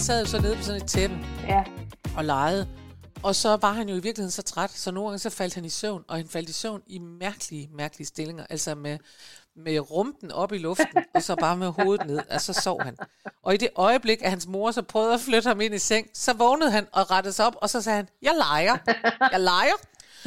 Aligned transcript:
sad 0.00 0.20
jo 0.20 0.26
så 0.26 0.40
nede 0.40 0.56
på 0.56 0.62
sådan 0.62 0.82
et 0.82 0.88
tæppe 0.88 1.16
Ja. 1.48 1.64
og 2.16 2.24
legede. 2.24 2.68
Og 3.22 3.34
så 3.34 3.56
var 3.56 3.72
han 3.72 3.88
jo 3.88 3.94
i 3.94 4.00
virkeligheden 4.00 4.30
så 4.30 4.42
træt, 4.42 4.70
så 4.70 4.90
nogle 4.90 5.08
gange 5.08 5.18
så 5.18 5.30
faldt 5.30 5.54
han 5.54 5.64
i 5.64 5.68
søvn, 5.68 6.04
og 6.08 6.16
han 6.16 6.28
faldt 6.28 6.48
i 6.48 6.52
søvn 6.52 6.82
i 6.86 6.98
mærkelige, 6.98 7.68
mærkelige 7.72 8.06
stillinger. 8.06 8.46
Altså 8.50 8.74
med, 8.74 8.98
med 9.56 9.90
rumpen 9.90 10.32
op 10.32 10.52
i 10.52 10.58
luften, 10.58 10.86
og 11.14 11.22
så 11.22 11.36
bare 11.36 11.56
med 11.56 11.68
hovedet 11.68 12.06
ned, 12.06 12.20
og 12.30 12.40
så 12.40 12.52
sov 12.52 12.82
han. 12.82 12.96
Og 13.42 13.54
i 13.54 13.56
det 13.56 13.68
øjeblik, 13.76 14.22
at 14.22 14.30
hans 14.30 14.46
mor 14.46 14.70
så 14.70 14.82
prøvede 14.82 15.14
at 15.14 15.20
flytte 15.20 15.48
ham 15.48 15.60
ind 15.60 15.74
i 15.74 15.78
seng, 15.78 16.06
så 16.14 16.32
vågnede 16.32 16.70
han 16.70 16.86
og 16.92 17.10
rettede 17.10 17.32
sig 17.32 17.46
op, 17.46 17.56
og 17.62 17.70
så 17.70 17.82
sagde 17.82 17.96
han, 17.96 18.08
jeg 18.22 18.32
leger, 18.38 18.76
jeg 19.32 19.40
leger. 19.40 19.74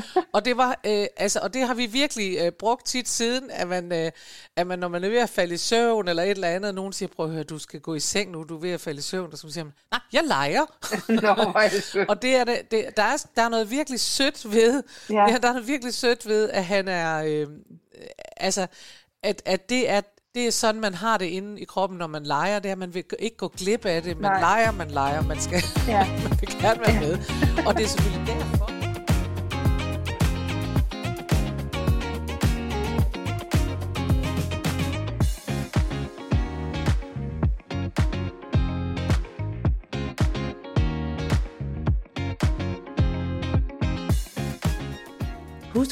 Og 0.34 0.46
det 0.46 0.58
var, 0.58 0.80
øh, 0.86 1.06
altså, 1.18 1.40
og 1.44 1.54
det 1.54 1.68
har 1.68 1.74
vi 1.74 1.86
virkelig 1.86 2.38
øh, 2.42 2.52
brugt 2.52 2.86
tit 2.86 3.10
siden, 3.10 3.52
at 3.52 3.68
man, 3.68 3.92
øh, 3.92 4.12
at 4.56 4.68
man, 4.68 4.80
når 4.80 4.88
man 4.88 5.04
er 5.04 5.10
ved 5.10 5.18
at 5.18 5.30
falde 5.30 5.54
i 5.54 5.58
søvn 5.58 6.08
eller 6.08 6.24
et 6.24 6.30
eller 6.30 6.48
andet, 6.48 6.70
og 6.70 6.76
nogen 6.76 6.94
siger, 6.94 7.10
prøv 7.16 7.26
at 7.26 7.32
høre, 7.32 7.44
du 7.44 7.60
skal 7.60 7.80
gå 7.80 7.96
i 7.96 8.00
seng 8.00 8.32
nu, 8.32 8.44
du 8.44 8.56
er 8.56 8.60
ved 8.60 8.72
at 8.72 8.82
falde 8.82 9.00
i 9.00 9.02
søvn, 9.02 9.30
og 9.32 9.38
så 9.38 9.52
siger 9.52 9.64
man, 9.64 9.74
nej, 9.92 10.00
jeg 10.14 10.24
leger. 10.24 10.66
Nå, 11.22 11.52
er 11.60 11.70
det 11.70 12.06
og 12.10 12.22
det 12.22 12.36
er 12.36 12.44
det, 12.44 12.72
det, 12.72 12.86
der, 12.98 13.04
er, 13.04 13.26
der 13.36 13.42
er 13.42 13.50
noget 13.50 13.72
virkelig 13.72 14.00
sødt 14.00 14.52
ved, 14.54 14.84
Ja. 15.10 15.16
ja. 15.32 15.38
der 15.38 15.48
er 15.48 15.54
noget 15.54 15.68
virkelig 15.68 15.94
sødt 15.94 16.28
ved, 16.28 16.50
at 16.50 16.66
han 16.66 16.88
er, 16.88 17.24
øh, 17.24 17.48
altså, 18.38 18.68
at, 19.24 19.42
at 19.46 19.70
det 19.70 19.90
er, 19.90 20.02
det 20.36 20.48
er 20.48 20.52
sådan, 20.52 20.82
man 20.82 20.94
har 20.94 21.18
det 21.18 21.26
inde 21.26 21.62
i 21.62 21.64
kroppen, 21.66 21.98
når 21.98 22.08
man 22.08 22.24
leger. 22.24 22.60
Det 22.60 22.70
er, 22.70 22.74
at 22.74 22.78
man 22.78 22.94
vil 22.94 23.04
ikke 23.20 23.38
gå 23.38 23.48
glip 23.48 23.86
af 23.86 24.04
det. 24.04 24.20
Man 24.20 24.32
Nej. 24.32 24.40
leger, 24.40 24.72
man 24.72 24.92
leger, 24.92 25.22
man 25.22 25.42
skal 25.42 25.64
Ja. 25.88 26.08
man 26.08 26.32
vil 26.40 26.50
gerne 26.62 26.80
være 26.82 27.00
med. 27.00 27.18
Og 27.68 27.78
det 27.78 27.84
er 27.84 27.88
selvfølgelig 27.88 28.28
derfor. 28.28 28.53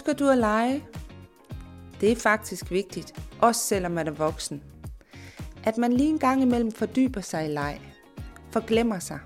Ønsker 0.01 0.25
du 0.25 0.29
at 0.29 0.37
lege? 0.37 0.85
Det 2.01 2.11
er 2.11 2.15
faktisk 2.15 2.71
vigtigt, 2.71 3.13
også 3.41 3.61
selvom 3.61 3.91
man 3.91 4.07
er 4.07 4.11
voksen. 4.11 4.63
At 5.63 5.77
man 5.77 5.93
lige 5.93 6.09
en 6.09 6.19
gang 6.19 6.41
imellem 6.41 6.71
fordyber 6.71 7.21
sig 7.21 7.45
i 7.45 7.47
leg, 7.47 7.81
forglemmer 8.51 8.99
sig. 8.99 9.19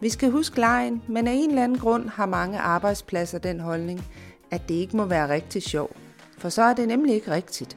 Vi 0.00 0.08
skal 0.08 0.30
huske 0.30 0.60
lejen, 0.60 1.02
men 1.08 1.26
af 1.26 1.32
en 1.32 1.48
eller 1.48 1.64
anden 1.64 1.78
grund 1.78 2.08
har 2.08 2.26
mange 2.26 2.58
arbejdspladser 2.58 3.38
den 3.38 3.60
holdning, 3.60 4.04
at 4.50 4.68
det 4.68 4.74
ikke 4.74 4.96
må 4.96 5.04
være 5.04 5.28
rigtig 5.28 5.62
sjov, 5.62 5.90
for 6.38 6.48
så 6.48 6.62
er 6.62 6.74
det 6.74 6.88
nemlig 6.88 7.14
ikke 7.14 7.30
rigtigt. 7.30 7.76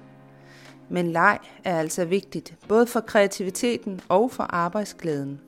Men 0.90 1.12
leg 1.12 1.40
er 1.64 1.80
altså 1.80 2.06
vigtigt, 2.06 2.56
både 2.68 2.88
for 2.88 3.00
kreativiteten 3.00 4.02
og 4.10 4.32
for 4.32 4.44
arbejdsglæden. 4.44 5.40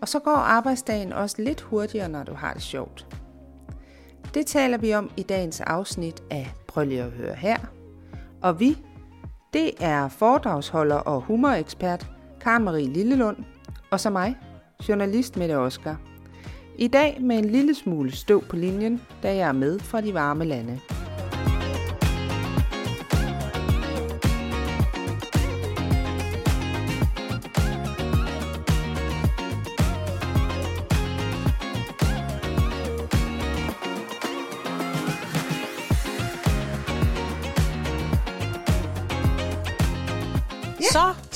Og 0.00 0.08
så 0.08 0.18
går 0.18 0.36
arbejdsdagen 0.36 1.12
også 1.12 1.42
lidt 1.42 1.60
hurtigere, 1.60 2.08
når 2.08 2.22
du 2.22 2.34
har 2.34 2.52
det 2.52 2.62
sjovt. 2.62 3.06
Det 4.34 4.46
taler 4.46 4.78
vi 4.78 4.94
om 4.94 5.10
i 5.16 5.22
dagens 5.22 5.60
afsnit 5.60 6.22
af 6.30 6.52
Prøv 6.66 6.84
lige 6.84 7.02
at 7.02 7.10
høre 7.10 7.34
her. 7.34 7.56
Og 8.42 8.60
vi, 8.60 8.78
det 9.52 9.70
er 9.80 10.08
foredragsholder 10.08 10.96
og 10.96 11.20
humorekspert 11.20 12.06
Karen 12.40 12.64
Marie 12.64 12.88
Lillelund, 12.88 13.36
og 13.90 14.00
så 14.00 14.10
mig, 14.10 14.36
journalist 14.88 15.36
Mette 15.36 15.58
Oskar. 15.58 16.00
I 16.78 16.88
dag 16.88 17.18
med 17.20 17.38
en 17.38 17.44
lille 17.44 17.74
smule 17.74 18.12
støv 18.12 18.44
på 18.44 18.56
linjen, 18.56 19.00
da 19.22 19.36
jeg 19.36 19.48
er 19.48 19.52
med 19.52 19.78
fra 19.78 20.00
de 20.00 20.14
varme 20.14 20.44
lande. 20.44 20.80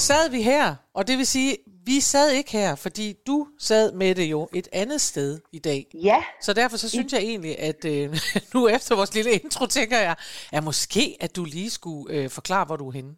Sad 0.06 0.30
vi 0.30 0.42
her, 0.42 0.74
og 0.94 1.08
det 1.08 1.18
vil 1.18 1.26
sige, 1.26 1.56
vi 1.86 2.00
sad 2.00 2.30
ikke 2.30 2.52
her, 2.52 2.74
fordi 2.74 3.14
du 3.26 3.48
sad 3.58 3.92
med 3.92 4.14
det 4.14 4.30
jo 4.30 4.48
et 4.54 4.68
andet 4.72 5.00
sted 5.00 5.40
i 5.52 5.58
dag. 5.58 5.86
Ja, 5.94 6.24
Så 6.40 6.52
derfor 6.52 6.76
så 6.76 6.88
synes 6.88 7.12
jeg 7.12 7.20
egentlig, 7.20 7.58
at 7.58 7.84
øh, 7.84 8.16
nu 8.54 8.68
efter 8.68 8.96
vores 8.96 9.14
lille 9.14 9.30
intro, 9.30 9.66
tænker 9.66 9.98
jeg, 9.98 10.16
at 10.52 10.64
måske, 10.64 11.16
at 11.20 11.36
du 11.36 11.44
lige 11.44 11.70
skulle 11.70 12.14
øh, 12.14 12.30
forklare, 12.30 12.64
hvor 12.64 12.76
du 12.76 12.88
er 12.88 12.92
henne. 12.92 13.14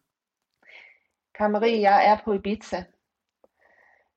Karen 1.38 1.80
jeg 1.80 2.06
er 2.06 2.16
på 2.24 2.32
Ibiza. 2.32 2.84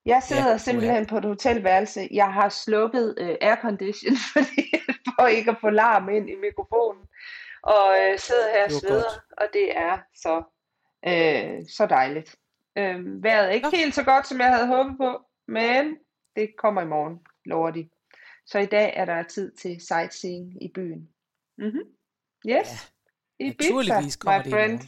Jeg 0.06 0.24
sidder 0.24 0.46
Ja, 0.46 0.52
ja, 0.52 0.58
simpelthen 0.58 1.06
på 1.06 1.18
et 1.18 1.26
hotelværelse. 1.26 2.08
Jeg 2.12 2.34
har 2.34 2.50
slukket 2.50 3.16
øh, 3.18 3.36
aircondition, 3.42 4.18
fordi 4.34 4.64
for 5.06 5.28
ikke 5.28 5.52
at 5.52 5.58
få 5.62 5.70
larm 5.70 6.10
ind 6.10 6.30
i 6.30 6.36
mikrofonen. 6.36 7.04
Og 7.64 7.96
øh, 8.02 8.20
sidder 8.20 8.48
her 8.54 8.66
og 8.66 8.72
sveder, 8.72 9.04
godt. 9.04 9.22
og 9.38 9.48
det 9.54 9.78
er 9.78 9.98
så, 10.16 10.44
øh, 11.08 11.66
så 11.78 11.86
dejligt. 11.86 12.36
Øh, 12.78 13.24
vejret 13.24 13.46
er 13.48 13.50
ikke 13.50 13.66
Nå. 13.68 13.72
helt 13.78 13.96
så 13.96 14.04
godt, 14.04 14.28
som 14.28 14.40
jeg 14.40 14.48
havde 14.56 14.68
håbet 14.68 14.98
på, 14.98 15.22
men 15.48 15.96
det 16.36 16.50
kommer 16.58 16.82
i 16.82 16.86
morgen, 16.86 17.20
lover 17.46 17.72
de. 17.72 17.90
Så 18.46 18.60
i 18.60 18.66
dag 18.66 18.94
er 18.96 19.06
der 19.06 19.24
tid 19.24 19.52
til 19.52 19.82
sightseeing 19.88 20.64
i 20.64 20.72
byen. 20.76 21.10
Mm-hmm. 21.58 21.82
Yes. 22.48 22.92
Ja, 23.40 23.46
Naturligvis 23.46 24.16
kommer 24.16 24.40
my 24.40 24.44
det 24.44 24.50
i 24.50 24.54
morgen. 24.54 24.82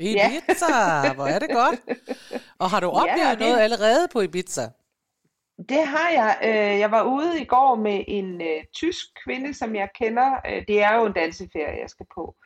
Ja. 0.00 0.30
Ibiza, 0.30 1.12
hvor 1.14 1.26
er 1.26 1.38
det 1.38 1.48
godt. 1.52 1.80
Og 2.62 2.70
har 2.70 2.80
du 2.80 2.88
oplevet 2.88 3.18
Ja, 3.18 3.30
det- 3.30 3.38
noget 3.40 3.60
allerede 3.60 4.08
på 4.12 4.20
Ibiza? 4.20 4.62
Det 5.68 5.86
har 5.86 6.10
jeg. 6.10 6.38
Øh, 6.44 6.78
Jeg 6.80 6.90
var 6.90 7.02
ude 7.02 7.40
i 7.40 7.44
går 7.44 7.74
med 7.74 8.04
en 8.08 8.40
øh, 8.40 8.64
tysk 8.74 9.06
kvinde, 9.24 9.54
som 9.54 9.74
jeg 9.74 9.88
kender. 9.94 10.32
Øh, 10.46 10.64
Det 10.68 10.82
er 10.82 10.94
jo 10.96 11.06
en 11.06 11.12
danseferie, 11.12 11.80
jeg 11.80 11.90
skal 11.90 12.06
på. 12.14 12.36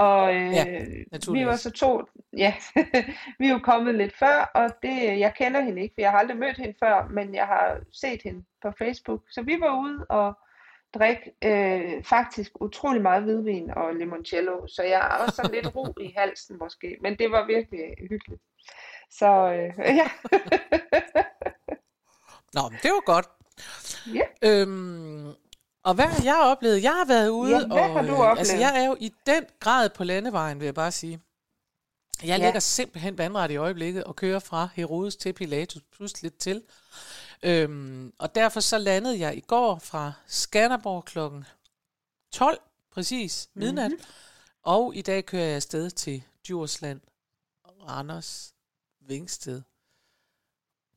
Og 0.00 0.34
øh, 0.34 0.52
Ja, 0.52 0.64
vi 1.32 1.46
var 1.46 1.56
så 1.56 1.70
to, 1.70 2.02
ja, 2.36 2.54
vi 3.38 3.46
er 3.46 3.52
jo 3.52 3.58
kommet 3.58 3.94
lidt 3.94 4.16
før, 4.16 4.50
og 4.54 4.70
det, 4.82 5.18
jeg 5.18 5.34
kender 5.34 5.60
hende 5.60 5.82
ikke, 5.82 5.94
for 5.94 6.00
jeg 6.00 6.10
har 6.10 6.18
aldrig 6.18 6.36
mødt 6.36 6.56
hende 6.56 6.74
før, 6.82 7.08
men 7.08 7.34
jeg 7.34 7.46
har 7.46 7.80
set 7.92 8.22
hende 8.22 8.44
på 8.62 8.72
Facebook. 8.78 9.22
Så 9.30 9.42
vi 9.42 9.60
var 9.60 9.80
ude 9.80 10.06
og 10.08 10.38
drikke 10.94 11.32
øh, 11.44 12.04
faktisk 12.04 12.52
utrolig 12.60 13.02
meget 13.02 13.22
hvidvin 13.22 13.70
og 13.70 13.94
limoncello, 13.94 14.66
så 14.66 14.82
jeg 14.82 14.98
har 14.98 15.24
også 15.24 15.36
sådan 15.36 15.52
lidt 15.52 15.74
ro 15.76 15.94
i 16.00 16.14
halsen 16.16 16.58
måske, 16.58 16.96
men 17.00 17.16
det 17.18 17.30
var 17.30 17.46
virkelig 17.46 17.80
hyggeligt. 18.10 18.42
Så 19.10 19.52
øh, 19.52 19.86
ja, 20.00 20.10
Nå, 22.54 22.60
men 22.70 22.78
det 22.82 22.90
var 22.90 23.04
godt. 23.04 23.28
Ja. 24.14 24.26
Øhm, 24.42 25.34
og 25.82 25.94
hvad 25.94 26.04
har 26.06 26.24
jeg 26.24 26.36
oplevet? 26.40 26.82
Jeg 26.82 26.92
har 26.92 27.04
været 27.04 27.28
ude, 27.28 27.50
Ja, 27.58 27.66
hvad 27.66 27.76
og 27.76 27.92
har 27.92 28.02
du 28.02 28.08
øh, 28.22 28.30
altså 28.30 28.52
oplevet? 28.52 28.60
jeg 28.60 28.82
er 28.82 28.86
jo 28.86 28.96
i 29.00 29.12
den 29.26 29.44
grad 29.60 29.90
på 29.90 30.04
landevejen, 30.04 30.58
vil 30.60 30.64
jeg 30.64 30.74
bare 30.74 30.92
sige. 30.92 31.20
Jeg 32.22 32.38
Ja. 32.38 32.44
ligger 32.44 32.60
simpelthen 32.60 33.18
vandret 33.18 33.50
i 33.50 33.56
øjeblikket 33.56 34.04
og 34.04 34.16
kører 34.16 34.38
fra 34.38 34.68
Herodes 34.74 35.16
til 35.16 35.32
Pilatus, 35.32 35.82
plus 35.92 36.22
lidt 36.22 36.38
til. 36.38 36.62
Øhm, 37.42 38.12
og 38.18 38.34
derfor 38.34 38.60
så 38.60 38.78
landede 38.78 39.18
jeg 39.20 39.36
i 39.36 39.40
går 39.40 39.78
fra 39.78 40.12
Skanderborg 40.26 41.04
klokken 41.04 41.44
12, 42.32 42.60
præcis, 42.92 43.48
midnat. 43.54 43.90
Mm-hmm. 43.90 44.04
Og 44.62 44.96
i 44.96 45.02
dag 45.02 45.26
kører 45.26 45.44
jeg 45.44 45.56
afsted 45.56 45.90
til 45.90 46.22
Djursland, 46.46 47.00
Randers, 47.88 48.54
Vingsted, 49.00 49.62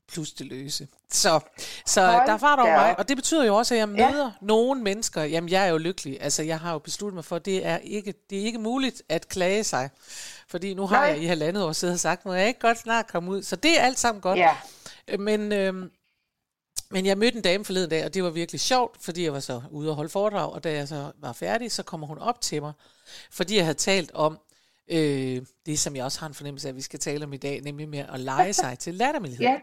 plus 0.08 0.32
det 0.32 0.46
løse. 0.46 0.88
Så, 1.10 1.40
så 1.86 2.06
Hold 2.06 2.26
der 2.26 2.32
er 2.32 2.38
fart 2.38 2.58
over 2.58 2.68
da 2.68 2.76
mig, 2.76 2.98
og 2.98 3.08
det 3.08 3.16
betyder 3.16 3.44
jo 3.44 3.56
også, 3.56 3.74
at 3.74 3.78
jeg 3.78 3.88
Ja. 3.96 4.10
møder 4.10 4.30
nogle 4.42 4.82
mennesker. 4.82 5.22
Jamen, 5.22 5.50
jeg 5.50 5.64
er 5.66 5.70
jo 5.70 5.78
lykkelig. 5.78 6.18
Altså, 6.22 6.42
jeg 6.42 6.60
har 6.60 6.72
jo 6.72 6.78
besluttet 6.78 7.14
mig 7.14 7.24
for, 7.24 7.36
at 7.36 7.44
det 7.44 7.66
er 7.66 7.78
ikke, 7.78 8.14
det 8.30 8.40
er 8.40 8.44
ikke 8.44 8.58
muligt 8.58 9.02
at 9.08 9.28
klage 9.28 9.64
sig. 9.64 9.90
Fordi 10.48 10.74
nu 10.74 10.86
har 10.86 10.96
Nej. 10.96 11.06
jeg 11.06 11.18
i 11.22 11.24
halvandet 11.26 11.62
år 11.64 11.72
siddet 11.72 11.94
og 11.94 12.00
sagt, 12.00 12.24
må 12.24 12.32
jeg 12.34 12.48
ikke 12.48 12.60
godt 12.60 12.78
snart 12.78 13.06
komme 13.06 13.30
ud. 13.30 13.42
Så 13.42 13.56
det 13.56 13.78
er 13.80 13.82
alt 13.82 13.98
sammen 13.98 14.20
godt. 14.20 14.38
ja. 14.38 14.56
Øh, 15.08 15.20
Men, 15.20 15.52
øhm, 15.52 15.90
men 16.90 17.06
jeg 17.06 17.18
mødte 17.18 17.36
en 17.36 17.42
dame 17.42 17.64
forleden 17.64 17.90
dag, 17.90 18.04
og 18.04 18.14
det 18.14 18.24
var 18.24 18.30
virkelig 18.30 18.60
sjovt, 18.60 19.02
fordi 19.04 19.24
jeg 19.24 19.32
var 19.32 19.40
så 19.40 19.62
ude 19.70 19.90
og 19.90 19.96
holde 19.96 20.08
foredrag, 20.10 20.52
og 20.52 20.64
da 20.64 20.72
jeg 20.72 20.88
så 20.88 21.12
var 21.20 21.32
færdig, 21.32 21.72
så 21.72 21.82
kommer 21.82 22.06
hun 22.06 22.18
op 22.18 22.40
til 22.40 22.62
mig, 22.62 22.72
fordi 23.30 23.56
jeg 23.56 23.64
havde 23.64 23.78
talt 23.78 24.10
om 24.14 24.38
øh, 24.90 25.42
det, 25.66 25.78
som 25.78 25.96
jeg 25.96 26.04
også 26.04 26.20
har 26.20 26.26
en 26.26 26.34
fornemmelse 26.34 26.68
af, 26.68 26.72
at 26.72 26.76
vi 26.76 26.80
skal 26.82 26.98
tale 26.98 27.24
om 27.24 27.32
i 27.32 27.36
dag, 27.36 27.60
nemlig 27.60 27.88
med 27.88 27.98
at 28.12 28.20
lege 28.20 28.52
sig 28.62 28.78
til 28.78 28.94
lattermillighed. 28.94 29.46
Ja. 29.46 29.56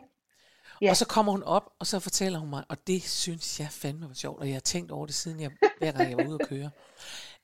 Ja. 0.81 0.89
Og 0.89 0.97
så 0.97 1.05
kommer 1.05 1.31
hun 1.31 1.43
op, 1.43 1.69
og 1.79 1.87
så 1.87 1.99
fortæller 1.99 2.39
hun 2.39 2.49
mig, 2.49 2.63
og 2.69 2.77
det 2.87 3.03
synes 3.03 3.59
jeg 3.59 3.67
fandme 3.71 4.07
var 4.07 4.13
sjovt, 4.13 4.39
og 4.39 4.47
jeg 4.47 4.55
har 4.55 4.59
tænkt 4.59 4.91
over 4.91 5.05
det, 5.05 5.15
siden 5.15 5.39
jeg, 5.41 5.51
hver 5.77 5.91
gang 5.91 6.09
jeg 6.09 6.17
var 6.17 6.27
ude 6.27 6.37
at 6.41 6.47
køre, 6.49 6.69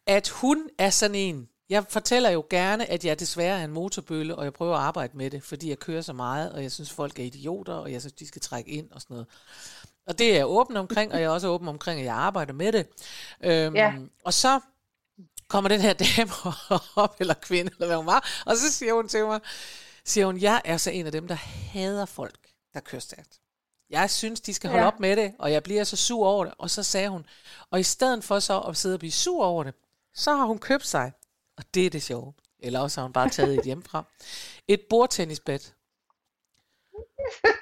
at 0.07 0.29
hun 0.29 0.69
er 0.77 0.89
sådan 0.89 1.15
en, 1.15 1.49
jeg 1.69 1.85
fortæller 1.89 2.29
jo 2.29 2.45
gerne, 2.49 2.85
at 2.89 3.05
jeg 3.05 3.19
desværre 3.19 3.59
er 3.59 3.63
en 3.65 3.71
motorbølle, 3.71 4.35
og 4.35 4.43
jeg 4.43 4.53
prøver 4.53 4.75
at 4.75 4.81
arbejde 4.81 5.17
med 5.17 5.29
det, 5.31 5.43
fordi 5.43 5.69
jeg 5.69 5.79
kører 5.79 6.01
så 6.01 6.13
meget, 6.13 6.51
og 6.51 6.63
jeg 6.63 6.71
synes, 6.71 6.91
folk 6.91 7.19
er 7.19 7.23
idioter, 7.23 7.73
og 7.73 7.91
jeg 7.91 8.01
synes, 8.01 8.13
de 8.13 8.27
skal 8.27 8.41
trække 8.41 8.69
ind 8.71 8.91
og 8.91 9.01
sådan 9.01 9.13
noget. 9.13 9.27
Og 10.07 10.19
det 10.19 10.31
er 10.31 10.35
jeg 10.35 10.47
åben 10.47 10.77
omkring, 10.77 11.11
og 11.13 11.19
jeg 11.19 11.25
er 11.25 11.29
også 11.29 11.47
åben 11.47 11.67
omkring, 11.67 11.99
at 11.99 12.05
jeg 12.05 12.15
arbejder 12.15 12.53
med 12.53 12.71
det. 12.71 12.87
Øhm, 13.43 13.75
Ja. 13.75 13.93
Og 14.25 14.33
så 14.33 14.59
kommer 15.47 15.69
den 15.69 15.81
her 15.81 15.93
dame 15.93 16.31
op, 17.03 17.15
eller 17.19 17.33
kvinde, 17.33 17.71
eller 17.71 17.87
hvad 17.87 17.97
hun 17.97 18.05
var, 18.05 18.43
og 18.45 18.57
så 18.57 18.71
siger 18.71 18.93
hun 18.93 19.07
til 19.07 19.25
mig, 19.25 19.39
siger 20.05 20.25
hun, 20.25 20.37
jeg 20.41 20.61
er 20.65 20.77
så 20.77 20.91
en 20.91 21.05
af 21.05 21.11
dem, 21.11 21.27
der 21.27 21.35
hader 21.73 22.05
folk, 22.05 22.39
der 22.73 22.79
kører 22.79 22.99
stærkt. 22.99 23.39
Jeg 23.89 24.09
synes, 24.09 24.41
de 24.41 24.53
skal 24.53 24.69
holde 24.69 24.81
Ja. 24.83 24.87
op 24.87 24.99
med 24.99 25.15
det, 25.15 25.33
og 25.39 25.51
jeg 25.51 25.63
bliver 25.63 25.83
så 25.83 25.95
sur 25.95 26.27
over 26.27 26.45
det. 26.45 26.53
Og 26.57 26.69
så 26.69 26.83
sagde 26.83 27.09
hun, 27.09 27.25
og 27.71 27.79
i 27.79 27.83
stedet 27.83 28.23
for 28.23 28.39
så 28.39 28.59
at 28.59 28.77
sidde 28.77 28.95
og 28.95 28.99
blive 28.99 29.11
sur 29.11 29.45
over 29.45 29.63
det, 29.63 29.73
så 30.13 30.35
har 30.35 30.45
hun 30.45 30.59
købt 30.59 30.85
sig, 30.87 31.11
og 31.57 31.63
det 31.73 31.85
er 31.85 31.89
det 31.89 32.03
sjove, 32.03 32.33
eller 32.59 32.79
også 32.79 32.99
har 33.01 33.05
hun 33.05 33.13
bare 33.13 33.29
taget 33.29 33.57
et 33.57 33.63
hjemmefra, 33.65 34.03
et 34.67 34.81
bordtennisbat. 34.89 35.73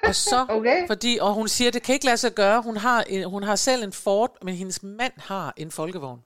Og 0.02 0.14
så, 0.14 0.46
Okay. 0.50 0.86
fordi, 0.86 1.18
og 1.20 1.34
hun 1.34 1.48
siger, 1.48 1.70
det 1.70 1.82
kan 1.82 1.92
ikke 1.92 2.04
lade 2.06 2.16
sig 2.16 2.32
gøre, 2.34 2.62
hun 2.62 2.76
har, 2.76 3.02
en, 3.02 3.30
hun 3.30 3.42
har 3.42 3.56
selv 3.56 3.82
en 3.84 3.92
Ford, 3.92 4.36
men 4.42 4.54
hendes 4.54 4.82
mand 4.82 5.12
har 5.16 5.54
en 5.56 5.70
folkevogn. 5.70 6.20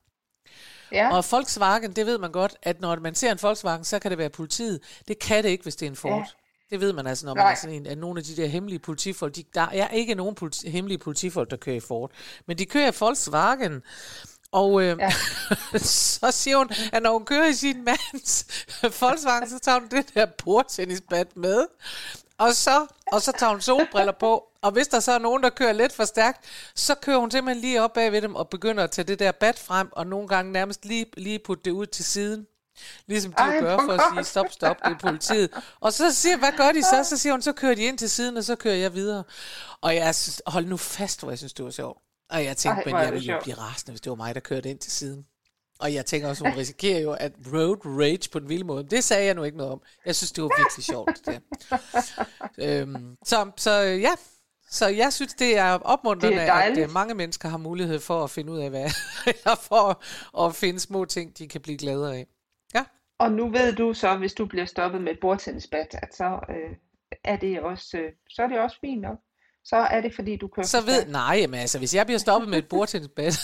Ja. 0.92 1.16
Og 1.16 1.24
Volkswagen, 1.30 1.92
det 1.96 2.06
ved 2.06 2.18
man 2.18 2.32
godt, 2.32 2.56
at 2.62 2.80
når 2.80 2.96
man 2.96 3.14
ser 3.14 3.32
en 3.32 3.38
Volkswagen, 3.42 3.84
så 3.84 3.98
kan 3.98 4.10
det 4.10 4.18
være 4.18 4.30
politiet. 4.30 4.80
Det 5.08 5.18
kan 5.18 5.44
det 5.44 5.50
ikke, 5.50 5.62
hvis 5.62 5.76
det 5.76 5.86
er 5.86 5.90
en 5.90 5.96
Ford. 5.96 6.12
Ja. 6.12 6.24
Det 6.70 6.80
ved 6.80 6.92
man 6.92 7.06
altså, 7.06 7.26
når 7.26 7.34
man 7.34 7.44
Nej. 7.44 7.52
er 7.52 7.56
sådan 7.56 7.76
en 7.76 7.86
af 7.86 7.98
nogle 7.98 8.18
af 8.18 8.24
de 8.24 8.36
der 8.36 8.46
hemmelige 8.46 8.78
politifolk. 8.78 9.36
De, 9.36 9.44
der 9.54 9.68
er 9.72 9.88
ikke 9.88 10.14
nogen 10.14 10.34
politi, 10.34 10.70
hemmelige 10.70 10.98
politifolk, 10.98 11.50
der 11.50 11.56
kører 11.56 11.76
i 11.76 11.80
Ford. 11.80 12.10
Men 12.46 12.58
de 12.58 12.66
kører 12.66 12.92
i 12.92 12.94
Volkswagen. 13.00 13.82
Og 14.52 14.82
øh, 14.82 14.98
ja. 14.98 15.10
så 16.20 16.30
siger 16.30 16.56
hun, 16.56 16.70
at 16.92 17.02
når 17.02 17.12
hun 17.12 17.24
kører 17.24 17.46
i 17.46 17.52
sin 17.52 17.84
mands 17.84 18.46
Volkswagen, 19.00 19.48
så 19.48 19.58
tager 19.58 19.80
hun 19.80 19.88
det 19.88 20.14
der 20.14 20.26
bordtennisbat 20.44 21.36
med. 21.36 21.66
Og 22.38 22.54
så, 22.54 22.86
og 23.12 23.22
så 23.22 23.32
tager 23.38 23.50
hun 23.50 23.60
solbriller 23.60 24.12
på. 24.12 24.44
Og 24.62 24.72
hvis 24.72 24.88
der 24.88 25.00
så 25.00 25.12
er 25.12 25.18
nogen, 25.18 25.42
der 25.42 25.50
kører 25.50 25.72
lidt 25.72 25.92
for 25.92 26.04
stærkt, 26.04 26.44
så 26.74 26.94
kører 26.94 27.18
hun 27.18 27.30
simpelthen 27.30 27.60
lige 27.60 27.82
op 27.82 27.92
bag 27.92 28.12
ved 28.12 28.22
dem 28.22 28.34
og 28.34 28.48
begynder 28.48 28.84
at 28.84 28.90
tage 28.90 29.04
det 29.04 29.18
der 29.18 29.32
bat 29.32 29.58
frem, 29.58 29.88
og 29.92 30.06
nogle 30.06 30.28
gange 30.28 30.52
nærmest 30.52 30.84
lige, 30.84 31.06
lige 31.16 31.38
putte 31.38 31.62
det 31.64 31.70
ud 31.70 31.86
til 31.86 32.04
siden. 32.04 32.46
Ligesom 33.06 33.32
de 33.32 33.42
Ej, 33.42 33.60
gør 33.60 33.76
for 33.76 33.92
at 33.92 34.00
sige, 34.14 34.24
stop, 34.24 34.46
stop, 34.50 34.76
det 34.84 34.92
er 34.92 34.98
politiet. 34.98 35.50
Og 35.80 35.92
så 35.92 36.12
siger 36.14 36.36
hvad 36.36 36.52
gør 36.56 36.72
de 36.72 36.82
så? 36.82 37.04
Så 37.04 37.16
siger 37.16 37.32
hun, 37.32 37.42
så 37.42 37.52
kører 37.52 37.74
de 37.74 37.82
ind 37.82 37.98
til 37.98 38.10
siden, 38.10 38.36
og 38.36 38.44
så 38.44 38.56
kører 38.56 38.74
jeg 38.74 38.94
videre. 38.94 39.24
Og 39.80 39.94
jeg 39.94 40.14
synes, 40.14 40.42
hold 40.46 40.66
nu 40.66 40.76
fast, 40.76 41.20
hvor 41.20 41.30
jeg 41.30 41.38
synes, 41.38 41.52
det 41.52 41.64
var 41.64 41.70
sjovt. 41.70 41.98
Og 42.30 42.44
jeg 42.44 42.56
tænkte, 42.56 42.80
Ej, 42.90 42.92
men 42.92 43.04
jeg 43.04 43.12
ville 43.12 43.32
jo 43.32 43.40
blive 43.42 43.56
rasende, 43.58 43.92
hvis 43.92 44.00
det 44.00 44.10
var 44.10 44.16
mig, 44.16 44.34
der 44.34 44.40
kørte 44.40 44.70
ind 44.70 44.78
til 44.78 44.92
siden. 44.92 45.24
Og 45.80 45.94
jeg 45.94 46.06
tænker 46.06 46.28
også, 46.28 46.44
hun 46.44 46.56
risikerer 46.56 47.00
jo 47.00 47.12
at 47.12 47.32
road 47.52 47.76
rage 47.84 48.28
på 48.32 48.38
den 48.38 48.48
vilde 48.48 48.64
måde. 48.64 48.84
Det 48.84 49.04
sagde 49.04 49.26
jeg 49.26 49.34
nu 49.34 49.42
ikke 49.44 49.56
noget 49.58 49.72
om. 49.72 49.82
Jeg 50.06 50.16
synes, 50.16 50.32
det 50.32 50.44
var 50.44 50.50
virkelig 50.58 50.84
sjovt. 50.84 51.20
Det. 51.26 51.40
øhm, 52.58 53.16
så, 53.24 53.50
så 53.56 53.70
ja, 53.80 54.10
så 54.70 54.86
jeg 54.88 55.12
synes, 55.12 55.34
det 55.34 55.58
er 55.58 55.72
opmuntrende, 55.72 56.36
Det 56.36 56.46
er 56.46 56.52
at 56.52 56.58
dejligt. 56.62 56.84
øh, 56.88 56.92
mange 56.92 57.14
mennesker 57.14 57.48
har 57.48 57.58
mulighed 57.58 58.00
for 58.00 58.24
at 58.24 58.30
finde 58.30 58.52
ud 58.52 58.58
af, 58.58 58.70
hvad, 58.70 58.90
eller 59.26 59.54
for 59.62 60.02
at 60.46 60.54
finde 60.56 60.80
små 60.80 61.04
ting, 61.04 61.38
de 61.38 61.48
kan 61.48 61.60
blive 61.60 61.78
gladere 61.78 62.16
af. 62.16 62.26
Og 63.20 63.32
nu 63.32 63.50
ved 63.50 63.72
du 63.72 63.94
så, 63.94 64.16
hvis 64.16 64.34
du 64.34 64.46
bliver 64.46 64.64
stoppet 64.64 65.00
med 65.02 65.12
et 65.12 65.18
bordtennisbat, 65.20 65.88
at 66.02 66.14
så, 66.14 66.40
øh, 66.48 66.76
er 67.24 67.36
det 67.36 67.60
også, 67.60 67.96
øh, 67.98 68.12
så 68.30 68.42
er 68.42 68.46
det 68.46 68.58
også 68.60 68.76
fint 68.80 69.00
nok. 69.00 69.18
Så 69.64 69.76
er 69.76 70.00
det, 70.00 70.14
fordi 70.14 70.36
du 70.36 70.48
kører 70.48 70.66
så 70.66 70.80
ved, 70.80 71.06
nej, 71.06 71.46
men 71.48 71.60
altså, 71.60 71.78
hvis 71.78 71.94
jeg 71.94 72.06
bliver 72.06 72.18
stoppet 72.18 72.50
med 72.50 72.58
et 72.58 72.68
bordtennisbat, 72.68 73.38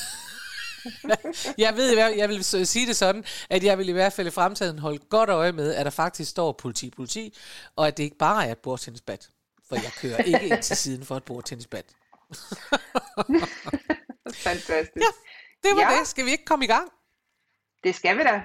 jeg 1.64 1.76
ved, 1.76 1.98
jeg 2.16 2.28
vil 2.28 2.44
sige 2.44 2.86
det 2.86 2.96
sådan, 2.96 3.24
at 3.50 3.64
jeg 3.64 3.78
vil 3.78 3.88
i 3.88 3.92
hvert 3.92 4.12
fald 4.12 4.26
i 4.26 4.30
fremtiden 4.30 4.78
holde 4.78 4.98
godt 4.98 5.30
øje 5.30 5.52
med, 5.52 5.74
at 5.74 5.84
der 5.84 5.90
faktisk 5.90 6.30
står 6.30 6.52
politi, 6.52 6.90
politi, 6.90 7.36
og 7.76 7.86
at 7.86 7.96
det 7.96 8.02
ikke 8.04 8.18
bare 8.18 8.46
er 8.46 8.52
et 8.52 8.58
bordtennisbat. 8.58 9.28
For 9.68 9.76
jeg 9.76 9.92
kører 10.00 10.16
ikke 10.16 10.46
ind 10.46 10.62
til 10.62 10.76
siden 10.76 11.04
for 11.04 11.16
et 11.16 11.24
bordtennisbat. 11.24 11.84
Fantastisk. 14.34 14.96
Ja, 14.96 15.10
det 15.68 15.76
var 15.76 15.92
Ja. 15.92 15.98
det. 15.98 16.06
Skal 16.08 16.24
vi 16.24 16.30
ikke 16.30 16.44
komme 16.44 16.64
i 16.64 16.68
gang? 16.68 16.88
Det 17.84 17.94
skal 17.94 18.18
vi 18.18 18.22
da. 18.22 18.42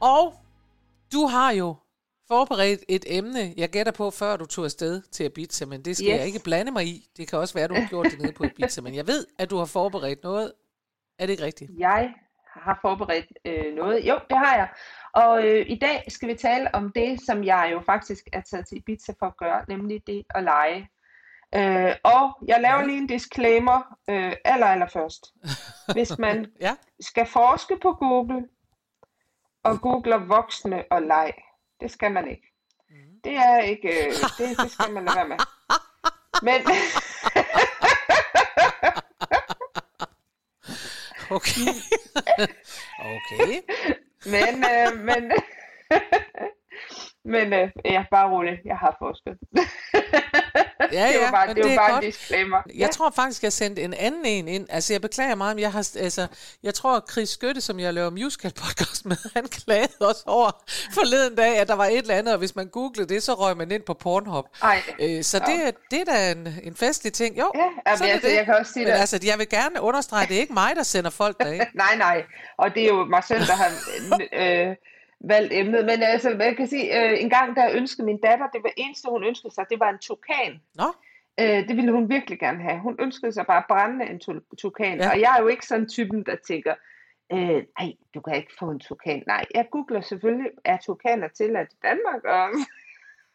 Og 0.00 0.34
du 1.12 1.26
har 1.26 1.50
jo 1.52 1.74
forberedt 2.28 2.80
et 2.88 3.04
emne, 3.06 3.54
jeg 3.56 3.68
gætter 3.68 3.92
på, 3.92 4.10
før 4.10 4.36
du 4.36 4.46
tog 4.46 4.64
afsted 4.64 5.02
til 5.02 5.26
Ibiza, 5.26 5.66
men 5.66 5.84
det 5.84 5.96
skal 5.96 6.08
yes. 6.08 6.18
Jeg 6.18 6.26
ikke 6.26 6.40
blande 6.44 6.72
mig 6.72 6.86
i. 6.86 7.06
Det 7.16 7.28
kan 7.28 7.38
også 7.38 7.54
være, 7.54 7.64
at 7.64 7.70
du 7.70 7.74
har 7.74 7.88
gjort 7.88 8.06
det 8.06 8.18
nede 8.20 8.32
på 8.32 8.44
Ibiza, 8.58 8.80
men 8.80 8.94
jeg 8.94 9.06
ved, 9.06 9.26
at 9.38 9.50
du 9.50 9.56
har 9.58 9.64
forberedt 9.64 10.22
noget. 10.22 10.52
Er 11.18 11.26
det 11.26 11.30
ikke 11.32 11.44
rigtigt? 11.44 11.70
Jeg 11.78 12.14
har 12.54 12.78
forberedt 12.82 13.26
øh, 13.44 13.74
noget. 13.74 14.08
Jo, 14.08 14.18
det 14.30 14.38
har 14.38 14.56
jeg. 14.56 14.68
Og 15.14 15.44
øh, 15.46 15.66
i 15.68 15.78
dag 15.78 16.04
skal 16.08 16.28
vi 16.28 16.34
tale 16.34 16.74
om 16.74 16.92
det, 16.92 17.18
som 17.26 17.44
jeg 17.44 17.68
jo 17.72 17.80
faktisk 17.86 18.24
er 18.32 18.40
taget 18.40 18.68
til 18.68 18.76
Ibiza 18.78 19.12
for 19.18 19.26
at 19.26 19.36
gøre, 19.36 19.64
nemlig 19.68 20.02
det 20.06 20.22
at 20.34 20.42
lege. 20.44 20.88
Øh, 21.54 21.94
og 22.04 22.38
jeg 22.48 22.60
laver 22.60 22.80
Ja. 22.80 22.86
lige 22.86 22.98
en 22.98 23.06
disclaimer 23.06 23.96
øh, 24.10 24.32
aller, 24.44 24.66
aller 24.66 24.88
først. 24.92 25.26
Hvis 25.96 26.18
man 26.18 26.46
Ja. 26.60 26.76
skal 27.00 27.26
forske 27.26 27.78
på 27.82 27.92
Google 27.92 28.48
og 29.64 29.80
googler 29.80 30.16
voksne 30.16 30.84
og 30.90 31.02
leg, 31.02 31.32
det 31.80 31.90
skal 31.90 32.12
man 32.12 32.28
ikke. 32.28 32.52
Det 33.24 33.36
er 33.36 33.58
ikke, 33.58 33.88
øh, 33.88 34.12
det, 34.38 34.58
det 34.58 34.70
skal 34.70 34.92
man 34.92 35.04
lade 35.04 35.16
være 35.16 35.28
med. 35.28 35.36
Men, 36.42 36.62
Okay. 41.30 41.60
okay. 42.98 43.62
men, 44.26 44.64
øh, 44.64 45.04
men, 45.04 45.32
men 47.34 47.52
øh, 47.52 47.70
ja, 47.84 48.04
bare 48.10 48.30
roligt, 48.30 48.60
jeg 48.64 48.76
har 48.76 48.96
forsket. 48.98 49.38
Ja, 50.92 51.08
det 51.08 51.14
var 51.20 51.24
ja, 51.24 51.30
bare, 51.30 51.46
men 51.46 51.56
det 51.56 51.62
var 51.64 51.68
det 51.70 51.78
bare 51.78 51.92
godt. 51.92 52.04
en 52.04 52.10
disclaimer. 52.10 52.62
Jeg 52.74 52.90
tror 52.90 53.10
faktisk, 53.10 53.42
jeg 53.42 53.52
sendte 53.52 53.82
en 53.82 53.94
anden 53.94 54.24
en 54.24 54.48
ind. 54.48 54.66
Altså, 54.70 54.92
jeg 54.94 55.00
beklager 55.00 55.34
meget, 55.34 55.56
men 55.56 55.62
jeg 55.62 55.72
har, 55.72 55.88
altså, 55.98 56.26
jeg 56.62 56.74
tror, 56.74 56.96
at 56.96 57.02
Chris 57.10 57.28
Skytte, 57.28 57.60
som 57.60 57.80
jeg 57.80 57.94
laver 57.94 58.10
musical 58.10 58.52
podcast 58.52 59.04
med, 59.06 59.16
han 59.34 59.44
klagede 59.48 59.92
også 60.00 60.22
over 60.26 60.50
forleden 60.94 61.34
dag, 61.34 61.58
at 61.58 61.68
der 61.68 61.74
var 61.74 61.84
et 61.86 61.98
eller 61.98 62.14
andet, 62.14 62.32
og 62.32 62.38
hvis 62.38 62.56
man 62.56 62.66
googlede 62.68 63.14
det, 63.14 63.22
så 63.22 63.34
røg 63.34 63.56
man 63.56 63.70
ind 63.72 63.82
på 63.82 63.94
Pornhub. 63.94 64.44
Ej, 64.62 64.82
Øh, 65.00 65.22
så 65.24 65.38
det, 65.38 65.66
er- 65.66 65.70
det 65.90 66.00
er 66.00 66.04
da 66.04 66.30
en, 66.30 66.48
en 66.62 66.76
festlig 66.76 67.12
ting. 67.12 67.38
Jo, 67.38 67.52
Ja, 67.54 67.60
altså, 67.86 68.04
er 68.04 68.08
altså, 68.12 68.28
det. 68.28 68.34
jeg 68.34 68.44
kan 68.44 68.54
også 68.54 68.72
sige 68.72 68.84
Men 68.84 68.92
det. 68.94 69.00
altså, 69.00 69.20
jeg 69.24 69.38
vil 69.38 69.48
gerne 69.48 69.80
understrege, 69.80 70.22
at 70.22 70.28
det 70.28 70.36
er 70.36 70.40
ikke 70.40 70.52
mig, 70.54 70.76
der 70.76 70.82
sender 70.82 71.10
folk 71.10 71.38
derind. 71.40 71.66
Nej, 71.84 71.96
nej. 71.96 72.22
Og 72.58 72.74
det 72.74 72.82
er 72.82 72.86
jo 72.88 73.04
mig 73.04 73.24
selv, 73.24 73.40
der 73.46 73.52
har 73.54 73.70
øh, 74.68 74.76
valgt 75.20 75.52
emnet. 75.52 75.84
Men 75.84 76.02
altså, 76.02 76.30
jeg 76.30 76.56
kan 76.56 76.66
sige, 76.66 77.10
øh, 77.10 77.22
en 77.22 77.30
gang 77.30 77.56
der 77.56 77.70
ønskede 77.72 78.06
min 78.06 78.20
datter, 78.20 78.46
det 78.46 78.62
var 78.62 78.72
eneste, 78.76 79.08
hun 79.10 79.24
ønskede 79.24 79.54
sig, 79.54 79.64
det 79.70 79.80
var 79.80 79.90
en 79.90 79.98
tukan. 79.98 80.60
Nå, 80.74 80.84
Øh, 81.40 81.68
det 81.68 81.76
ville 81.76 81.92
hun 81.92 82.08
virkelig 82.10 82.38
gerne 82.38 82.62
have. 82.62 82.78
Hun 82.80 82.96
ønskede 83.00 83.32
sig 83.32 83.46
bare 83.46 83.62
brændende 83.68 84.06
en 84.06 84.20
tu- 84.20 84.56
tukan. 84.58 84.98
Ja. 84.98 85.10
Og 85.10 85.20
jeg 85.20 85.34
er 85.38 85.42
jo 85.42 85.48
ikke 85.48 85.66
sådan 85.66 85.88
typen, 85.88 86.26
der 86.26 86.36
tænker, 86.46 86.74
øh, 87.32 87.62
ej, 87.78 87.92
du 88.14 88.20
kan 88.20 88.36
ikke 88.36 88.52
få 88.58 88.70
en 88.70 88.78
tukan. 88.80 89.22
Nej, 89.26 89.44
jeg 89.54 89.66
googler 89.70 90.00
selvfølgelig, 90.00 90.50
er 90.64 90.76
tukaner 90.76 91.28
tilladt 91.28 91.72
i 91.72 91.76
Danmark? 91.82 92.24
Og 92.24 92.48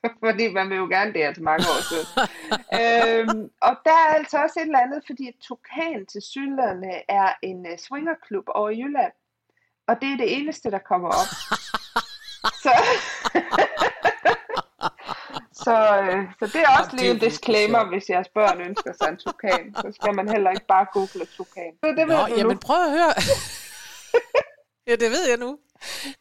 fordi 0.26 0.54
man 0.54 0.70
vil 0.70 0.78
jo 0.78 0.88
gerne 0.88 1.14
det 1.14 1.22
her 1.22 1.34
til 1.34 1.44
mange 1.44 1.64
år 1.74 1.82
siden. 1.92 2.08
øhm, 2.82 3.50
og 3.62 3.78
der 3.86 3.92
er 3.92 4.14
altså 4.20 4.38
også 4.44 4.60
et 4.60 4.66
eller 4.66 4.80
andet, 4.80 5.04
fordi 5.06 5.38
Tukan 5.42 6.06
til 6.06 6.22
synlædende 6.22 7.02
er 7.10 7.30
en 7.42 7.60
uh, 7.60 7.78
swingerklub 7.78 8.46
over 8.48 8.70
i 8.70 8.82
Jylland. 8.82 9.12
Og 9.88 9.96
det 10.02 10.10
er 10.14 10.18
det 10.18 10.38
eneste, 10.38 10.72
der 10.72 10.80
kommer 10.80 11.10
op. 11.10 11.28
Så, 12.64 12.74
så, 15.64 16.00
øh, 16.02 16.24
så 16.40 16.46
det 16.54 16.62
er 16.62 16.70
også 16.80 16.92
det 16.92 17.00
lige 17.00 17.10
er 17.10 17.14
en 17.14 17.20
disclaimer, 17.20 17.80
sjovt. 17.80 17.90
hvis 17.94 18.10
jeres 18.10 18.28
børn 18.34 18.62
ønsker 18.62 18.94
sig 19.02 19.10
en 19.10 19.18
tukan. 19.18 19.76
Så 19.76 19.98
skal 20.02 20.16
man 20.16 20.30
heller 20.30 20.52
ikke 20.52 20.66
bare 20.68 20.86
google 20.94 21.26
tukan. 21.26 21.72
Så 21.84 21.88
det 21.98 22.08
ved 22.08 22.18
Nå 22.18 22.26
du 22.28 22.34
jamen 22.38 22.54
nu. 22.56 22.60
prøv 22.66 22.84
at 22.86 22.92
høre. 22.92 23.14
ja, 24.88 24.92
det 24.92 25.12
ved 25.12 25.28
jeg 25.30 25.38
nu. 25.38 25.58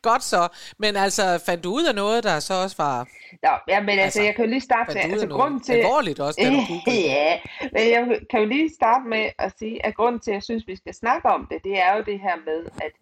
Godt 0.02 0.22
så. 0.22 0.48
Men 0.78 0.96
altså, 0.96 1.42
fandt 1.46 1.64
du 1.64 1.72
ud 1.74 1.84
af 1.84 1.94
noget, 1.94 2.24
der 2.24 2.40
så 2.40 2.54
også 2.54 2.76
var... 2.78 3.06
Nå, 3.42 3.50
ja, 3.68 3.80
men 3.80 3.88
altså, 3.88 4.02
Altså, 4.02 4.22
jeg 4.22 4.34
kan 4.34 4.44
jo 4.44 4.50
lige 4.50 4.60
starte 4.60 4.94
med, 4.94 5.02
altså 5.02 5.26
grunden 5.26 5.60
til, 5.60 5.72
alvorligt 5.72 6.20
også, 6.20 6.40
da 6.42 6.50
du 6.50 6.60
ja, 6.86 7.38
men 7.72 7.90
jeg 7.90 8.20
kan 8.30 8.40
jo 8.40 8.46
lige 8.46 8.70
starte 8.74 9.08
med 9.08 9.30
at 9.38 9.52
sige, 9.58 9.86
at 9.86 9.94
grunden 9.94 10.20
til, 10.20 10.30
at 10.30 10.34
jeg 10.34 10.42
synes, 10.42 10.64
vi 10.66 10.76
skal 10.76 10.94
snakke 10.94 11.28
om 11.28 11.46
det, 11.50 11.64
det 11.64 11.78
er 11.78 11.96
jo 11.96 12.02
det 12.02 12.20
her 12.20 12.36
med, 12.46 12.66
at, 12.82 12.92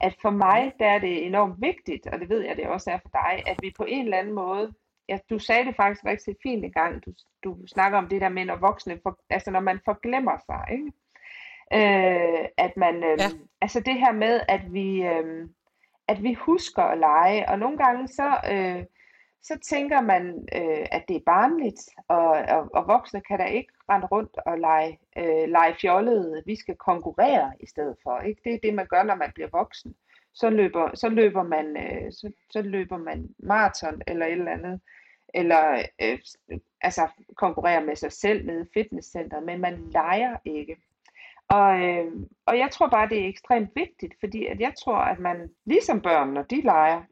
at 0.00 0.16
for 0.22 0.30
mig, 0.30 0.72
der 0.78 0.86
er 0.86 0.98
det 0.98 1.26
enormt 1.26 1.60
vigtigt, 1.60 2.06
og 2.06 2.20
det 2.20 2.28
ved 2.28 2.40
jeg, 2.40 2.56
det 2.56 2.66
også 2.66 2.90
er 2.90 2.98
for 3.02 3.08
dig, 3.08 3.42
at 3.46 3.56
vi 3.62 3.72
på 3.76 3.84
en 3.88 4.04
eller 4.04 4.18
anden 4.18 4.34
måde, 4.34 4.72
ja, 5.08 5.18
du 5.30 5.38
sagde 5.38 5.64
det 5.64 5.76
faktisk 5.76 6.04
rigtig 6.04 6.36
fint 6.42 6.64
en 6.64 6.72
gang, 6.72 7.06
du, 7.06 7.12
du 7.44 7.66
snakker 7.66 7.98
om 7.98 8.08
det 8.08 8.20
der 8.20 8.28
med, 8.28 8.44
når 8.44 8.56
voksne, 8.56 9.00
for, 9.02 9.18
altså 9.30 9.50
når 9.50 9.60
man 9.60 9.80
forglemmer 9.84 10.38
sig, 10.46 10.64
ikke? 10.72 10.92
Øh, 11.72 12.48
at 12.56 12.76
man, 12.76 12.94
øh, 12.94 13.02
Ja. 13.02 13.24
ja. 13.24 13.28
altså 13.60 13.80
det 13.80 13.94
her 13.94 14.12
med, 14.12 14.40
at 14.48 14.72
vi, 14.72 15.02
øh, 15.02 15.48
at 16.08 16.22
vi 16.22 16.32
husker 16.34 16.82
at 16.82 16.98
lege, 16.98 17.48
og 17.48 17.58
nogle 17.58 17.78
gange 17.78 18.08
så, 18.08 18.28
øh, 18.52 18.84
så 19.46 19.58
tænker 19.58 20.00
man, 20.00 20.48
øh, 20.54 20.86
at 20.92 21.04
det 21.08 21.16
er 21.16 21.26
barnligt, 21.26 21.88
og, 22.08 22.28
og, 22.28 22.68
og 22.74 22.86
voksne 22.86 23.20
kan 23.20 23.38
da 23.38 23.44
ikke 23.44 23.72
rende 23.90 24.06
rundt 24.06 24.36
og 24.46 24.58
lege, 24.58 24.98
øh, 25.16 25.48
lege 25.48 25.74
fjollede. 25.80 26.42
Vi 26.46 26.56
skal 26.56 26.76
konkurrere 26.76 27.52
i 27.60 27.66
stedet 27.66 27.96
for. 28.02 28.18
Ikke? 28.20 28.40
Det 28.44 28.54
er 28.54 28.58
det, 28.62 28.74
man 28.74 28.86
gør, 28.86 29.02
når 29.02 29.14
man 29.14 29.32
bliver 29.34 29.48
voksen. 29.52 29.94
Så 30.34 30.50
løber, 30.50 30.90
så 30.94 31.08
løber, 31.08 31.42
man, 31.42 31.76
øh, 31.76 32.12
så, 32.12 32.32
så 32.50 32.62
løber 32.62 32.96
man 32.96 33.28
maraton 33.38 34.02
eller 34.06 34.26
et 34.26 34.32
eller 34.32 34.52
andet, 34.52 34.80
eller 35.34 35.82
øh, 36.02 36.18
altså 36.80 37.08
konkurrerer 37.36 37.84
med 37.84 37.96
sig 37.96 38.12
selv 38.12 38.46
nede 38.46 38.62
i 38.62 38.72
fitnesscenteret, 38.74 39.42
men 39.42 39.60
man 39.60 39.88
leger 39.92 40.36
ikke. 40.44 40.76
Og, 41.48 41.80
øh, 41.80 42.12
og 42.46 42.58
jeg 42.58 42.70
tror 42.70 42.88
bare, 42.88 43.08
det 43.08 43.20
er 43.20 43.28
ekstremt 43.28 43.70
vigtigt, 43.74 44.14
fordi 44.20 44.46
at 44.46 44.60
jeg 44.60 44.72
tror, 44.84 44.96
at 44.96 45.18
man, 45.18 45.50
ligesom 45.64 46.00
børn, 46.00 46.28
når 46.28 46.42
de 46.42 46.60
leger, 46.60 47.02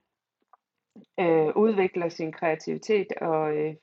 øh, 1.20 1.56
udvikler 1.56 2.08
sin 2.08 2.32
kreativitet 2.32 3.06
og, 3.20 3.56
øh, 3.56 3.74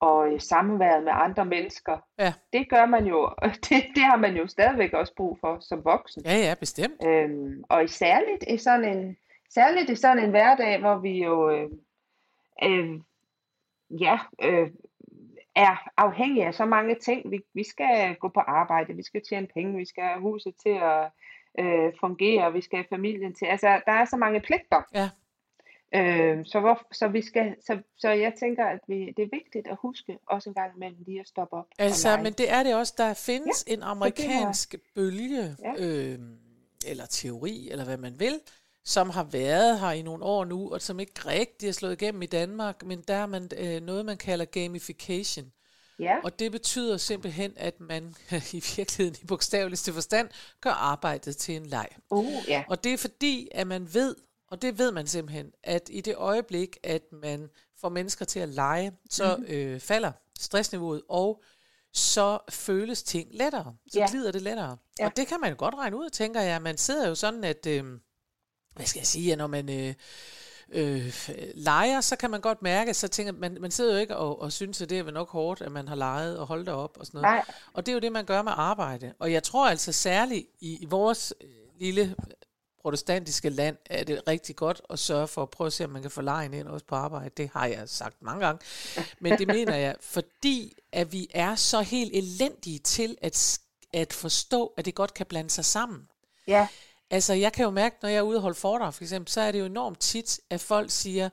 og 0.00 0.42
samværet 0.42 1.04
med 1.04 1.12
andre 1.14 1.44
mennesker. 1.44 1.98
Ja. 2.18 2.32
Det 2.52 2.70
gør 2.70 2.86
man 2.86 3.06
jo, 3.06 3.30
det, 3.68 3.84
det 3.94 4.02
har 4.02 4.16
man 4.16 4.36
jo 4.36 4.46
stadigvæk 4.46 4.92
også 4.92 5.14
brug 5.16 5.38
for 5.40 5.58
som 5.60 5.84
voksen. 5.84 6.22
Ja, 6.24 6.36
ja, 6.36 6.54
bestemt. 6.60 7.06
Øhm, 7.06 7.64
og 7.68 7.88
særligt 7.88 8.44
i 8.48 8.58
sådan 8.58 8.98
en 8.98 9.16
særligt 9.54 9.90
i 9.90 9.94
sådan 9.94 10.24
en 10.24 10.30
hverdag, 10.30 10.80
hvor 10.80 10.98
vi 10.98 11.24
jo 11.24 11.50
øh, 11.50 11.70
øh, 12.62 13.00
ja, 14.00 14.18
øh, 14.42 14.70
er 15.54 15.88
afhængige 15.96 16.46
af 16.46 16.54
så 16.54 16.64
mange 16.64 16.94
ting. 16.94 17.30
Vi, 17.30 17.40
vi 17.54 17.64
skal 17.64 18.16
gå 18.16 18.28
på 18.28 18.40
arbejde, 18.40 18.96
vi 18.96 19.02
skal 19.02 19.22
tjene 19.28 19.46
penge, 19.54 19.78
vi 19.78 19.86
skal 19.86 20.04
have 20.04 20.20
huset 20.20 20.54
til 20.62 20.78
at 20.82 21.10
øh, 21.58 21.92
fungere, 22.00 22.52
vi 22.52 22.60
skal 22.60 22.76
have 22.76 22.86
familien 22.90 23.34
til. 23.34 23.46
Altså, 23.46 23.80
der 23.86 23.92
er 23.92 24.04
så 24.04 24.16
mange 24.16 24.40
pligter. 24.40 24.82
Ja. 24.94 25.10
Øh, 25.94 26.46
så, 26.46 26.60
hvor, 26.60 26.86
så, 26.92 27.08
vi 27.08 27.22
skal, 27.22 27.56
så, 27.66 27.78
så 27.98 28.10
jeg 28.10 28.32
tænker, 28.38 28.64
at 28.64 28.80
vi, 28.88 29.12
det 29.16 29.22
er 29.22 29.28
vigtigt 29.32 29.66
at 29.66 29.76
huske 29.82 30.18
også 30.28 30.50
en 30.50 30.54
gang 30.54 30.72
imellem 30.76 30.98
lige 31.06 31.20
at 31.20 31.28
stoppe 31.28 31.56
op. 31.56 31.66
Altså, 31.78 32.16
men 32.22 32.32
det 32.32 32.50
er 32.50 32.62
det 32.62 32.74
også. 32.74 32.94
Der 32.96 33.14
findes 33.14 33.64
ja, 33.68 33.72
en 33.72 33.78
det 33.80 33.86
amerikansk 33.86 34.74
bølge, 34.94 35.56
Ja. 35.64 35.84
øh, 35.84 36.18
eller 36.86 37.06
teori, 37.06 37.68
eller 37.70 37.84
hvad 37.84 37.96
man 37.96 38.20
vil, 38.20 38.40
som 38.84 39.10
har 39.10 39.24
været 39.24 39.80
her 39.80 39.90
i 39.90 40.02
nogle 40.02 40.24
år 40.24 40.44
nu, 40.44 40.72
og 40.72 40.82
som 40.82 41.00
ikke 41.00 41.12
rigtig 41.26 41.68
er 41.68 41.72
slået 41.72 42.02
igennem 42.02 42.22
i 42.22 42.26
Danmark, 42.26 42.84
men 42.84 43.00
der 43.08 43.14
er 43.14 43.26
man 43.26 43.48
øh, 43.58 43.80
noget, 43.82 44.06
man 44.06 44.16
kalder 44.16 44.44
gamification. 44.44 45.52
Ja, 45.98 46.16
Og 46.24 46.38
det 46.38 46.52
betyder 46.52 46.96
simpelthen, 46.96 47.52
at 47.56 47.80
man 47.80 48.14
i 48.52 48.62
virkeligheden 48.76 49.16
i 49.22 49.26
bogstaveligste 49.26 49.92
forstand 49.92 50.28
gør 50.60 50.70
arbejdet 50.70 51.36
til 51.36 51.56
en 51.56 51.66
leg. 51.66 51.88
uh, 52.10 52.26
ja. 52.48 52.64
Og 52.68 52.84
det 52.84 52.92
er 52.92 52.98
fordi, 52.98 53.48
at 53.54 53.66
man 53.66 53.88
ved, 53.94 54.14
og 54.50 54.62
det 54.62 54.78
ved 54.78 54.92
man 54.92 55.06
simpelthen, 55.06 55.52
at 55.62 55.88
i 55.92 56.00
det 56.00 56.14
øjeblik, 56.16 56.76
at 56.82 57.02
man 57.12 57.48
får 57.80 57.88
mennesker 57.88 58.24
til 58.24 58.40
at 58.40 58.48
lege, 58.48 58.92
så 59.10 59.36
mm-hmm. 59.36 59.52
øh, 59.54 59.80
falder 59.80 60.12
stressniveauet, 60.38 61.02
og 61.08 61.42
så 61.92 62.38
føles 62.50 63.02
ting 63.02 63.28
lettere. 63.32 63.74
Så 63.92 63.98
Ja. 63.98 64.06
glider 64.10 64.32
det 64.32 64.42
lettere. 64.42 64.76
Ja. 64.98 65.06
Og 65.06 65.16
det 65.16 65.26
kan 65.26 65.40
man 65.40 65.50
jo 65.50 65.56
godt 65.58 65.74
regne 65.74 65.96
ud, 65.96 66.10
tænker 66.10 66.40
jeg. 66.40 66.62
Man 66.62 66.78
sidder 66.78 67.08
jo 67.08 67.14
sådan, 67.14 67.44
at, 67.44 67.66
øh, 67.66 67.84
hvad 68.74 68.86
skal 68.86 69.00
jeg 69.00 69.06
sige, 69.06 69.36
når 69.36 69.46
man 69.46 69.70
øh, 69.70 69.94
øh, 70.68 71.12
leger, 71.54 72.00
så 72.00 72.16
kan 72.16 72.30
man 72.30 72.40
godt 72.40 72.62
mærke, 72.62 72.94
så 72.94 73.08
tænker 73.08 73.32
man, 73.32 73.56
man 73.60 73.70
sidder 73.70 73.92
jo 73.92 73.98
ikke 74.00 74.16
og, 74.16 74.40
og 74.42 74.52
synes, 74.52 74.82
at 74.82 74.90
det 74.90 74.98
er 74.98 75.02
vel 75.02 75.14
nok 75.14 75.30
hårdt, 75.30 75.60
at 75.60 75.72
man 75.72 75.88
har 75.88 75.94
leget 75.94 76.38
og 76.38 76.46
holdt 76.46 76.68
op 76.68 76.96
og 77.00 77.06
sådan 77.06 77.20
noget. 77.20 77.34
Nej. 77.34 77.54
Og 77.72 77.86
det 77.86 77.92
er 77.92 77.94
jo 77.94 78.00
det, 78.00 78.12
man 78.12 78.24
gør 78.24 78.42
med 78.42 78.52
arbejde. 78.56 79.14
Og 79.18 79.32
jeg 79.32 79.42
tror 79.42 79.68
altså 79.68 79.92
særligt 79.92 80.46
i, 80.60 80.76
i 80.82 80.84
vores 80.84 81.34
øh, 81.40 81.48
lille 81.78 82.14
protestantiske 82.86 83.48
land, 83.48 83.76
er 83.90 84.04
det 84.04 84.22
rigtig 84.28 84.56
godt 84.56 84.82
at 84.90 84.98
sørge 84.98 85.28
for 85.28 85.42
at 85.42 85.50
prøve 85.50 85.66
at 85.66 85.72
se, 85.72 85.84
om 85.84 85.90
man 85.90 86.02
kan 86.02 86.10
få 86.10 86.20
lejen 86.20 86.54
ind 86.54 86.68
også 86.68 86.86
på 86.86 86.94
arbejde. 86.94 87.30
Det 87.36 87.50
har 87.52 87.66
jeg 87.66 87.88
sagt 87.88 88.22
mange 88.22 88.46
gange. 88.46 88.64
Men 89.20 89.38
det 89.38 89.48
mener 89.48 89.74
jeg, 89.74 89.94
fordi 90.14 90.74
at 90.92 91.12
vi 91.12 91.28
er 91.34 91.54
så 91.54 91.80
helt 91.80 92.14
elendige 92.14 92.78
til 92.78 93.16
at, 93.22 93.58
at 93.92 94.12
forstå, 94.12 94.72
at 94.76 94.84
det 94.84 94.94
godt 94.94 95.14
kan 95.14 95.26
blande 95.26 95.50
sig 95.50 95.64
sammen. 95.64 96.08
Ja, 96.46 96.68
Altså, 97.10 97.34
jeg 97.34 97.52
kan 97.52 97.64
jo 97.64 97.70
mærke, 97.70 97.96
når 98.02 98.08
jeg 98.08 98.18
er 98.18 98.22
ude 98.22 98.36
og 98.36 98.42
holde 98.42 98.58
foredrag, 98.58 98.94
for 98.94 99.04
eksempel, 99.04 99.32
så 99.32 99.40
er 99.40 99.52
det 99.52 99.60
jo 99.60 99.64
enormt 99.64 100.00
tit, 100.00 100.40
at 100.50 100.60
folk 100.60 100.90
siger, 100.90 101.28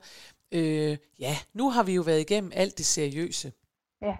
øh, 0.52 0.96
ja, 1.18 1.38
nu 1.52 1.70
har 1.70 1.82
vi 1.82 1.94
jo 1.94 2.02
været 2.02 2.20
igennem 2.20 2.52
alt 2.54 2.78
det 2.78 2.86
seriøse. 2.86 3.52
ja, 4.02 4.16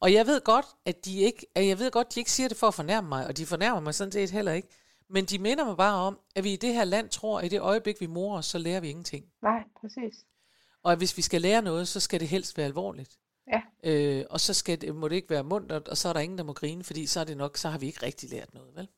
Og 0.00 0.12
jeg 0.12 0.26
ved 0.26 0.40
godt, 0.40 0.66
at 0.84 1.04
de 1.04 1.18
ikke, 1.18 1.46
at 1.54 1.66
jeg 1.66 1.78
ved 1.78 1.90
godt, 1.90 2.14
de 2.14 2.20
ikke 2.20 2.32
siger 2.32 2.48
det 2.48 2.56
for 2.56 2.68
at 2.68 2.74
fornærme 2.74 3.08
mig, 3.08 3.26
og 3.26 3.36
de 3.36 3.46
fornærmer 3.46 3.80
mig 3.80 3.94
sådan 3.94 4.12
set 4.12 4.30
heller 4.30 4.52
ikke. 4.52 4.68
Men 5.10 5.24
de 5.24 5.38
minder 5.38 5.64
mig 5.64 5.76
bare 5.76 5.94
om, 5.94 6.18
at 6.36 6.44
vi 6.44 6.52
i 6.52 6.56
det 6.56 6.74
her 6.74 6.84
land 6.84 7.08
tror, 7.08 7.38
at 7.38 7.44
i 7.44 7.48
det 7.48 7.60
øjeblik, 7.60 8.00
vi 8.00 8.06
morer 8.06 8.38
os, 8.38 8.46
så 8.46 8.58
lærer 8.58 8.80
vi 8.80 8.88
ingenting. 8.88 9.24
nej, 9.42 9.64
præcis. 9.80 10.14
Og 10.82 10.92
at 10.92 10.98
hvis 10.98 11.16
vi 11.16 11.22
skal 11.22 11.40
lære 11.40 11.62
noget, 11.62 11.88
så 11.88 12.00
skal 12.00 12.20
det 12.20 12.28
helst 12.28 12.58
være 12.58 12.66
alvorligt. 12.66 13.18
Ja. 13.52 13.62
Øh, 13.84 14.24
og 14.30 14.40
så 14.40 14.54
skal 14.54 14.80
det, 14.80 14.94
må 14.94 15.08
det 15.08 15.16
ikke 15.16 15.30
være 15.30 15.44
mundt, 15.44 15.72
og 15.72 15.96
så 15.96 16.08
er 16.08 16.12
der 16.12 16.20
ingen, 16.20 16.38
der 16.38 16.44
må 16.44 16.52
grine, 16.52 16.84
fordi 16.84 17.06
så 17.06 17.20
er 17.20 17.24
det 17.24 17.36
nok, 17.36 17.56
så 17.56 17.68
har 17.68 17.78
vi 17.78 17.86
ikke 17.86 18.06
rigtig 18.06 18.30
lært 18.30 18.54
noget, 18.54 18.76
vel? 18.76 18.88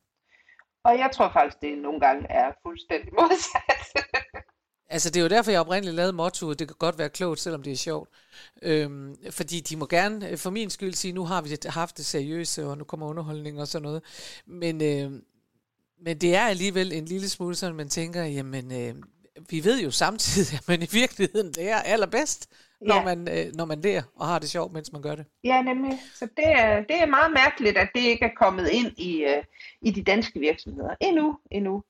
Og 0.83 0.97
jeg 0.97 1.09
tror 1.13 1.29
faktisk, 1.33 1.61
det 1.61 1.77
nogle 1.77 1.99
gange 1.99 2.27
er 2.29 2.51
fuldstændig 2.63 3.13
modsat. 3.19 4.05
Altså, 4.91 5.09
det 5.09 5.19
er 5.19 5.23
jo 5.23 5.29
derfor, 5.29 5.51
jeg 5.51 5.61
oprindeligt 5.61 5.95
lavede 5.95 6.13
mottoet, 6.13 6.59
det 6.59 6.67
kan 6.67 6.75
godt 6.79 6.97
være 6.97 7.09
klogt, 7.09 7.39
selvom 7.39 7.63
det 7.63 7.71
er 7.73 7.77
sjovt. 7.77 8.09
Øhm, 8.61 9.15
fordi 9.31 9.59
de 9.59 9.75
må 9.77 9.85
gerne, 9.85 10.29
øh, 10.29 10.37
for 10.37 10.49
min 10.49 10.69
skyld, 10.69 10.93
sige, 10.93 11.13
nu 11.13 11.25
har 11.25 11.41
vi 11.41 11.57
haft 11.65 11.97
det 11.97 12.05
seriøse, 12.05 12.67
og 12.67 12.77
nu 12.77 12.83
kommer 12.83 13.07
underholdning 13.07 13.61
og 13.61 13.67
sådan 13.67 13.83
noget. 13.83 14.03
Men, 14.45 14.81
øh, 14.83 15.21
men 16.05 16.17
det 16.17 16.35
er 16.35 16.41
alligevel 16.45 16.93
en 16.93 17.05
lille 17.05 17.29
smule 17.29 17.55
sådan, 17.55 17.75
man 17.75 17.89
tænker, 17.89 18.23
jamen, 18.23 18.71
øh, 18.71 18.95
vi 19.49 19.63
ved 19.63 19.81
jo 19.81 19.91
samtidig, 19.91 20.53
at 20.59 20.67
man 20.67 20.81
i 20.81 20.87
virkeligheden 20.91 21.51
lærer 21.57 21.81
allerbedst, 21.81 22.49
når, 22.81 22.95
Ja. 22.95 23.03
man, 23.03 23.27
øh, 23.37 23.53
når 23.55 23.65
man 23.65 23.81
lærer 23.81 24.01
og 24.15 24.27
har 24.27 24.39
det 24.39 24.49
sjovt, 24.49 24.73
mens 24.73 24.91
man 24.91 25.01
gør 25.01 25.15
det. 25.15 25.25
ja, 25.43 25.61
nemlig. 25.61 25.99
Så 26.15 26.25
det 26.37 26.45
er, 26.47 26.77
det 26.81 27.01
er 27.01 27.05
meget 27.05 27.31
mærkeligt, 27.33 27.77
at 27.77 27.89
det 27.95 28.01
ikke 28.01 28.25
er 28.25 28.35
kommet 28.37 28.69
ind 28.69 28.97
i, 28.97 29.23
øh, 29.23 29.43
i 29.81 29.91
de 29.91 30.03
danske 30.03 30.39
virksomheder. 30.39 30.95
Endnu, 31.01 31.37
endnu. 31.51 31.83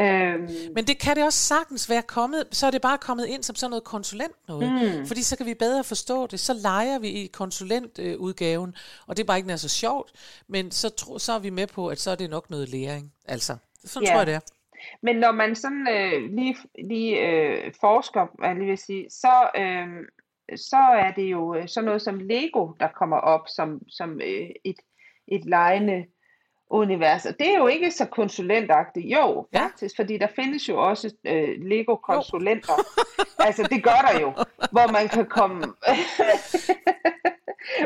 Øhm, 0.00 0.48
Men 0.74 0.84
det 0.84 0.98
kan 0.98 1.16
det 1.16 1.24
også 1.24 1.38
sagtens 1.38 1.90
være 1.90 2.02
kommet, 2.02 2.44
så 2.50 2.66
er 2.66 2.70
det 2.70 2.82
bare 2.82 2.98
kommet 2.98 3.26
ind 3.26 3.42
som 3.42 3.56
sådan 3.56 3.70
noget 3.70 3.84
konsulent 3.84 4.48
noget. 4.48 4.98
Mm. 4.98 5.06
Fordi 5.06 5.22
så 5.22 5.36
kan 5.36 5.46
vi 5.46 5.54
bedre 5.54 5.84
forstå 5.84 6.26
det. 6.26 6.40
Så 6.40 6.52
leger 6.52 6.98
vi 6.98 7.08
i 7.08 7.26
konsulentudgaven, 7.26 8.74
og 9.06 9.16
det 9.16 9.22
er 9.22 9.26
bare 9.26 9.36
ikke 9.36 9.48
nær 9.48 9.56
så 9.56 9.68
sjovt, 9.68 10.12
men 10.48 10.70
så, 10.70 10.88
tro, 10.90 11.18
så 11.18 11.32
er 11.32 11.38
vi 11.38 11.50
med 11.50 11.66
på, 11.66 11.88
at 11.88 12.00
så 12.00 12.10
er 12.10 12.14
det 12.14 12.30
nok 12.30 12.50
noget 12.50 12.68
læring. 12.68 13.12
Altså, 13.28 13.56
sådan 13.84 14.06
Ja. 14.06 14.12
tror 14.12 14.18
jeg 14.20 14.26
det 14.26 14.34
er. 14.34 14.40
Men 15.02 15.16
når 15.16 15.32
man 15.32 15.56
sådan 15.56 15.88
øh, 15.90 16.30
lige, 16.34 16.56
lige 16.84 17.28
øh, 17.28 17.72
forsker, 17.80 18.26
hvad 18.38 18.54
lige 18.54 18.66
vil 18.66 18.78
sige, 18.78 19.06
så, 19.10 19.50
øh, 19.56 19.88
så 20.56 20.76
er 20.76 21.12
det 21.12 21.22
jo 21.22 21.54
øh, 21.54 21.68
sådan 21.68 21.84
noget 21.84 22.02
som 22.02 22.18
Lego, 22.18 22.72
der 22.80 22.88
kommer 22.88 23.16
op 23.16 23.48
som, 23.48 23.80
som 23.88 24.20
øh, 24.20 24.48
et, 24.64 24.76
et 25.28 25.44
lejende 25.44 26.04
univers. 26.70 27.26
Og 27.26 27.34
det 27.38 27.48
er 27.54 27.58
jo 27.58 27.66
ikke 27.66 27.90
så 27.90 28.04
konsulentagtigt. 28.04 29.06
Jo, 29.06 29.46
Ja. 29.52 29.64
faktisk, 29.64 29.96
fordi 29.96 30.18
der 30.18 30.26
findes 30.36 30.68
jo 30.68 30.82
også 30.82 31.10
øh, 31.26 31.48
Lego-konsulenter. 31.58 32.72
altså, 33.46 33.62
det 33.70 33.82
gør 33.84 34.10
der 34.10 34.20
jo, 34.20 34.32
hvor 34.70 34.92
man 34.92 35.08
kan 35.08 35.26
komme... 35.26 35.64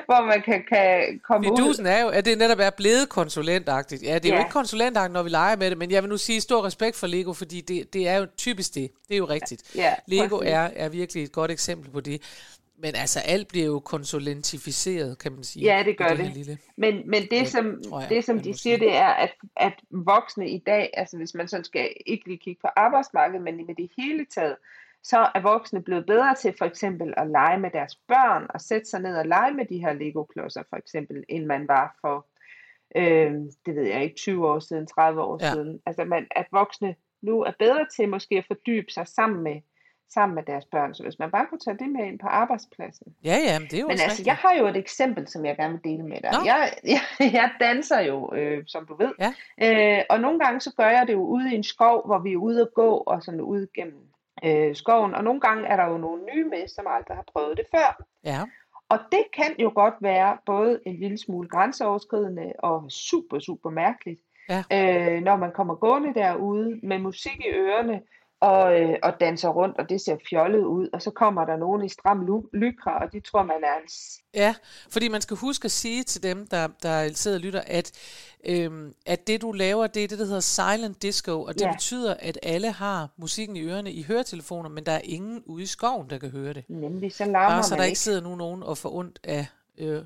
hvor 0.09 0.27
man 0.27 0.43
kan, 0.43 0.65
kan 0.69 1.21
komme 1.25 1.53
ud. 1.53 1.57
Fidusen 1.57 1.87
er 1.87 2.01
jo, 2.03 2.09
at 2.09 2.25
det 2.25 2.39
netop 2.39 2.59
er 2.61 2.71
blevet 2.71 3.09
konsulentagtigt. 3.09 4.03
Ja, 4.03 4.15
det 4.15 4.25
er 4.25 4.29
ja. 4.29 4.35
jo 4.35 4.39
ikke 4.39 4.53
konsulentagtigt, 4.53 5.13
når 5.13 5.23
vi 5.23 5.29
leger 5.31 5.57
med 5.57 5.71
det, 5.71 5.79
men 5.79 5.91
jeg 5.91 6.03
vil 6.03 6.09
nu 6.11 6.17
sige 6.17 6.41
stor 6.41 6.65
respekt 6.65 6.97
for 6.97 7.07
Lego, 7.07 7.33
fordi 7.33 7.61
det, 7.61 7.93
det 7.95 8.09
er 8.09 8.17
jo 8.17 8.27
typisk 8.37 8.75
det. 8.75 8.91
Det 9.09 9.15
er 9.15 9.19
jo 9.19 9.25
rigtigt. 9.25 9.63
Ja, 9.77 9.95
Lego 10.07 10.39
præcis. 10.39 10.53
er, 10.53 10.71
er 10.77 10.89
virkelig 10.89 11.23
et 11.25 11.33
godt 11.33 11.51
eksempel 11.51 11.91
på 11.91 12.01
det. 12.01 12.23
Men 12.81 12.95
altså, 12.95 13.21
alt 13.21 13.49
bliver 13.49 13.67
jo 13.67 13.81
konsulentificeret, 13.81 15.19
kan 15.19 15.33
man 15.33 15.45
sige. 15.45 15.65
Ja, 15.65 15.83
det 15.85 15.99
gør 15.99 16.09
her 16.09 16.17
det. 16.17 16.37
Lille. 16.37 16.59
Men, 16.77 17.11
men 17.11 17.23
det, 17.31 17.49
som, 17.49 17.83
tror 17.89 18.01
jeg, 18.01 18.09
det, 18.09 18.25
som 18.25 18.39
de 18.39 18.45
siger, 18.45 18.77
sige. 18.77 18.79
det 18.79 18.97
er, 18.97 19.09
at, 19.09 19.35
at 19.57 19.75
voksne 19.91 20.51
i 20.51 20.59
dag, 20.59 20.91
altså 20.95 21.17
hvis 21.17 21.35
man 21.35 21.49
sådan 21.49 21.65
skal 21.65 21.93
ikke 22.07 22.27
lige 22.27 22.39
kigge 22.39 22.61
på 22.61 22.69
arbejdsmarkedet, 22.77 23.43
men 23.43 23.57
med 23.67 23.75
det 23.75 23.91
hele 23.99 24.27
taget, 24.35 24.57
så 25.03 25.31
er 25.35 25.41
voksne 25.41 25.83
blevet 25.83 26.07
bedre 26.07 26.35
til 26.35 26.55
for 26.59 26.65
eksempel 26.65 27.15
at 27.17 27.27
lege 27.31 27.59
med 27.59 27.71
deres 27.71 27.97
børn, 27.97 28.47
og 28.55 28.61
sætte 28.61 28.91
sig 28.91 29.01
ned 29.01 29.17
og 29.17 29.27
lege 29.27 29.55
med 29.55 29.65
de 29.67 29.79
her 29.79 29.93
Lego-klodser 29.93 30.63
for 30.71 30.77
eksempel, 30.77 31.25
end 31.29 31.45
man 31.47 31.69
var 31.69 31.97
for, 32.01 32.27
øh, 32.97 33.33
det 33.67 33.75
ved 33.77 33.83
jeg 33.83 34.03
ikke, 34.03 34.17
20 34.17 34.49
år 34.49 34.59
siden, 34.59 34.87
30 34.87 35.23
år 35.23 35.39
Ja. 35.41 35.53
siden. 35.53 35.81
Altså 35.87 36.05
man, 36.05 36.27
at 36.31 36.47
voksne 36.53 36.95
nu 37.23 37.43
er 37.43 37.53
bedre 37.59 37.87
til 37.97 38.09
måske 38.09 38.39
at 38.39 38.47
fordybe 38.47 38.91
sig 38.93 39.09
sammen 39.09 39.43
med, 39.43 39.61
sammen 40.11 40.35
med 40.35 40.43
deres 40.43 40.65
børn. 40.65 40.95
Så 40.95 41.03
hvis 41.03 41.19
man 41.19 41.31
bare 41.31 41.47
kunne 41.47 41.59
tage 41.59 41.79
det 41.79 41.89
med 41.91 42.05
ind 42.07 42.19
på 42.19 42.27
arbejdspladsen, 42.27 43.07
Ja, 43.25 43.37
ja, 43.47 43.59
men 43.59 43.69
det 43.69 43.75
er 43.77 43.81
jo 43.81 43.87
men 43.87 43.91
altså, 43.93 44.07
rigtigt. 44.09 44.27
jeg 44.27 44.35
har 44.35 44.55
jo 44.55 44.67
et 44.67 44.77
eksempel, 44.77 45.29
som 45.29 45.45
jeg 45.45 45.57
gerne 45.57 45.73
vil 45.73 45.85
dele 45.93 46.03
med 46.09 46.17
dig. 46.23 46.31
Nå. 46.33 46.39
Jeg, 46.45 46.73
jeg, 46.85 47.01
jeg 47.33 47.51
danser 47.61 48.01
jo, 48.01 48.35
øh, 48.35 48.65
som 48.67 48.87
du 48.87 48.95
ved. 48.97 49.13
Ja. 49.19 49.33
Øh, 49.99 50.05
og 50.11 50.21
nogle 50.21 50.39
gange 50.39 50.61
så 50.61 50.73
gør 50.77 50.89
jeg 50.89 51.07
det 51.07 51.13
jo 51.13 51.23
ude 51.25 51.53
i 51.53 51.55
en 51.55 51.65
skov, 51.65 52.07
hvor 52.07 52.19
vi 52.19 52.33
er 52.33 52.37
ude 52.37 52.61
at 52.61 52.75
gå 52.75 52.91
og 52.97 53.23
sådan 53.23 53.41
ud 53.41 53.67
gennem 53.75 54.03
øh, 54.45 54.77
skoven. 54.77 55.15
Og 55.15 55.25
nogle 55.25 55.41
gange 55.41 55.67
er 55.67 55.77
der 55.77 55.87
jo 55.87 55.99
nogle 55.99 56.23
nye 56.35 56.45
med, 56.45 56.69
som 56.69 56.87
aldrig 56.89 57.17
har 57.17 57.25
prøvet 57.33 57.57
det 57.57 57.65
før. 57.75 58.03
Ja, 58.25 58.41
Og 58.89 58.99
det 59.13 59.25
kan 59.33 59.55
jo 59.59 59.73
godt 59.75 59.95
være 60.01 60.37
både 60.47 60.81
en 60.87 60.97
lille 60.97 61.19
smule 61.19 61.49
grænseoverskridende 61.49 62.53
og 62.59 62.91
super, 62.91 63.39
super 63.39 63.71
mærkeligt, 63.71 64.21
Ja. 64.51 64.63
øh, 64.73 65.23
når 65.23 65.37
man 65.37 65.53
kommer 65.53 65.75
gående 65.75 66.15
derude 66.15 66.81
med 66.83 66.99
musik 66.99 67.41
i 67.41 67.49
ørerne 67.49 68.01
og, 68.41 68.81
øh, 68.81 68.97
og 69.03 69.13
danser 69.21 69.49
rundt, 69.49 69.77
og 69.79 69.89
det 69.89 70.01
ser 70.01 70.17
fjollet 70.31 70.65
ud, 70.65 70.89
og 70.93 71.03
så 71.03 71.11
kommer 71.11 71.45
der 71.45 71.57
nogen 71.57 71.85
i 71.85 71.89
stram 71.89 72.27
lykra, 72.53 73.05
og 73.05 73.13
de 73.13 73.21
tror, 73.21 73.43
man 73.43 73.57
er 73.63 73.83
en 73.83 73.89
Ja, 74.35 74.55
fordi 74.91 75.09
man 75.09 75.21
skal 75.21 75.37
huske 75.37 75.65
at 75.65 75.71
sige 75.71 76.03
til 76.03 76.23
dem, 76.23 76.47
der, 76.47 76.69
der 76.83 77.09
sidder 77.13 77.37
og 77.37 77.41
lytter, 77.41 77.63
at, 77.67 77.93
øhm, 78.47 78.95
at 79.07 79.27
det 79.27 79.43
du 79.43 79.53
laver, 79.53 79.87
det 79.87 80.05
er 80.05 80.09
det, 80.09 80.19
der 80.19 80.25
hedder 80.25 80.41
silent 80.41 81.03
disco, 81.03 81.43
og 81.43 81.55
det 81.55 81.61
Ja. 81.61 81.73
betyder, 81.73 82.15
at 82.19 82.39
alle 82.43 82.73
har 82.73 83.09
musikken 83.17 83.57
i 83.57 83.63
ørerne 83.63 83.93
i 83.93 84.03
høretelefoner, 84.03 84.69
men 84.69 84.87
der 84.87 84.93
er 84.93 85.01
ingen 85.05 85.43
ude 85.47 85.63
i 85.63 85.67
skoven, 85.67 86.11
der 86.11 86.19
kan 86.19 86.31
høre 86.31 86.53
det. 86.53 86.65
Nemlig, 86.69 87.13
så 87.13 87.25
larmer 87.25 87.49
Bare 87.49 87.63
så 87.63 87.75
man 87.75 87.79
der 87.79 87.85
ikke. 87.85 87.91
ikke 87.91 88.01
sidder 88.01 88.21
nogen, 88.21 88.39
nogen 88.39 88.63
og 88.63 88.79
får 88.79 88.95
ondt 88.95 89.19
af 89.25 89.47
øh, 89.79 90.03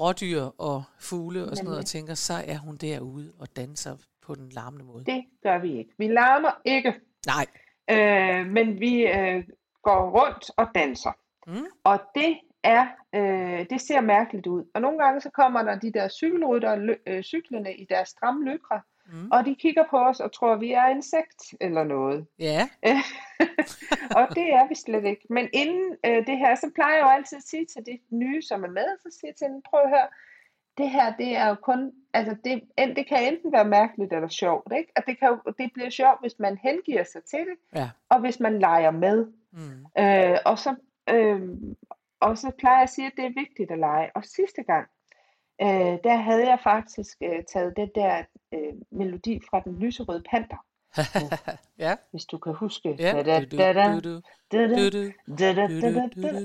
rådyr 0.00 0.42
og 0.58 0.82
fugle 1.00 1.44
og 1.44 1.56
sådan 1.56 1.64
noget, 1.64 1.78
og 1.78 1.86
tænker, 1.86 2.14
så 2.14 2.34
er 2.46 2.58
hun 2.58 2.76
derude 2.76 3.32
og 3.38 3.56
danser 3.56 3.96
på 4.22 4.34
den 4.34 4.48
larmende 4.48 4.84
måde. 4.84 5.04
Det 5.04 5.24
gør 5.42 5.58
vi 5.58 5.78
ikke. 5.78 5.90
Vi 5.98 6.08
larmer 6.08 6.60
ikke, 6.64 6.94
Nej, 7.26 7.46
øh, 7.90 8.46
men 8.46 8.80
vi 8.80 9.06
øh, 9.06 9.44
går 9.82 10.10
rundt 10.10 10.50
og 10.56 10.66
danser. 10.74 11.12
Mm. 11.46 11.66
Og 11.84 12.00
det 12.14 12.38
er, 12.62 12.86
øh, 13.14 13.66
det 13.70 13.80
ser 13.80 14.00
mærkeligt 14.00 14.46
ud. 14.46 14.64
Og 14.74 14.80
nogle 14.80 14.98
gange 15.04 15.20
så 15.20 15.30
kommer 15.30 15.62
der 15.62 15.78
de 15.78 15.92
der 15.92 16.08
cykelrytter 16.08 16.76
lø- 16.76 17.02
øh, 17.06 17.22
cyklerne 17.22 17.74
i 17.76 17.84
deres 17.90 18.08
stramme 18.08 18.44
lykre, 18.52 18.80
Mm. 19.12 19.28
og 19.32 19.44
de 19.46 19.54
kigger 19.54 19.84
på 19.90 19.98
os 19.98 20.20
og 20.20 20.32
tror, 20.32 20.56
vi 20.56 20.72
er 20.72 20.86
insekt 20.88 21.42
eller 21.60 21.84
noget. 21.84 22.26
Ja. 22.38 22.68
og 24.18 24.24
det 24.34 24.46
er 24.58 24.68
vi 24.68 24.74
slet 24.74 25.04
ikke. 25.04 25.26
Men 25.30 25.48
inden 25.52 25.96
øh, 26.06 26.26
det 26.26 26.38
her, 26.38 26.54
så 26.54 26.70
plejer 26.74 26.96
jeg 26.96 27.02
jo 27.04 27.08
altid 27.10 27.36
at 27.36 27.42
sige 27.42 27.66
til 27.66 27.86
de 27.86 27.98
nye, 28.10 28.42
som 28.42 28.64
er 28.64 28.68
med, 28.68 28.88
så 29.02 29.08
siger 29.20 29.28
jeg 29.30 29.36
til 29.36 29.46
dem, 29.46 29.62
prøv 29.70 29.80
at 29.80 29.88
høre, 29.88 30.08
det 30.78 30.90
her, 30.90 31.16
det 31.16 31.36
er 31.36 31.48
jo 31.48 31.54
kun, 31.54 31.92
altså 32.12 32.36
det, 32.44 32.62
det 32.96 33.06
kan 33.08 33.34
enten 33.34 33.52
være 33.52 33.64
mærkeligt 33.64 34.12
eller 34.12 34.28
sjovt, 34.28 34.72
ikke? 34.76 34.92
Og 34.96 35.02
det, 35.06 35.18
kan 35.18 35.28
jo, 35.28 35.52
det 35.58 35.70
bliver 35.74 35.90
sjovt, 35.90 36.20
hvis 36.20 36.38
man 36.38 36.58
hengiver 36.62 37.04
sig 37.04 37.24
til 37.24 37.38
det, 37.38 37.56
Ja. 37.80 37.90
og 38.08 38.20
hvis 38.20 38.40
man 38.40 38.58
leger 38.58 38.90
med. 38.90 39.26
Mm. 39.52 40.02
Øh, 40.02 40.38
og, 40.44 40.58
så, 40.58 40.74
øh, 41.10 41.40
og 42.20 42.38
så 42.38 42.50
plejer 42.58 42.76
jeg 42.76 42.82
at 42.82 42.90
sige, 42.90 43.06
at 43.06 43.12
det 43.16 43.24
er 43.24 43.40
vigtigt 43.40 43.70
at 43.70 43.78
lege. 43.78 44.10
Og 44.14 44.24
sidste 44.24 44.62
gang, 44.62 44.88
øh, 45.62 45.98
der 46.04 46.16
havde 46.16 46.48
jeg 46.48 46.58
faktisk 46.62 47.16
øh, 47.22 47.44
taget 47.52 47.76
det 47.76 47.90
der 47.94 48.22
øh, 48.54 48.74
melodi 48.90 49.40
fra 49.50 49.60
den 49.64 49.78
lyserøde 49.78 50.22
panter, 50.30 50.64
ja. 51.84 51.94
hvis 52.10 52.24
du 52.24 52.38
kan 52.38 52.54
huske. 52.54 52.96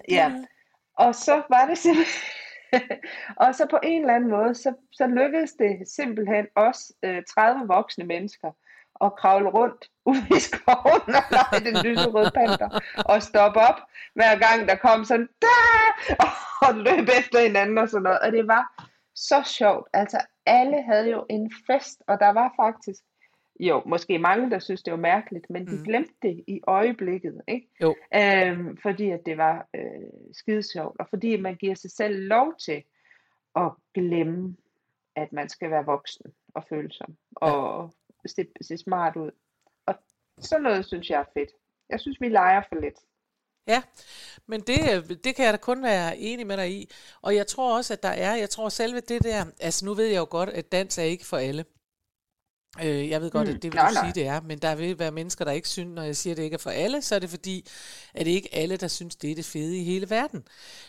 Ja. 0.09 0.43
Og 0.97 1.15
så 1.15 1.41
var 1.49 1.65
det 1.69 1.77
simpelthen... 1.77 2.42
og 3.43 3.55
så 3.55 3.67
på 3.69 3.79
en 3.83 4.01
eller 4.01 4.15
anden 4.15 4.29
måde, 4.29 4.55
så, 4.55 4.73
så 4.91 5.07
lykkedes 5.07 5.51
det 5.51 5.87
simpelthen 5.95 6.45
os 6.55 6.91
øh, 7.03 7.23
30 7.35 7.67
voksne 7.67 8.05
mennesker 8.05 8.51
at 9.01 9.15
kravle 9.15 9.49
rundt 9.49 9.89
ude 10.05 10.25
i 10.37 10.39
skoven 10.39 11.15
og 11.19 11.23
lege 11.31 11.65
den 11.65 11.85
lyserøde 11.85 12.31
panter 12.31 12.79
og 13.05 13.23
stoppe 13.23 13.59
op 13.59 13.79
hver 14.15 14.35
gang 14.35 14.67
der 14.69 14.75
kom 14.75 15.05
sådan 15.05 15.29
da! 15.41 15.47
og 16.67 16.75
løb 16.75 17.09
efter 17.19 17.39
hinanden 17.39 17.77
og 17.77 17.89
sådan 17.89 18.03
noget. 18.03 18.19
Og 18.19 18.31
det 18.31 18.47
var 18.47 18.83
så 19.15 19.43
sjovt. 19.45 19.87
Altså 19.93 20.19
alle 20.45 20.81
havde 20.81 21.09
jo 21.09 21.25
en 21.29 21.51
fest, 21.67 22.03
og 22.07 22.19
der 22.19 22.29
var 22.29 22.53
faktisk 22.55 23.03
jo, 23.59 23.81
måske 23.85 24.19
mange, 24.19 24.49
der 24.51 24.59
synes, 24.59 24.83
det 24.83 24.91
var 24.91 24.99
mærkeligt, 24.99 25.49
men 25.49 25.67
de 25.67 25.71
Mhm. 25.75 25.83
glemte 25.83 26.13
det 26.21 26.43
i 26.47 26.61
øjeblikket, 26.67 27.41
ikke? 27.47 27.69
Jo. 27.81 27.95
Øhm, 28.15 28.77
fordi 28.81 29.09
at 29.09 29.19
det 29.25 29.37
var 29.37 29.67
øh, 29.75 30.09
skidesjovt, 30.33 30.95
og 30.99 31.07
fordi 31.09 31.41
man 31.41 31.55
giver 31.55 31.75
sig 31.75 31.91
selv 31.91 32.15
lov 32.19 32.53
til 32.65 32.83
at 33.55 33.71
glemme, 33.93 34.55
at 35.15 35.33
man 35.33 35.49
skal 35.49 35.69
være 35.71 35.85
voksen 35.85 36.25
og 36.55 36.63
følsom, 36.69 37.15
og 37.35 37.93
se, 38.25 38.45
se 38.61 38.77
smart 38.77 39.15
ud. 39.15 39.31
Og 39.85 39.95
sådan 40.39 40.63
noget 40.63 40.85
synes 40.85 41.09
jeg 41.09 41.19
er 41.19 41.39
fedt. 41.39 41.49
Jeg 41.89 41.99
synes, 41.99 42.21
vi 42.21 42.29
leger 42.29 42.61
for 42.69 42.81
lidt. 42.81 42.99
Ja, 43.67 43.83
men 44.47 44.61
det, 44.61 44.79
øh, 44.95 45.09
det 45.23 45.35
kan 45.35 45.45
jeg 45.45 45.53
da 45.53 45.57
kun 45.57 45.83
være 45.83 46.17
enig 46.17 46.47
med 46.47 46.57
dig 46.57 46.71
i. 46.71 46.89
Og 47.21 47.35
jeg 47.35 47.47
tror 47.47 47.77
også, 47.77 47.93
at 47.93 48.03
der 48.03 48.09
er, 48.09 48.35
jeg 48.35 48.49
tror 48.49 48.69
selve 48.69 48.99
det 48.99 49.23
der, 49.23 49.45
altså 49.59 49.85
nu 49.85 49.93
ved 49.93 50.05
jeg 50.05 50.17
jo 50.17 50.27
godt, 50.29 50.49
at 50.49 50.71
dans 50.71 50.97
er 50.97 51.03
ikke 51.03 51.25
for 51.25 51.37
alle. 51.37 51.65
Øh, 52.81 53.09
jeg 53.09 53.21
ved 53.21 53.31
godt, 53.31 53.47
Mm, 53.47 53.55
at 53.55 53.61
det 53.63 53.71
vil 53.71 53.75
nej, 53.77 53.89
du 53.89 53.93
nej. 53.93 54.03
sige, 54.03 54.13
det 54.21 54.27
er, 54.27 54.41
men 54.41 54.57
der 54.59 54.75
vil 54.75 54.99
være 54.99 55.11
mennesker, 55.11 55.45
der 55.45 55.51
ikke 55.51 55.69
synes, 55.69 55.95
når 55.95 56.01
jeg 56.03 56.17
siger, 56.17 56.33
at 56.33 56.37
det 56.37 56.43
ikke 56.43 56.53
er 56.53 56.57
for 56.57 56.69
alle, 56.69 57.01
så 57.01 57.15
er 57.15 57.19
det 57.19 57.29
fordi, 57.29 57.67
at 58.13 58.25
det 58.25 58.31
ikke 58.31 58.49
alle, 58.55 58.77
der 58.77 58.87
synes, 58.87 59.15
det 59.15 59.31
er 59.31 59.35
det 59.35 59.45
fede 59.45 59.77
i 59.77 59.83
hele 59.83 60.09
verden. 60.09 60.43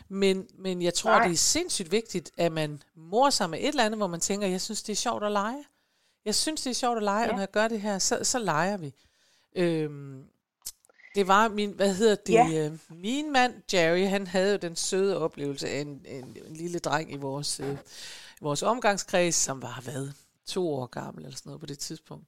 Men, 0.08 0.46
men 0.58 0.82
jeg 0.82 0.94
tror, 0.94 1.10
Nej. 1.10 1.24
det 1.26 1.32
er 1.32 1.36
sindssygt 1.38 1.92
vigtigt, 1.92 2.30
at 2.36 2.52
man 2.52 2.82
mor 2.96 3.30
sig 3.30 3.50
med 3.50 3.58
et 3.58 3.68
eller 3.68 3.84
andet, 3.84 3.98
hvor 3.98 4.06
man 4.06 4.20
tænker, 4.20 4.46
jeg 4.46 4.60
synes, 4.60 4.82
det 4.82 4.92
er 4.92 4.96
sjovt 4.96 5.24
at 5.24 5.32
lege. 5.32 5.64
Jeg 6.24 6.34
synes, 6.34 6.62
det 6.62 6.70
er 6.70 6.74
sjovt 6.74 6.96
at 6.96 7.02
lege. 7.02 7.20
Ja. 7.22 7.28
og 7.28 7.32
når 7.34 7.40
jeg 7.40 7.50
gør 7.50 7.68
det 7.68 7.80
her, 7.80 7.98
så, 7.98 8.18
så 8.22 8.38
leger 8.38 8.76
vi. 8.76 8.94
Øhm, 9.56 10.22
det 11.14 11.28
var 11.28 11.48
min, 11.48 11.70
hvad 11.70 11.94
hedder 11.94 12.14
det, 12.14 12.32
Ja. 12.32 12.48
øh, 12.66 12.72
min 12.90 13.32
mand 13.32 13.54
Jerry, 13.72 14.06
han 14.06 14.26
havde 14.26 14.50
jo 14.52 14.56
den 14.56 14.76
søde 14.76 15.18
oplevelse 15.18 15.68
af 15.68 15.80
en, 15.80 16.00
en, 16.08 16.36
en 16.46 16.56
lille 16.56 16.78
dreng 16.78 17.12
i 17.12 17.16
vores, 17.16 17.60
øh, 17.60 17.76
vores 18.40 18.62
omgangskreds, 18.62 19.34
som 19.34 19.62
var, 19.62 19.80
hvad, 19.84 20.08
to 20.46 20.68
år 20.74 20.86
gammel 20.86 21.24
eller 21.24 21.36
sådan 21.36 21.50
noget 21.50 21.60
på 21.60 21.66
det 21.66 21.78
tidspunkt. 21.78 22.26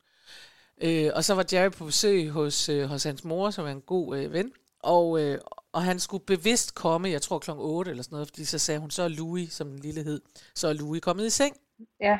Øh, 0.82 1.10
og 1.14 1.24
så 1.24 1.34
var 1.34 1.44
Jerry 1.52 1.70
på 1.70 1.84
besøg 1.84 2.30
hos, 2.30 2.68
øh, 2.68 2.88
hos 2.88 3.04
hans 3.04 3.24
mor, 3.24 3.50
som 3.50 3.66
er 3.66 3.70
en 3.70 3.80
god 3.80 4.18
øh, 4.18 4.32
ven, 4.32 4.52
og, 4.82 5.20
øh, 5.20 5.38
og 5.72 5.84
han 5.84 6.00
skulle 6.00 6.24
bevidst 6.24 6.74
komme, 6.74 7.10
jeg 7.10 7.22
tror 7.22 7.38
klokken 7.38 7.64
8 7.66 7.90
eller 7.90 8.02
sådan 8.02 8.14
noget, 8.16 8.28
fordi 8.28 8.44
så 8.44 8.58
sagde 8.58 8.80
hun, 8.80 8.90
så 8.90 9.02
er 9.02 9.08
Louis, 9.08 9.52
som 9.52 9.70
den 9.70 9.78
lille 9.78 10.02
hed, 10.02 10.20
så 10.54 10.68
er 10.68 10.72
Louis 10.72 11.02
kommet 11.02 11.26
i 11.26 11.30
seng. 11.30 11.56
Ja, 12.00 12.18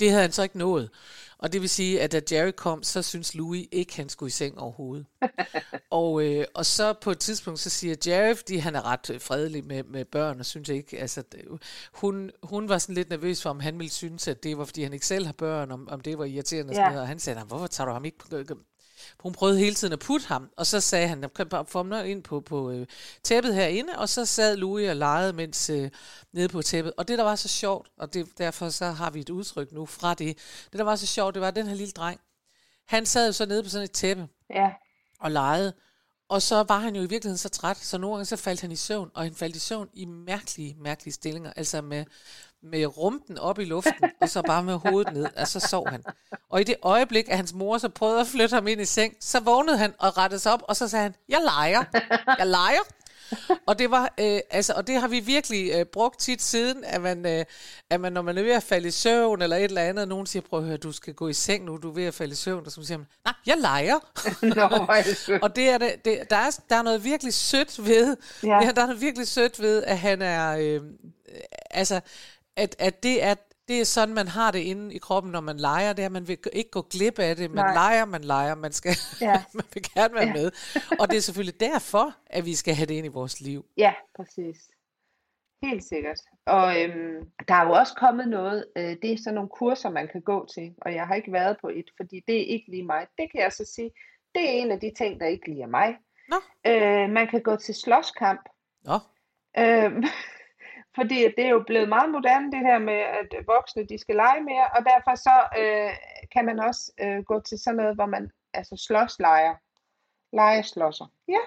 Det 0.00 0.10
havde 0.10 0.22
han 0.22 0.32
så 0.32 0.42
ikke 0.42 0.58
nået. 0.58 0.90
Og 1.38 1.52
det 1.52 1.60
vil 1.60 1.68
sige, 1.68 2.00
at 2.00 2.12
da 2.12 2.20
Jerry 2.32 2.50
kom, 2.56 2.82
så 2.82 3.02
synes 3.02 3.34
Louis 3.34 3.66
ikke, 3.72 3.96
han 3.96 4.08
skulle 4.08 4.28
i 4.28 4.30
seng 4.30 4.58
overhovedet. 4.58 5.06
og, 5.90 6.22
øh, 6.24 6.44
og 6.54 6.66
så 6.66 6.92
på 6.92 7.10
et 7.10 7.18
tidspunkt, 7.18 7.60
så 7.60 7.70
siger 7.70 7.94
Jerry, 8.06 8.34
fordi 8.36 8.56
han 8.56 8.74
er 8.74 8.84
ret 8.84 9.10
øh, 9.10 9.20
fredelig 9.20 9.64
med, 9.64 9.82
med 9.84 10.04
børn, 10.04 10.40
og 10.40 10.46
synes 10.46 10.68
ikke, 10.68 10.98
altså, 10.98 11.22
hun, 11.92 12.30
hun 12.42 12.68
var 12.68 12.78
sådan 12.78 12.94
lidt 12.94 13.10
nervøs 13.10 13.42
for, 13.42 13.50
om 13.50 13.60
han 13.60 13.78
ville 13.78 13.90
synes, 13.90 14.28
at 14.28 14.42
det 14.42 14.58
var, 14.58 14.64
fordi 14.64 14.82
han 14.82 14.92
ikke 14.92 15.06
selv 15.06 15.26
har 15.26 15.32
børn, 15.32 15.70
om, 15.70 15.88
om 15.88 16.00
det 16.00 16.18
var 16.18 16.24
irriterende 16.24 16.70
og 16.70 16.74
sådan 16.74 16.88
noget. 16.88 17.02
Og 17.02 17.08
han 17.08 17.18
sagde, 17.18 17.40
"Nå, 17.40 17.44
hvorfor 17.46 17.66
tager 17.66 17.86
du 17.88 17.92
ham 17.92 18.04
ikke 18.04 18.18
hun 19.20 19.32
prøvede 19.32 19.58
hele 19.58 19.74
tiden 19.74 19.92
at 19.92 19.98
putte 19.98 20.26
ham, 20.26 20.50
og 20.56 20.66
så 20.66 20.80
sagde 20.80 21.08
han, 21.08 21.24
få 21.66 21.78
ham 21.78 21.86
nå 21.86 21.98
ind 21.98 22.22
på, 22.22 22.40
på 22.40 22.70
øh, 22.70 22.86
tæppet 23.22 23.54
herinde, 23.54 23.98
og 23.98 24.08
så 24.08 24.24
sad 24.24 24.56
Louis 24.56 24.88
og 24.88 24.96
legede 24.96 25.32
mens 25.32 25.70
øh, 25.70 25.90
nede 26.32 26.48
på 26.48 26.62
tæppet. 26.62 26.92
Og 26.96 27.08
det, 27.08 27.18
der 27.18 27.24
var 27.24 27.36
så 27.36 27.48
sjovt, 27.48 27.88
og 27.98 28.14
det, 28.14 28.38
derfor 28.38 28.68
så 28.68 28.86
har 28.86 29.10
vi 29.10 29.20
et 29.20 29.30
udtryk 29.30 29.72
nu 29.72 29.86
fra 29.86 30.14
det, 30.14 30.38
det, 30.72 30.78
der 30.78 30.84
var 30.84 30.96
så 30.96 31.06
sjovt, 31.06 31.34
det 31.34 31.42
var 31.42 31.50
den 31.50 31.66
her 31.66 31.74
lille 31.74 31.92
dreng. 31.92 32.20
Han 32.86 33.06
sad 33.06 33.26
jo 33.26 33.32
så 33.32 33.46
nede 33.46 33.62
på 33.62 33.68
sådan 33.68 33.84
et 33.84 33.92
tæppe 33.92 34.28
ja, 34.54 34.70
og 35.20 35.30
legede, 35.30 35.72
og 36.28 36.42
så 36.42 36.62
var 36.68 36.78
han 36.78 36.96
jo 36.96 37.02
i 37.02 37.06
virkeligheden 37.06 37.38
så 37.38 37.48
træt, 37.48 37.76
så 37.76 37.98
nogle 37.98 38.16
gange 38.16 38.24
så 38.24 38.36
faldt 38.36 38.60
han 38.60 38.72
i 38.72 38.76
søvn, 38.76 39.10
og 39.14 39.22
han 39.22 39.34
faldt 39.34 39.56
i 39.56 39.58
søvn 39.58 39.88
i 39.92 40.04
mærkelige, 40.04 40.76
mærkelige 40.78 41.14
stillinger, 41.14 41.52
altså 41.56 41.80
med, 41.80 42.04
med 42.62 42.96
rumpen 42.98 43.38
op 43.38 43.58
i 43.58 43.64
luften, 43.64 44.10
og 44.20 44.28
så 44.28 44.42
bare 44.42 44.62
med 44.62 44.74
hovedet 44.74 45.12
ned, 45.12 45.26
og 45.36 45.48
så 45.48 45.60
sov 45.60 45.88
han. 45.88 46.04
Og 46.50 46.60
i 46.60 46.64
det 46.64 46.76
øjeblik, 46.82 47.28
at 47.28 47.36
hans 47.36 47.54
mor 47.54 47.78
så 47.78 47.88
prøvede 47.88 48.20
at 48.20 48.26
flytte 48.26 48.54
ham 48.54 48.68
ind 48.68 48.80
i 48.80 48.84
seng, 48.84 49.14
så 49.20 49.40
vågnede 49.40 49.78
han 49.78 49.94
og 49.98 50.18
rettede 50.18 50.40
sig 50.40 50.52
op, 50.52 50.62
og 50.68 50.76
så 50.76 50.88
sagde 50.88 51.02
han, 51.02 51.14
jeg 51.28 51.40
leger, 51.44 51.84
jeg 52.38 52.46
leger. 52.46 52.80
Og 53.66 53.78
det 53.78 53.90
var, 53.90 54.14
øh, 54.20 54.40
altså, 54.50 54.72
og 54.72 54.86
det 54.86 55.00
har 55.00 55.08
vi 55.08 55.20
virkelig 55.20 55.72
øh, 55.74 55.84
brugt 55.84 56.20
tit 56.20 56.42
siden, 56.42 56.84
at 56.84 57.00
man, 57.00 57.26
øh, 57.26 57.44
at 57.90 58.00
man, 58.00 58.12
når 58.12 58.22
man 58.22 58.38
er 58.38 58.42
ved 58.42 58.52
at 58.52 58.62
falde 58.62 58.88
i 58.88 58.90
søvn 58.90 59.42
eller 59.42 59.56
et 59.56 59.64
eller 59.64 59.82
andet, 59.82 60.02
og 60.02 60.08
nogen 60.08 60.26
siger, 60.26 60.42
prøv 60.42 60.58
at 60.58 60.66
høre, 60.66 60.76
du 60.76 60.92
skal 60.92 61.14
gå 61.14 61.28
i 61.28 61.32
seng 61.32 61.64
nu, 61.64 61.76
du 61.76 61.88
er 61.90 61.94
ved 61.94 62.04
at 62.04 62.14
falde 62.14 62.32
i 62.32 62.36
søvn, 62.36 62.66
og 62.66 62.72
så 62.72 62.84
siger 62.84 62.98
man, 62.98 63.06
nej, 63.24 63.34
jeg 63.46 63.56
leger. 63.58 63.98
Nå. 64.56 65.38
Og 65.42 65.56
det 65.56 65.68
er 65.68 65.78
det, 65.78 66.04
det, 66.04 66.30
der, 66.30 66.36
er, 66.36 66.60
der 66.70 66.76
er 66.76 66.82
noget 66.82 67.04
virkelig 67.04 67.34
sødt 67.34 67.86
ved. 67.86 68.16
Ja. 68.42 68.64
Ja, 68.64 68.70
der 68.70 68.82
er 68.82 68.86
noget 68.86 69.00
virkelig 69.00 69.28
sødt 69.28 69.60
ved, 69.60 69.82
at 69.82 69.98
han 69.98 70.22
er, 70.22 70.56
øh, 70.56 70.80
altså, 71.70 72.00
at, 72.58 72.76
at 72.78 73.02
det 73.02 73.24
er, 73.24 73.34
det 73.68 73.80
er 73.80 73.84
sådan, 73.84 74.14
man 74.14 74.28
har 74.28 74.50
det 74.50 74.58
inde 74.58 74.94
i 74.94 74.98
kroppen, 74.98 75.32
når 75.32 75.40
man 75.40 75.56
leger, 75.56 75.92
det 75.92 76.02
er, 76.02 76.06
at 76.06 76.12
man 76.12 76.28
vil 76.28 76.38
ikke 76.52 76.70
gå 76.70 76.82
glip 76.82 77.18
af 77.18 77.36
det. 77.36 77.50
Man 77.50 77.64
Nej. 77.64 77.74
leger, 77.74 78.04
man 78.04 78.24
leger, 78.24 78.54
man, 78.54 78.72
skal, 78.72 78.92
Ja. 79.20 79.42
man 79.58 79.64
vil 79.74 79.82
gerne 79.94 80.14
være 80.14 80.26
Ja. 80.26 80.32
med. 80.32 80.50
Og 81.00 81.08
det 81.10 81.16
er 81.16 81.20
selvfølgelig 81.20 81.60
derfor, 81.60 82.14
at 82.26 82.44
vi 82.44 82.54
skal 82.54 82.74
have 82.74 82.86
det 82.86 82.94
ind 82.94 83.06
i 83.06 83.08
vores 83.08 83.40
liv. 83.40 83.64
Ja, 83.76 83.94
præcis. 84.16 84.56
Helt 85.62 85.84
sikkert. 85.84 86.20
Og 86.46 86.82
øhm, 86.82 87.30
der 87.48 87.54
er 87.54 87.66
jo 87.66 87.72
også 87.72 87.94
kommet 87.94 88.28
noget, 88.28 88.64
øh, 88.76 88.96
det 89.02 89.12
er 89.12 89.16
sådan 89.24 89.34
nogle 89.34 89.48
kurser, 89.48 89.90
man 89.90 90.08
kan 90.12 90.20
gå 90.20 90.46
til, 90.54 90.74
og 90.82 90.94
jeg 90.94 91.06
har 91.06 91.14
ikke 91.14 91.32
været 91.32 91.56
på 91.60 91.68
et, 91.68 91.84
fordi 91.96 92.20
det 92.28 92.36
er 92.42 92.46
ikke 92.46 92.70
lige 92.70 92.82
mig. 92.84 93.06
Det 93.18 93.30
kan 93.32 93.40
jeg 93.40 93.52
så 93.52 93.64
sige, 93.74 93.90
det 94.34 94.42
er 94.48 94.52
en 94.52 94.70
af 94.70 94.80
de 94.80 94.92
ting, 94.98 95.20
der 95.20 95.26
ikke 95.26 95.48
lige 95.50 95.62
er 95.62 95.66
mig. 95.66 95.96
Nå. 96.28 96.36
Øh, 96.66 97.10
man 97.10 97.26
kan 97.30 97.42
gå 97.42 97.56
til 97.56 97.74
slåskamp, 97.74 98.48
Nå, 98.84 98.94
øh, 99.58 100.04
fordi 100.98 101.18
det 101.36 101.44
er 101.44 101.48
jo 101.48 101.64
blevet 101.66 101.88
meget 101.88 102.10
moderne 102.10 102.52
det 102.52 102.62
her 102.68 102.78
med, 102.78 103.00
at 103.20 103.28
voksne 103.46 103.86
de 103.86 103.98
skal 103.98 104.16
lege 104.16 104.40
mere, 104.50 104.66
og 104.76 104.80
derfor 104.90 105.14
så 105.14 105.36
øh, 105.60 105.90
kan 106.34 106.44
man 106.44 106.58
også 106.68 106.92
øh, 107.02 107.24
gå 107.24 107.40
til 107.40 107.58
sådan 107.58 107.76
noget, 107.76 107.94
hvor 107.94 108.06
man 108.06 108.30
altså 108.54 108.76
slåslejer, 108.86 109.54
legeslåsser. 110.32 111.06
Ja, 111.28 111.42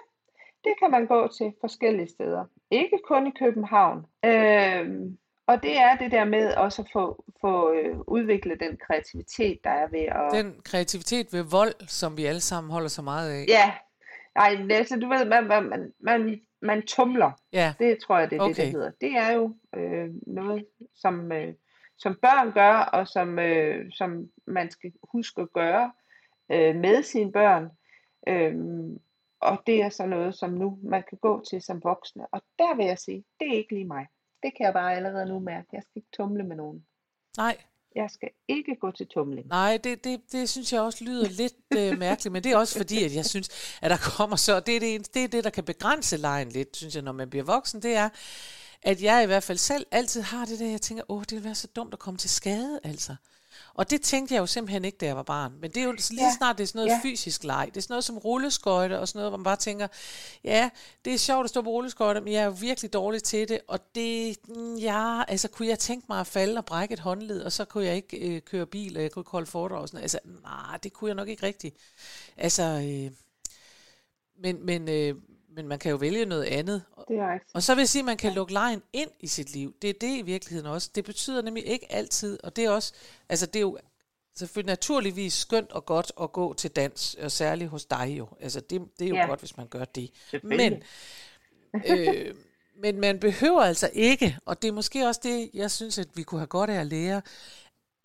det 0.63 0.73
kan 0.79 0.91
man 0.91 1.05
gå 1.07 1.27
til 1.27 1.53
forskellige 1.61 2.09
steder. 2.09 2.45
Ikke 2.71 2.99
kun 3.07 3.27
i 3.27 3.31
København. 3.39 4.05
Øhm, 4.25 5.17
og 5.47 5.63
det 5.63 5.77
er 5.77 5.97
det 5.97 6.11
der 6.11 6.25
med 6.25 6.53
også 6.53 6.81
at 6.81 6.87
få, 6.93 7.23
få 7.41 7.73
øh, 7.73 7.99
udviklet 8.07 8.59
den 8.59 8.77
kreativitet, 8.77 9.63
der 9.63 9.69
er 9.69 9.87
ved 9.87 10.05
at... 10.19 10.31
den 10.31 10.61
kreativitet 10.65 11.33
ved 11.33 11.43
vold, 11.51 11.87
som 11.87 12.17
vi 12.17 12.25
alle 12.25 12.41
sammen 12.41 12.71
holder 12.71 12.89
så 12.89 13.01
meget 13.01 13.31
af. 13.31 13.45
Ja, 13.47 13.73
nej, 14.35 14.77
altså, 14.77 14.99
du 14.99 15.07
ved, 15.07 15.25
man, 15.25 15.47
man, 15.47 15.63
man, 15.63 15.93
man, 15.99 16.41
man 16.61 16.81
tumler. 16.81 17.31
Ja, 17.53 17.73
Det 17.79 17.99
tror 17.99 18.19
jeg, 18.19 18.29
det 18.29 18.37
er 18.37 18.41
okay. 18.41 18.49
det, 18.49 18.57
det 18.57 18.71
hedder. 18.71 18.91
Det 19.01 19.11
er 19.17 19.31
jo 19.31 19.55
øh, 19.75 20.09
noget, 20.27 20.65
som, 20.95 21.31
øh, 21.31 21.53
som 21.97 22.15
børn 22.21 22.51
gør, 22.51 22.73
og 22.73 23.07
som, 23.07 23.39
øh, 23.39 23.91
som 23.91 24.29
man 24.47 24.71
skal 24.71 24.91
huske 25.03 25.41
at 25.41 25.53
gøre 25.53 25.91
øh, 26.51 26.75
med 26.75 27.03
sine 27.03 27.31
børn. 27.31 27.69
Øhm, 28.27 28.99
og 29.41 29.63
det 29.67 29.81
er 29.81 29.89
så 29.89 30.05
noget, 30.05 30.35
som 30.35 30.49
nu 30.49 30.79
man 30.83 31.03
kan 31.09 31.17
gå 31.17 31.43
til 31.49 31.61
som 31.61 31.83
voksne. 31.83 32.27
Og 32.31 32.41
der 32.59 32.75
vil 32.75 32.85
jeg 32.85 32.97
sige, 32.97 33.23
det 33.39 33.47
er 33.47 33.53
ikke 33.53 33.73
lige 33.73 33.87
mig. 33.87 34.07
Det 34.43 34.51
kan 34.57 34.65
jeg 34.65 34.73
bare 34.73 34.95
allerede 34.95 35.25
nu 35.25 35.39
mærke. 35.39 35.67
Jeg 35.73 35.83
skal 35.83 35.99
ikke 35.99 36.11
tumle 36.13 36.43
med 36.43 36.55
nogen. 36.55 36.85
nej. 37.37 37.57
Jeg 37.95 38.09
skal 38.11 38.29
ikke 38.47 38.75
gå 38.75 38.91
til 38.91 39.07
tumling. 39.07 39.47
Nej, 39.47 39.77
det, 39.83 40.03
det, 40.03 40.21
det 40.31 40.49
synes 40.49 40.73
jeg 40.73 40.81
også 40.81 41.03
lyder 41.03 41.29
lidt 41.29 41.53
øh, 41.77 41.99
mærkeligt, 42.07 42.33
men 42.33 42.43
det 42.43 42.51
er 42.51 42.57
også 42.57 42.77
fordi, 42.77 43.03
at 43.03 43.15
jeg 43.15 43.25
synes, 43.25 43.77
at 43.81 43.91
der 43.91 43.97
kommer 43.97 44.35
så, 44.35 44.59
det 44.59 44.75
er 44.75 44.79
det, 44.79 45.13
det 45.13 45.23
er 45.23 45.27
det, 45.27 45.43
der 45.43 45.49
kan 45.49 45.63
begrænse 45.63 46.17
lejen 46.17 46.49
lidt, 46.49 46.77
synes 46.77 46.95
jeg, 46.95 47.03
når 47.03 47.11
man 47.11 47.29
bliver 47.29 47.43
voksen, 47.43 47.81
det 47.81 47.95
er, 47.95 48.09
at 48.81 49.03
jeg 49.03 49.23
i 49.23 49.25
hvert 49.25 49.43
fald 49.43 49.57
selv 49.57 49.85
altid 49.91 50.21
har 50.21 50.45
det 50.45 50.59
der, 50.59 50.69
jeg 50.69 50.81
tænker, 50.81 51.03
åh, 51.09 51.21
det 51.21 51.31
vil 51.31 51.43
være 51.43 51.55
så 51.55 51.67
dumt 51.67 51.93
at 51.93 51.99
komme 51.99 52.17
til 52.17 52.29
skade, 52.29 52.79
altså. 52.83 53.15
Og 53.73 53.89
det 53.89 54.01
tænkte 54.01 54.33
jeg 54.35 54.41
jo 54.41 54.45
simpelthen 54.45 54.85
ikke, 54.85 54.97
da 54.97 55.05
jeg 55.05 55.15
var 55.15 55.23
barn. 55.23 55.53
Men 55.61 55.71
det 55.71 55.77
er 55.77 55.83
jo 55.83 55.91
lige 55.91 56.25
Ja. 56.25 56.33
snart, 56.37 56.57
det 56.57 56.63
er 56.63 56.67
sådan 56.67 56.79
noget 56.79 56.89
Ja. 56.91 56.99
fysisk 57.03 57.43
leg. 57.43 57.65
Det 57.73 57.77
er 57.77 57.81
sådan 57.81 57.93
noget 57.93 58.03
som 58.03 58.17
rulleskøjter 58.17 58.97
og 58.97 59.07
sådan 59.07 59.19
noget, 59.19 59.31
hvor 59.31 59.37
man 59.37 59.43
bare 59.43 59.55
tænker, 59.55 59.87
ja, 60.43 60.69
det 61.05 61.13
er 61.13 61.17
sjovt 61.17 61.43
at 61.43 61.49
stå 61.49 61.61
på 61.61 61.69
rulleskøjter, 61.69 62.21
men 62.21 62.33
jeg 62.33 62.41
er 62.41 62.45
jo 62.45 62.55
virkelig 62.61 62.93
dårlig 62.93 63.23
til 63.23 63.49
det. 63.49 63.59
Og 63.67 63.79
det, 63.95 64.37
ja, 64.81 65.23
altså 65.27 65.47
kunne 65.47 65.67
jeg 65.67 65.79
tænke 65.79 66.05
mig 66.09 66.19
at 66.19 66.27
falde 66.27 66.57
og 66.57 66.65
brække 66.65 66.93
et 66.93 66.99
håndled, 66.99 67.41
og 67.41 67.51
så 67.51 67.65
kunne 67.65 67.85
jeg 67.85 67.95
ikke 67.95 68.17
øh, 68.17 68.41
køre 68.41 68.65
bil, 68.65 68.97
og 68.97 69.03
jeg 69.03 69.11
kunne 69.11 69.21
ikke 69.21 69.31
holde 69.31 69.47
foredrag 69.47 69.81
og 69.81 69.87
sådan 69.87 69.97
noget. 69.97 70.03
Altså, 70.03 70.19
nej, 70.43 70.77
det 70.83 70.93
kunne 70.93 71.07
jeg 71.07 71.15
nok 71.15 71.27
ikke 71.29 71.45
rigtigt. 71.45 71.75
Altså, 72.37 72.63
øh, 72.63 73.11
men, 74.43 74.65
men, 74.65 74.89
øh, 74.89 75.15
men 75.55 75.67
man 75.67 75.79
kan 75.79 75.91
jo 75.91 75.97
vælge 75.97 76.25
noget 76.25 76.43
andet. 76.43 76.83
Det 77.07 77.17
er 77.17 77.33
rigtigt. 77.33 77.55
Og 77.55 77.63
så 77.63 77.75
vil 77.75 77.81
jeg 77.81 77.89
sige, 77.89 77.99
at 77.99 78.05
man 78.05 78.17
kan 78.17 78.33
lukke 78.33 78.53
lejen 78.53 78.81
ind 78.93 79.09
i 79.19 79.27
sit 79.27 79.53
liv. 79.53 79.75
Det 79.81 79.89
er 79.89 79.93
det 80.01 80.17
i 80.17 80.21
virkeligheden 80.21 80.71
også. 80.71 80.89
Det 80.95 81.05
betyder 81.05 81.41
nemlig 81.41 81.67
ikke 81.67 81.91
altid, 81.91 82.39
og 82.43 82.55
det 82.55 82.65
er 82.65 82.69
også, 82.69 82.93
altså 83.29 83.45
det 83.45 83.55
er 83.55 83.61
jo 83.61 83.77
selvfølgelig 84.35 84.71
naturligvis 84.71 85.33
skønt 85.33 85.71
og 85.71 85.85
godt 85.85 86.11
at 86.21 86.31
gå 86.31 86.53
til 86.53 86.71
dans, 86.71 87.15
og 87.15 87.31
særligt 87.31 87.69
hos 87.69 87.85
dig 87.85 88.15
jo. 88.17 88.27
Altså 88.39 88.59
det, 88.59 88.81
det 88.99 89.05
er 89.05 89.09
jo 89.09 89.15
ja. 89.15 89.27
Godt, 89.27 89.39
hvis 89.39 89.57
man 89.57 89.67
gør 89.67 89.85
det. 89.85 90.11
Men, 90.43 90.83
øh, 91.89 92.35
men 92.81 92.99
man 92.99 93.19
behøver 93.19 93.61
altså 93.61 93.89
ikke, 93.93 94.37
og 94.45 94.61
det 94.61 94.67
er 94.67 94.71
måske 94.71 95.07
også 95.07 95.21
det, 95.23 95.49
jeg 95.53 95.71
synes, 95.71 95.99
at 95.99 96.07
vi 96.15 96.23
kunne 96.23 96.39
have 96.39 96.47
godt 96.47 96.69
af 96.69 96.79
at 96.79 96.87
lære, 96.87 97.21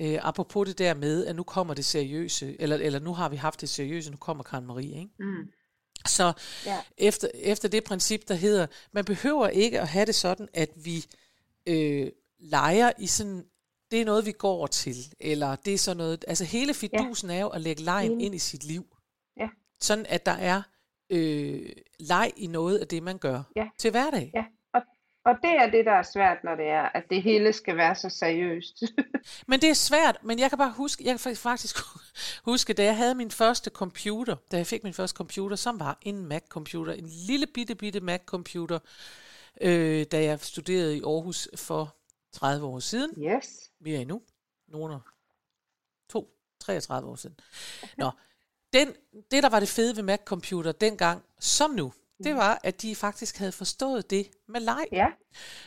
øh, 0.00 0.18
apropos 0.22 0.68
det 0.68 0.78
der 0.78 0.94
med, 0.94 1.26
at 1.26 1.36
nu 1.36 1.42
kommer 1.42 1.74
det 1.74 1.84
seriøse, 1.84 2.60
eller, 2.60 2.76
eller 2.76 2.98
nu 2.98 3.14
har 3.14 3.28
vi 3.28 3.36
haft 3.36 3.60
det 3.60 3.68
seriøse, 3.68 4.10
nu 4.10 4.16
kommer 4.16 4.44
Karen 4.44 4.66
Marie, 4.66 4.98
ikke? 4.98 5.10
Mm. 5.18 5.48
Så 6.06 6.32
Ja. 6.66 6.80
efter, 6.98 7.28
efter 7.34 7.68
det 7.68 7.84
princip, 7.84 8.28
der 8.28 8.34
hedder, 8.34 8.66
man 8.92 9.04
behøver 9.04 9.48
ikke 9.48 9.80
at 9.80 9.88
have 9.88 10.06
det 10.06 10.14
sådan, 10.14 10.48
at 10.54 10.70
vi 10.76 11.04
øh, 11.66 12.10
leger 12.38 12.92
i 12.98 13.06
sådan, 13.06 13.44
det 13.90 14.00
er 14.00 14.04
noget, 14.04 14.26
vi 14.26 14.32
går 14.32 14.66
til, 14.66 14.96
eller 15.20 15.56
det 15.56 15.74
er 15.74 15.78
sådan 15.78 15.96
noget, 15.96 16.24
altså 16.28 16.44
hele 16.44 16.74
fidusen 16.74 17.30
ja. 17.30 17.36
er 17.36 17.40
jo 17.40 17.48
at 17.48 17.60
lægge 17.60 17.82
lejen 17.82 18.20
ind 18.20 18.34
i 18.34 18.38
sit 18.38 18.64
liv. 18.64 18.86
Ja. 19.40 19.46
Sådan, 19.80 20.06
at 20.08 20.26
der 20.26 20.32
er 20.32 20.62
øh, 21.10 21.68
leg 21.98 22.32
i 22.36 22.46
noget 22.46 22.78
af 22.78 22.88
det, 22.88 23.02
man 23.02 23.18
gør 23.18 23.42
Ja. 23.56 23.64
til 23.78 23.90
hverdag. 23.90 24.30
Ja, 24.34 24.44
og, 25.26 25.36
det 25.42 25.50
er 25.50 25.70
det, 25.70 25.84
der 25.84 25.92
er 25.92 26.02
svært, 26.02 26.44
når 26.44 26.54
det 26.54 26.66
er, 26.66 26.82
at 26.82 27.04
det 27.10 27.22
hele 27.22 27.52
skal 27.52 27.76
være 27.76 27.94
så 27.94 28.08
seriøst. 28.08 28.82
Men 29.48 29.60
det 29.60 29.70
er 29.70 29.74
svært, 29.74 30.18
men 30.22 30.38
jeg 30.38 30.48
kan 30.50 30.58
bare 30.58 30.72
huske, 30.72 31.04
jeg 31.04 31.20
kan 31.20 31.32
fa- 31.32 31.34
faktisk 31.34 31.76
huske, 32.50 32.72
da 32.72 32.84
jeg 32.84 32.96
havde 32.96 33.14
min 33.14 33.30
første 33.30 33.70
computer, 33.70 34.36
da 34.52 34.56
jeg 34.56 34.66
fik 34.66 34.84
min 34.84 34.94
første 34.94 35.16
computer, 35.16 35.56
som 35.56 35.80
var 35.80 35.98
en 36.02 36.26
Mac-computer, 36.26 36.92
en 36.92 37.06
lille 37.06 37.46
bitte, 37.46 37.74
bitte 37.74 38.00
Mac-computer, 38.00 38.78
øh, 39.60 40.04
da 40.04 40.22
jeg 40.22 40.40
studerede 40.40 40.96
i 40.96 41.02
Aarhus 41.02 41.48
for 41.56 41.96
30 42.32 42.66
år 42.66 42.78
siden, 42.78 43.22
yes. 43.22 43.70
mere 43.80 44.00
endnu, 44.00 44.22
nogle 44.68 44.94
af 44.94 45.00
to, 46.08 46.30
33 46.60 47.10
år 47.10 47.16
siden. 47.16 47.40
Nå, 47.98 48.10
den, 48.72 48.94
det 49.30 49.42
der 49.42 49.48
var 49.48 49.60
det 49.60 49.68
fede 49.68 49.96
ved 49.96 50.02
Mac-computer 50.02 50.72
dengang, 50.72 51.24
som 51.40 51.70
nu, 51.70 51.92
det 52.24 52.36
var, 52.36 52.60
at 52.62 52.82
de 52.82 52.94
faktisk 52.94 53.38
havde 53.38 53.52
forstået 53.52 54.10
det 54.10 54.30
med 54.48 54.60
leg. 54.60 54.84
Ja, 54.92 55.06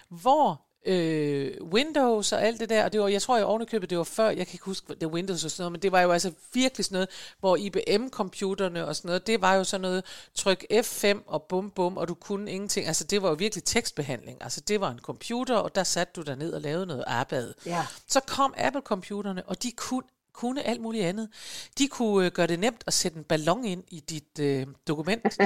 hvor 0.09 0.69
øh, 0.85 1.51
Windows 1.61 2.31
og 2.31 2.43
alt 2.43 2.59
det 2.59 2.69
der, 2.69 2.85
og 2.85 2.93
det 2.93 3.01
var, 3.01 3.07
jeg 3.07 3.21
tror 3.21 3.37
jeg 3.37 3.45
ovenikøbet, 3.45 3.89
det 3.89 3.97
var 3.97 4.03
før, 4.03 4.29
jeg 4.29 4.47
kan 4.47 4.53
ikke 4.53 4.65
huske, 4.65 4.93
det 4.93 5.01
var 5.01 5.13
Windows 5.13 5.45
og 5.45 5.51
sådan 5.51 5.61
noget, 5.61 5.71
men 5.71 5.81
det 5.81 5.91
var 5.91 6.01
jo 6.01 6.11
altså 6.11 6.31
virkelig 6.53 6.85
sådan 6.85 6.95
noget, 6.95 7.09
hvor 7.39 7.57
IBM-computerne 7.57 8.85
og 8.85 8.95
sådan 8.95 9.07
noget, 9.07 9.27
det 9.27 9.41
var 9.41 9.55
jo 9.55 9.63
sådan 9.63 9.81
noget, 9.81 10.05
tryk 10.35 10.65
F5 10.73 11.17
og 11.25 11.43
bum 11.43 11.71
bum, 11.71 11.97
og 11.97 12.07
du 12.07 12.13
kunne 12.13 12.51
ingenting, 12.51 12.87
altså 12.87 13.03
det 13.03 13.21
var 13.21 13.29
jo 13.29 13.35
virkelig 13.39 13.63
tekstbehandling, 13.63 14.37
altså 14.41 14.61
det 14.61 14.81
var 14.81 14.91
en 14.91 14.99
computer, 14.99 15.55
og 15.55 15.75
der 15.75 15.83
satte 15.83 16.13
du 16.15 16.21
dig 16.21 16.35
ned 16.35 16.53
og 16.53 16.61
lavede 16.61 16.85
noget 16.85 17.03
arbejde. 17.07 17.53
ja. 17.65 17.85
Så 18.07 18.19
kom 18.19 18.53
Apple-computerne, 18.57 19.43
og 19.45 19.63
de 19.63 19.71
kunne, 19.71 20.03
kunne 20.39 20.63
alt 20.63 20.81
muligt 20.81 21.05
andet. 21.05 21.29
De 21.77 21.87
kunne 21.87 22.25
øh, 22.25 22.31
gøre 22.31 22.47
det 22.47 22.59
nemt 22.59 22.83
at 22.87 22.93
sætte 22.93 23.17
en 23.17 23.23
ballon 23.23 23.65
ind 23.65 23.83
i 23.87 23.99
dit 23.99 24.39
øh, 24.39 24.67
dokument. 24.87 25.37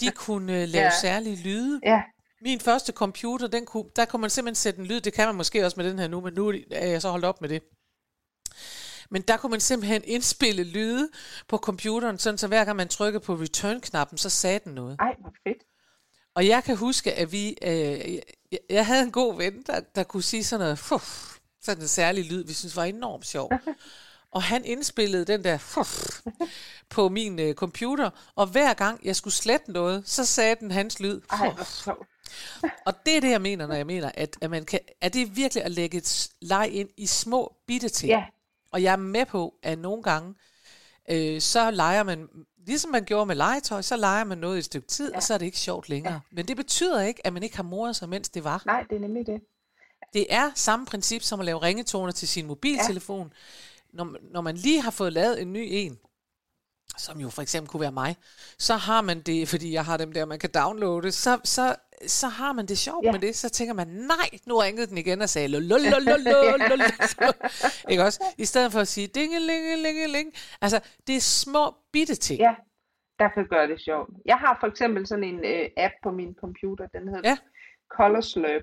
De 0.00 0.10
kunne 0.10 0.62
øh, 0.62 0.68
lave 0.74 0.84
Ja. 0.84 1.00
særlige 1.00 1.36
lyde. 1.42 1.80
Ja, 1.84 2.02
Min 2.42 2.60
første 2.60 2.92
computer, 2.92 3.46
den 3.46 3.66
kunne, 3.66 3.84
der 3.96 4.04
kunne 4.04 4.20
man 4.20 4.30
simpelthen 4.30 4.54
sætte 4.54 4.80
en 4.80 4.86
lyd. 4.86 5.00
Det 5.00 5.12
kan 5.12 5.26
man 5.28 5.34
måske 5.34 5.64
også 5.64 5.80
med 5.80 5.90
den 5.90 5.98
her 5.98 6.08
nu, 6.08 6.20
men 6.20 6.34
nu 6.34 6.48
er 6.70 6.86
jeg 6.86 7.02
så 7.02 7.10
holdt 7.10 7.24
op 7.24 7.40
med 7.40 7.48
det. 7.48 7.62
Men 9.10 9.22
der 9.22 9.36
kunne 9.36 9.50
man 9.50 9.60
simpelthen 9.60 10.02
indspille 10.04 10.64
lyde 10.64 11.08
på 11.48 11.56
computeren, 11.56 12.18
sådan 12.18 12.38
så 12.38 12.46
hver 12.46 12.64
gang 12.64 12.76
man 12.76 12.88
trykkede 12.88 13.24
på 13.24 13.34
return-knappen, 13.34 14.18
så 14.18 14.30
sagde 14.30 14.58
den 14.64 14.72
noget. 14.74 14.96
ej, 15.00 15.14
hvor 15.20 15.32
fedt. 15.48 15.62
Og 16.34 16.46
jeg 16.46 16.64
kan 16.64 16.76
huske, 16.76 17.12
at 17.14 17.32
vi, 17.32 17.56
øh, 17.62 18.14
jeg, 18.52 18.58
jeg 18.70 18.86
havde 18.86 19.02
en 19.02 19.12
god 19.12 19.36
ven, 19.36 19.62
der, 19.66 19.80
der 19.94 20.02
kunne 20.02 20.22
sige 20.22 20.44
sådan 20.44 20.64
noget, 20.64 20.78
fuff, 20.78 21.36
sådan 21.62 21.82
en 21.82 21.88
særlig 21.88 22.24
lyd, 22.24 22.44
vi 22.44 22.52
synes 22.52 22.76
var 22.76 22.84
enormt 22.84 23.26
sjov. 23.26 23.50
Og 24.32 24.42
han 24.42 24.64
indspillede 24.64 25.24
den 25.24 25.44
der 25.44 25.58
på 26.94 27.08
min 27.08 27.38
øh, 27.38 27.54
computer, 27.54 28.10
og 28.34 28.46
hver 28.46 28.74
gang 28.74 29.06
jeg 29.06 29.16
skulle 29.16 29.34
slette 29.34 29.72
noget, 29.72 30.02
så 30.08 30.24
sagde 30.24 30.56
den 30.60 30.70
hans 30.70 31.00
lyd. 31.00 31.20
Ej. 31.30 31.54
Og 32.86 32.94
det 33.06 33.16
er 33.16 33.20
det, 33.20 33.30
jeg 33.30 33.42
mener, 33.42 33.66
når 33.66 33.74
jeg 33.74 33.86
mener, 33.86 34.10
at, 34.14 34.36
at 34.40 34.50
man 34.50 34.64
kan, 34.64 34.80
at 35.00 35.14
det 35.14 35.22
er 35.22 35.26
virkelig 35.26 35.64
at 35.64 35.70
lægge 35.70 35.98
et 35.98 36.28
leg 36.40 36.68
ind 36.72 36.88
i 36.96 37.06
små 37.06 37.56
bitte 37.66 37.88
ting. 37.88 38.10
Ja, 38.10 38.24
Og 38.72 38.82
jeg 38.82 38.92
er 38.92 38.96
med 38.96 39.26
på, 39.26 39.54
at 39.62 39.78
nogle 39.78 40.02
gange, 40.02 40.34
øh, 41.10 41.40
så 41.40 41.70
leger 41.70 42.02
man, 42.02 42.28
ligesom 42.66 42.90
man 42.90 43.04
gjorde 43.04 43.26
med 43.26 43.34
legetøj, 43.36 43.82
så 43.82 43.96
leger 43.96 44.24
man 44.24 44.38
noget 44.38 44.56
i 44.56 44.58
et 44.58 44.64
stykke 44.64 44.88
tid, 44.88 45.10
ja. 45.10 45.16
og 45.16 45.22
så 45.22 45.34
er 45.34 45.38
det 45.38 45.46
ikke 45.46 45.58
sjovt 45.58 45.88
længere. 45.88 46.12
Ja. 46.12 46.20
Men 46.30 46.48
det 46.48 46.56
betyder 46.56 47.02
ikke, 47.02 47.26
at 47.26 47.32
man 47.32 47.42
ikke 47.42 47.56
har 47.56 47.62
moret 47.62 47.96
sig, 47.96 48.08
mens 48.08 48.28
det 48.28 48.44
var. 48.44 48.62
nej, 48.66 48.84
det 48.90 48.96
er 48.96 49.00
nemlig 49.00 49.26
det. 49.26 49.40
Det 50.14 50.26
er 50.30 50.50
samme 50.54 50.86
princip 50.86 51.22
som 51.22 51.40
at 51.40 51.46
lave 51.46 51.58
ringetoner 51.58 52.12
til 52.12 52.28
sin 52.28 52.46
mobiltelefon. 52.46 53.26
Ja. 53.26 53.34
Når, 53.92 54.16
når 54.32 54.40
man 54.40 54.56
lige 54.56 54.80
har 54.80 54.90
fået 54.90 55.12
lavet 55.12 55.42
en 55.42 55.52
ny 55.52 55.68
en, 55.70 55.98
som 56.98 57.20
jo 57.20 57.28
for 57.28 57.42
eksempel 57.42 57.70
kunne 57.70 57.80
være 57.80 57.92
mig, 57.92 58.16
så 58.58 58.74
har 58.74 59.00
man 59.00 59.20
det, 59.20 59.48
fordi 59.48 59.72
jeg 59.72 59.84
har 59.84 59.96
dem 59.96 60.12
der, 60.12 60.24
man 60.24 60.38
kan 60.38 60.50
downloade, 60.54 61.12
så, 61.12 61.40
så, 61.44 61.76
så 62.06 62.28
har 62.28 62.52
man 62.52 62.66
det 62.66 62.78
sjovt 62.78 63.04
ja. 63.04 63.12
Med 63.12 63.20
det. 63.20 63.36
Så 63.36 63.48
tænker 63.48 63.74
man, 63.74 63.88
nej, 63.88 64.28
nu 64.46 64.56
ringede 64.56 64.86
den 64.86 64.98
igen 64.98 65.22
og 65.22 65.28
sagde, 65.28 65.48
lololololololol. 65.48 66.80
Ikke 67.90 68.02
også? 68.04 68.24
I 68.38 68.44
stedet 68.44 68.72
for 68.72 68.80
at 68.80 68.88
sige, 68.88 69.06
dingelingelingeling. 69.06 70.32
Altså, 70.60 70.80
det 71.06 71.16
er 71.16 71.20
små 71.20 71.74
bitte 71.92 72.14
ting. 72.14 72.40
Ja, 72.40 72.54
der 73.18 73.28
kan 73.28 73.46
gøre 73.46 73.68
det 73.68 73.80
sjovt. 73.80 74.10
Jeg 74.24 74.36
har 74.36 74.56
for 74.60 74.66
eksempel 74.66 75.06
sådan 75.06 75.24
en 75.24 75.44
øh, 75.44 75.68
app 75.76 75.94
på 76.02 76.10
min 76.10 76.34
computer, 76.40 76.86
den 76.86 77.08
hedder 77.08 77.28
Ja. 77.30 77.36
Color 77.96 78.20
Slurp. 78.20 78.62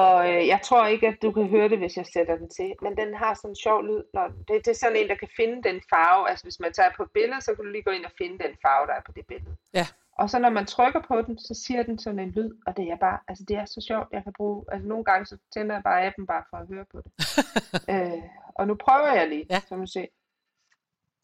Og 0.00 0.16
øh, 0.30 0.46
jeg 0.52 0.60
tror 0.64 0.86
ikke, 0.86 1.06
at 1.08 1.22
du 1.22 1.32
kan 1.32 1.46
høre 1.48 1.68
det, 1.68 1.78
hvis 1.78 1.96
jeg 1.96 2.06
sætter 2.06 2.36
den 2.36 2.48
til. 2.48 2.74
Men 2.82 2.96
den 2.96 3.14
har 3.14 3.34
sådan 3.34 3.50
en 3.50 3.56
sjov 3.56 3.82
lyd. 3.88 4.02
Når 4.14 4.26
det, 4.28 4.56
det 4.64 4.68
er 4.68 4.74
sådan 4.84 4.96
en, 4.96 5.08
der 5.08 5.14
kan 5.14 5.28
finde 5.36 5.62
den 5.68 5.80
farve. 5.90 6.30
Altså 6.30 6.44
hvis 6.44 6.60
man 6.60 6.72
tager 6.72 6.90
på 6.96 7.02
et 7.02 7.10
billede, 7.10 7.40
så 7.40 7.54
kan 7.54 7.64
du 7.64 7.70
lige 7.70 7.82
gå 7.82 7.90
ind 7.90 8.04
og 8.04 8.12
finde 8.18 8.38
den 8.44 8.54
farve, 8.62 8.86
der 8.86 8.92
er 8.92 9.04
på 9.06 9.12
det 9.12 9.26
billede. 9.26 9.56
Ja. 9.74 9.86
Og 10.18 10.30
så 10.30 10.38
når 10.38 10.50
man 10.50 10.66
trykker 10.66 11.02
på 11.08 11.22
den, 11.22 11.38
så 11.38 11.54
siger 11.66 11.82
den 11.82 11.98
sådan 11.98 12.18
en 12.18 12.30
lyd. 12.30 12.50
Og 12.66 12.76
det 12.76 12.84
er 12.90 12.96
bare, 12.96 13.18
altså 13.28 13.44
det 13.48 13.56
er 13.56 13.64
så 13.64 13.80
sjovt, 13.88 14.08
jeg 14.12 14.22
kan 14.22 14.32
bruge. 14.32 14.64
Altså 14.72 14.88
nogle 14.88 15.04
gange, 15.04 15.26
så 15.26 15.36
tænder 15.54 15.74
jeg 15.74 15.82
bare 15.82 16.06
appen 16.06 16.26
bare 16.26 16.44
for 16.50 16.56
at 16.56 16.66
høre 16.66 16.84
på 16.92 16.98
det. 17.04 17.12
øh, 17.92 18.22
og 18.54 18.66
nu 18.66 18.74
prøver 18.74 19.12
jeg 19.14 19.28
lige, 19.28 19.46
Ja. 19.50 19.60
så 19.68 19.76
må 19.76 19.86
se. 19.86 20.08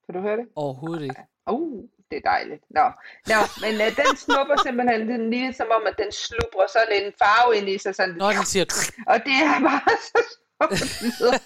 Kan 0.07 0.15
du 0.15 0.21
høre 0.21 0.37
det? 0.37 0.49
Overhovedet 0.57 1.03
ikke. 1.03 1.23
Uh, 1.51 1.85
det 2.11 2.17
er 2.17 2.31
dejligt. 2.31 2.63
Nå, 2.71 2.87
Nå 3.33 3.41
men 3.63 3.75
uh, 3.75 3.97
den 4.01 4.17
snupper 4.17 4.57
simpelthen 4.67 5.09
den 5.09 5.31
lige 5.31 5.55
som 5.55 5.67
om, 5.77 5.83
at 5.87 5.95
den 5.99 6.13
slubrer 6.13 6.67
sådan 6.77 7.03
en 7.03 7.13
farve 7.19 7.57
ind 7.57 7.69
i 7.69 7.79
sig. 7.79 7.95
Sådan, 7.95 8.15
Når 8.15 8.33
den 8.33 8.45
siger, 8.45 8.65
Og 9.07 9.17
det 9.27 9.37
er 9.51 9.61
bare 9.61 9.97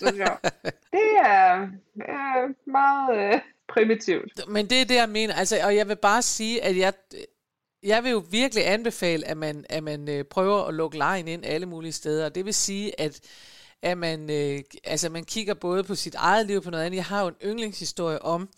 så 0.01 0.13
sjovt. 0.17 0.55
Det 0.93 1.09
er 1.25 1.63
uh, 1.95 2.51
meget 2.67 3.35
uh, 3.35 3.41
primitivt. 3.69 4.49
Men 4.49 4.71
det 4.71 4.81
er 4.81 4.85
det, 4.85 4.95
jeg 4.95 5.09
mener. 5.09 5.35
Altså, 5.35 5.57
og 5.65 5.77
jeg 5.77 5.89
vil 5.89 5.97
bare 5.97 6.23
sige, 6.23 6.65
at 6.65 6.77
jeg, 6.77 6.93
jeg 7.83 8.05
vil 8.05 8.11
jo 8.11 8.25
virkelig 8.31 8.69
anbefale, 8.69 9.27
at 9.29 9.37
man, 9.37 9.65
at 9.69 9.83
man 9.83 10.09
øh, 10.09 10.25
prøver 10.25 10.65
at 10.65 10.75
lukke 10.75 10.99
lejen 10.99 11.29
ind 11.29 11.45
alle 11.45 11.67
mulige 11.67 11.93
steder. 11.93 12.29
Det 12.29 12.45
vil 12.45 12.55
sige, 12.55 13.01
at, 13.01 13.21
at 13.83 13.99
man, 13.99 14.31
øh, 14.31 14.61
altså, 14.85 15.09
man 15.09 15.25
kigger 15.25 15.55
både 15.55 15.85
på 15.85 15.95
sit 15.95 16.15
eget 16.15 16.47
liv 16.47 16.57
og 16.57 16.63
på 16.63 16.71
noget 16.71 16.85
andet. 16.85 16.97
Jeg 16.97 17.05
har 17.05 17.23
jo 17.23 17.29
en 17.29 17.37
yndlingshistorie 17.45 18.23
om 18.23 18.49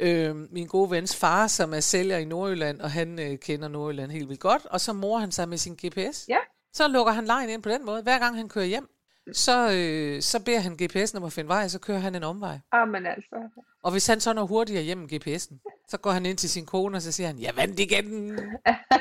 øh, 0.00 0.36
min 0.52 0.66
gode 0.66 0.90
vens 0.90 1.16
far, 1.16 1.46
som 1.46 1.74
er 1.74 1.80
sælger 1.80 2.18
i 2.18 2.24
Nordjylland, 2.24 2.80
og 2.80 2.90
han 2.90 3.18
øh, 3.18 3.38
kender 3.38 3.68
Nordjylland 3.68 4.10
helt 4.12 4.28
vildt 4.28 4.40
godt. 4.40 4.66
Og 4.66 4.80
så 4.80 4.92
morer 4.92 5.20
han 5.20 5.32
sig 5.32 5.48
med 5.48 5.58
sin 5.58 5.74
GPS. 5.74 6.28
Ja. 6.28 6.38
Så 6.72 6.88
lukker 6.88 7.12
han 7.12 7.24
lejen 7.24 7.50
ind 7.50 7.62
på 7.62 7.68
den 7.68 7.84
måde. 7.84 8.02
Hver 8.02 8.18
gang 8.18 8.36
han 8.36 8.48
kører 8.48 8.64
hjem, 8.64 8.88
så, 9.32 9.70
øh, 9.72 10.22
så 10.22 10.44
beder 10.44 10.60
han 10.60 10.72
GPS'en 10.82 11.16
om 11.16 11.24
at 11.24 11.32
finde 11.32 11.48
vej, 11.48 11.68
så 11.68 11.78
kører 11.80 11.98
han 11.98 12.14
en 12.14 12.22
omvej. 12.22 12.58
Ah, 12.72 12.88
men 12.88 13.06
altså. 13.06 13.36
Og 13.82 13.92
hvis 13.92 14.06
han 14.06 14.20
så 14.20 14.32
når 14.32 14.44
hurtigere 14.46 14.82
hjem 14.82 14.98
med 14.98 15.12
GPS'en, 15.12 15.84
så 15.88 15.98
går 15.98 16.10
han 16.10 16.26
ind 16.26 16.38
til 16.38 16.50
sin 16.50 16.66
kone, 16.66 16.96
og 16.96 17.02
så 17.02 17.12
siger 17.12 17.26
han, 17.26 17.38
jeg 17.40 17.52
vandt 17.56 17.80
igen. 17.80 18.38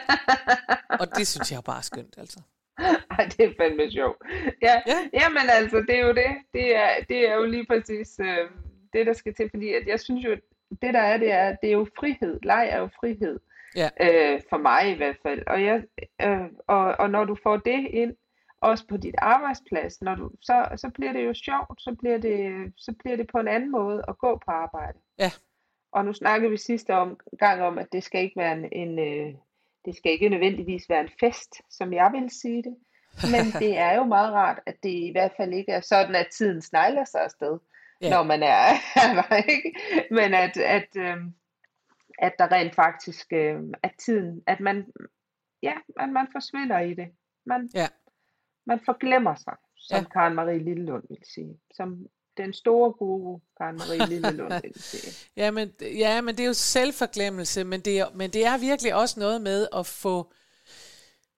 og 1.01 1.15
det 1.15 1.27
synes 1.27 1.51
jeg 1.51 1.57
er 1.57 1.61
bare 1.61 1.83
skønt, 1.83 2.15
altså. 2.17 2.39
Ej, 3.17 3.25
det 3.37 3.45
er 3.45 3.53
fandme 3.59 3.91
sjovt. 3.91 4.17
Ja, 4.61 4.81
Ja. 4.87 4.97
ja. 5.13 5.19
Jamen 5.21 5.49
altså, 5.49 5.77
det 5.87 5.95
er 5.99 6.05
jo 6.07 6.13
det. 6.13 6.31
Det 6.53 6.75
er, 6.75 6.89
det 7.09 7.29
er 7.29 7.33
jo 7.35 7.45
lige 7.45 7.65
præcis 7.65 8.19
øh, 8.19 8.49
det, 8.93 9.05
der 9.07 9.13
skal 9.13 9.33
til, 9.35 9.49
fordi 9.49 9.73
at 9.73 9.87
jeg 9.87 9.99
synes 9.99 10.25
jo, 10.25 10.31
det 10.81 10.93
der 10.93 10.99
er, 10.99 11.17
det 11.17 11.31
er, 11.31 11.55
det 11.55 11.69
er 11.69 11.73
jo 11.73 11.87
frihed. 11.99 12.39
Leg 12.43 12.69
er 12.71 12.79
jo 12.79 12.89
frihed. 12.99 13.39
Ja. 13.75 13.89
Øh, 14.01 14.41
for 14.49 14.57
mig 14.57 14.91
i 14.91 14.97
hvert 14.97 15.17
fald. 15.23 15.43
Og, 15.47 15.63
jeg, 15.63 15.83
øh, 16.21 16.45
og, 16.67 16.95
og 16.99 17.09
når 17.09 17.25
du 17.25 17.37
får 17.43 17.57
det 17.57 17.87
ind, 17.89 18.15
også 18.61 18.87
på 18.87 18.97
dit 18.97 19.15
arbejdsplads, 19.17 20.01
når 20.01 20.15
du, 20.15 20.31
så, 20.41 20.67
så 20.75 20.89
bliver 20.89 21.13
det 21.13 21.25
jo 21.25 21.33
sjovt, 21.33 21.81
så 21.81 21.95
bliver 21.99 22.17
det, 22.17 22.73
så 22.77 22.93
bliver 22.99 23.17
det 23.17 23.27
på 23.31 23.37
en 23.37 23.47
anden 23.47 23.71
måde 23.71 24.03
at 24.07 24.17
gå 24.17 24.41
på 24.45 24.51
arbejde. 24.51 24.97
Ja. 25.19 25.31
Og 25.91 26.05
nu 26.05 26.13
snakkede 26.13 26.51
vi 26.51 26.57
sidste 26.57 26.93
om, 26.93 27.19
gang 27.39 27.61
om, 27.61 27.77
at 27.77 27.87
det 27.91 28.03
skal 28.03 28.23
ikke 28.23 28.39
være 28.39 28.53
en, 28.53 28.69
en 28.71 28.99
øh, 28.99 29.33
det 29.85 29.95
skal 29.95 30.11
ikke 30.11 30.29
nødvendigvis 30.29 30.89
være 30.89 31.01
en 31.01 31.09
fest, 31.19 31.55
som 31.69 31.93
jeg 31.93 32.11
vil 32.13 32.29
sige 32.41 32.63
det. 32.63 32.75
Men 33.31 33.45
det 33.63 33.77
er 33.77 33.95
jo 33.95 34.03
meget 34.03 34.33
rart, 34.33 34.59
at 34.65 34.75
det 34.83 34.89
i 34.89 35.11
hvert 35.11 35.31
fald 35.37 35.53
ikke 35.53 35.71
er 35.71 35.81
sådan, 35.81 36.15
at 36.15 36.27
tiden 36.37 36.61
snegler 36.61 37.05
sig 37.05 37.21
afsted, 37.21 37.59
Ja. 38.03 38.09
når 38.09 38.23
man 38.23 38.43
er 38.43 38.73
ikke? 39.53 39.73
Men 40.11 40.33
at, 40.33 40.57
at, 40.57 40.87
øh, 40.97 41.17
at 42.19 42.33
der 42.39 42.51
rent 42.51 42.75
faktisk, 42.75 43.27
øh, 43.33 43.59
at 43.83 43.91
tiden, 44.05 44.43
at 44.47 44.59
man, 44.59 44.85
ja, 45.63 45.73
at 45.99 46.09
man 46.09 46.27
forsvinder 46.31 46.79
i 46.79 46.93
det. 46.93 47.07
Man, 47.45 47.69
Ja. 47.73 47.87
man 48.65 48.79
forglemmer 48.85 49.35
sig, 49.35 49.55
som 49.77 49.97
ja. 49.97 50.09
Karen 50.09 50.35
Marie 50.35 50.63
Lillelund 50.63 51.03
vil 51.09 51.17
sige. 51.33 51.59
Som 51.73 52.05
den 52.37 52.53
store 52.53 52.91
guru, 52.93 53.39
Karen 53.57 53.75
Marie 53.75 54.05
Lillelund 54.13 54.53
vil 54.61 54.83
sige. 54.83 55.29
Ja, 55.37 55.51
men, 55.51 55.71
ja, 55.81 56.21
men 56.21 56.35
det 56.37 56.43
er 56.43 56.47
jo 56.47 56.53
selvforglemmelse, 56.53 57.63
men 57.63 57.81
det, 57.81 57.99
er, 57.99 58.09
men 58.15 58.29
det 58.29 58.45
er 58.45 58.57
virkelig 58.57 58.95
også 58.95 59.19
noget 59.19 59.41
med 59.41 59.67
at 59.75 59.85
få, 59.85 60.33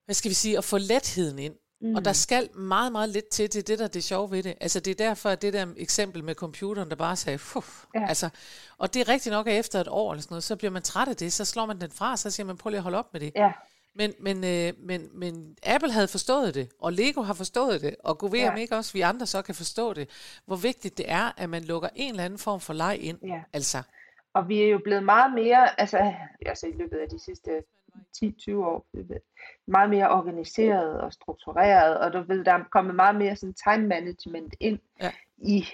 hvad 0.05 0.15
skal 0.15 0.29
vi 0.29 0.35
sige, 0.35 0.57
at 0.57 0.63
få 0.63 0.77
letheden 0.77 1.39
ind. 1.39 1.55
Mm. 1.85 1.95
Og 1.95 2.05
der 2.05 2.13
skal 2.13 2.49
meget, 2.57 2.91
meget 2.91 3.09
lidt 3.09 3.27
til, 3.29 3.53
det 3.53 3.59
er 3.59 3.63
det, 3.63 3.79
der 3.79 3.85
er 3.85 3.89
det 3.89 4.03
sjove 4.03 4.31
ved 4.31 4.43
det. 4.43 4.53
Altså 4.61 4.79
det 4.79 4.91
er 4.91 5.07
derfor, 5.07 5.29
at 5.29 5.41
det 5.41 5.53
der 5.53 5.67
eksempel 5.77 6.23
med 6.23 6.35
computeren, 6.35 6.89
der 6.89 6.95
bare 6.95 7.15
sagde, 7.15 7.39
ja. 7.55 7.61
Ja. 7.95 8.07
altså, 8.07 8.29
og 8.77 8.93
det 8.93 8.99
er 9.01 9.09
rigtigt 9.09 9.33
nok, 9.33 9.47
at 9.47 9.59
efter 9.59 9.79
et 9.81 9.87
år 9.87 10.11
eller 10.11 10.21
sådan 10.21 10.33
noget, 10.33 10.43
så 10.43 10.55
bliver 10.55 10.71
man 10.71 10.81
træt 10.81 11.07
af 11.07 11.15
det, 11.15 11.33
så 11.33 11.45
slår 11.45 11.65
man 11.65 11.81
den 11.81 11.91
fra, 11.91 12.17
så 12.17 12.31
siger 12.31 12.47
man, 12.47 12.57
prøv 12.57 12.69
lige 12.69 12.77
at 12.77 12.83
holde 12.83 12.97
op 12.97 13.13
med 13.13 13.21
det. 13.21 13.31
Ja, 13.35 13.51
Men, 13.95 14.13
men, 14.19 14.43
øh, 14.43 14.73
men, 14.87 15.09
men 15.13 15.55
Apple 15.63 15.91
havde 15.91 16.07
forstået 16.07 16.55
det, 16.55 16.69
og 16.81 16.93
Lego 16.93 17.21
har 17.21 17.33
forstået 17.33 17.81
det, 17.81 17.95
og 18.03 18.17
gå 18.17 18.27
ved 18.27 18.39
Ja. 18.39 18.51
om 18.51 18.57
ikke 18.57 18.75
også 18.75 18.93
vi 18.93 19.01
andre 19.01 19.25
så 19.25 19.41
kan 19.41 19.55
forstå 19.55 19.93
det, 19.93 20.09
hvor 20.45 20.55
vigtigt 20.55 20.97
det 20.97 21.05
er, 21.11 21.31
at 21.37 21.49
man 21.49 21.63
lukker 21.63 21.89
en 21.95 22.09
eller 22.11 22.23
anden 22.23 22.39
form 22.39 22.59
for 22.59 22.73
leg 22.73 22.97
ind. 23.01 23.17
Ja. 23.23 23.41
Altså, 23.53 23.81
og 24.33 24.47
vi 24.47 24.61
er 24.61 24.67
jo 24.67 24.79
blevet 24.83 25.03
meget 25.03 25.33
mere, 25.33 25.79
altså, 25.79 26.13
altså 26.45 26.67
i 26.67 26.71
løbet 26.71 26.97
af 26.97 27.09
de 27.09 27.19
sidste 27.25 27.49
10-20 28.17 28.55
år, 28.55 28.85
meget 29.67 29.89
mere 29.89 30.09
organiseret 30.09 31.01
og 31.01 31.13
struktureret, 31.13 31.97
og 31.99 32.13
du 32.13 32.21
ved, 32.27 32.43
der 32.43 32.51
er 32.53 32.63
kommet 32.71 32.95
meget 32.95 33.15
mere 33.15 33.35
sådan 33.35 33.53
time 33.53 33.87
management 33.87 34.55
ind 34.59 34.79
Ja. 35.01 35.11
i 35.37 35.65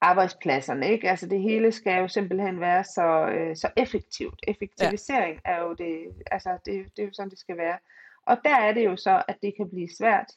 arbejdspladserne, 0.00 0.88
ikke? 0.90 1.10
Altså 1.10 1.26
det 1.26 1.40
hele 1.42 1.72
skal 1.72 2.00
jo 2.00 2.08
simpelthen 2.08 2.60
være 2.60 2.84
så, 2.84 3.28
øh, 3.32 3.56
så 3.56 3.70
effektivt. 3.76 4.40
Effektivisering 4.48 5.40
ja. 5.46 5.50
er 5.52 5.62
jo 5.62 5.72
det, 5.74 6.12
altså 6.30 6.58
det, 6.64 6.96
det 6.96 7.02
er 7.02 7.06
jo 7.06 7.12
sådan, 7.12 7.30
det 7.30 7.38
skal 7.38 7.56
være. 7.56 7.78
Og 8.26 8.36
der 8.44 8.56
er 8.56 8.72
det 8.72 8.84
jo 8.84 8.96
så, 8.96 9.22
at 9.28 9.36
det 9.42 9.54
kan 9.56 9.70
blive 9.70 9.88
svært 9.98 10.32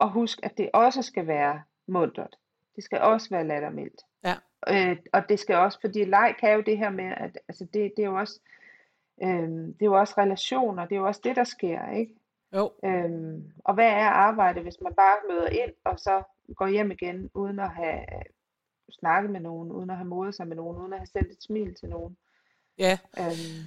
at 0.00 0.10
huske, 0.10 0.44
at 0.44 0.58
det 0.58 0.70
også 0.72 1.02
skal 1.02 1.26
være 1.26 1.62
mundret. 1.86 2.34
Det 2.76 2.84
skal 2.84 3.00
også 3.00 3.30
være 3.30 3.46
lattermildt. 3.46 4.02
ja, 4.24 4.34
Øh, 4.68 4.96
og 5.12 5.28
det 5.28 5.38
skal 5.38 5.56
også, 5.56 5.78
fordi 5.80 6.04
leg 6.04 6.34
kan 6.40 6.54
jo 6.54 6.60
det 6.60 6.78
her 6.78 6.90
med, 6.90 7.04
at 7.16 7.38
altså 7.48 7.64
det, 7.64 7.92
det 7.96 8.02
er 8.02 8.06
jo 8.06 8.18
også, 8.18 8.40
øhm, 9.22 9.74
det 9.74 9.82
er 9.82 9.86
jo 9.86 9.98
også 9.98 10.14
relationer, 10.18 10.84
det 10.84 10.94
er 10.94 11.00
jo 11.00 11.06
også 11.06 11.20
det, 11.24 11.36
der 11.36 11.44
sker, 11.44 11.90
ikke? 11.90 12.14
jo, 12.54 12.72
Øhm, 12.84 13.52
og 13.64 13.74
hvad 13.74 13.88
er 13.88 14.08
arbejde, 14.08 14.60
hvis 14.60 14.80
man 14.80 14.94
bare 14.94 15.16
møder 15.28 15.48
ind, 15.48 15.72
og 15.84 15.98
så 15.98 16.22
går 16.54 16.68
hjem 16.68 16.90
igen, 16.90 17.30
uden 17.34 17.58
at 17.58 17.70
have 17.70 18.00
snakket 18.90 19.30
med 19.30 19.40
nogen, 19.40 19.72
uden 19.72 19.90
at 19.90 19.96
have 19.96 20.08
modet 20.08 20.34
sig 20.34 20.48
med 20.48 20.56
nogen, 20.56 20.78
uden 20.78 20.92
at 20.92 20.98
have 20.98 21.06
sendt 21.06 21.32
et 21.32 21.42
smil 21.42 21.74
til 21.74 21.88
nogen. 21.88 22.16
ja. 22.78 22.98
Øhm, 23.18 23.66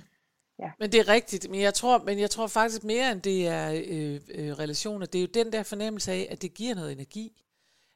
Men 0.79 0.91
det 0.91 0.99
er 0.99 1.07
rigtigt, 1.07 1.49
men 1.49 1.61
jeg 1.61 1.73
tror, 1.73 1.97
men 1.97 2.19
jeg 2.19 2.29
tror 2.29 2.47
faktisk 2.47 2.83
mere, 2.83 3.11
end 3.11 3.21
det 3.21 3.47
er 3.47 3.71
øh, 3.71 4.21
øh, 4.35 4.59
relationer, 4.59 5.05
det 5.05 5.19
er 5.19 5.21
jo 5.21 5.29
den 5.33 5.53
der 5.53 5.63
fornemmelse 5.63 6.11
af, 6.11 6.27
at 6.31 6.41
det 6.41 6.53
giver 6.53 6.75
noget 6.75 6.91
energi. 6.91 7.43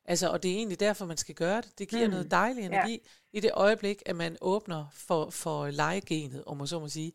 Altså, 0.05 0.29
og 0.29 0.43
det 0.43 0.51
er 0.51 0.55
egentlig 0.55 0.79
derfor, 0.79 1.05
man 1.05 1.17
skal 1.17 1.35
gøre 1.35 1.61
det. 1.61 1.79
Det 1.79 1.87
giver 1.87 2.05
mm. 2.05 2.11
Noget 2.11 2.31
dejlig 2.31 2.61
ja. 2.61 2.67
energi 2.67 3.07
i 3.33 3.39
det 3.39 3.51
øjeblik, 3.53 4.03
at 4.05 4.15
man 4.15 4.37
åbner 4.41 4.85
for, 4.93 5.29
for 5.29 5.67
legegenet, 5.67 6.43
om 6.45 6.57
man 6.57 6.67
så 6.67 6.79
må 6.79 6.87
sige. 6.87 7.11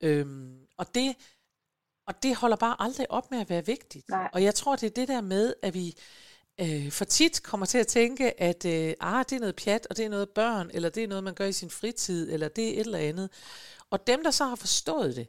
Øhm, 0.00 0.58
og, 0.78 0.94
det, 0.94 1.16
og 2.06 2.22
det 2.22 2.36
holder 2.36 2.56
bare 2.56 2.76
aldrig 2.78 3.10
op 3.10 3.30
med 3.30 3.40
at 3.40 3.50
være 3.50 3.66
vigtigt. 3.66 4.08
Nej. 4.08 4.30
Og 4.32 4.42
jeg 4.42 4.54
tror, 4.54 4.76
det 4.76 4.86
er 4.86 4.90
det 4.90 5.08
der 5.08 5.20
med, 5.20 5.54
at 5.62 5.74
vi 5.74 5.94
øh, 6.60 6.90
for 6.90 7.04
tit 7.04 7.42
kommer 7.42 7.66
til 7.66 7.78
at 7.78 7.86
tænke, 7.86 8.40
at 8.40 8.64
øh, 8.64 8.94
ah, 9.00 9.24
det 9.30 9.36
er 9.36 9.40
noget 9.40 9.56
pjat, 9.56 9.86
og 9.90 9.96
det 9.96 10.04
er 10.04 10.08
noget 10.08 10.30
børn, 10.30 10.70
eller 10.74 10.88
det 10.88 11.04
er 11.04 11.08
noget, 11.08 11.24
man 11.24 11.34
gør 11.34 11.46
i 11.46 11.52
sin 11.52 11.70
fritid, 11.70 12.32
eller 12.32 12.48
det 12.48 12.68
er 12.68 12.72
et 12.72 12.80
eller 12.80 12.98
andet. 12.98 13.30
Og 13.90 14.06
dem, 14.06 14.24
der 14.24 14.30
så 14.30 14.44
har 14.44 14.56
forstået 14.56 15.16
det, 15.16 15.28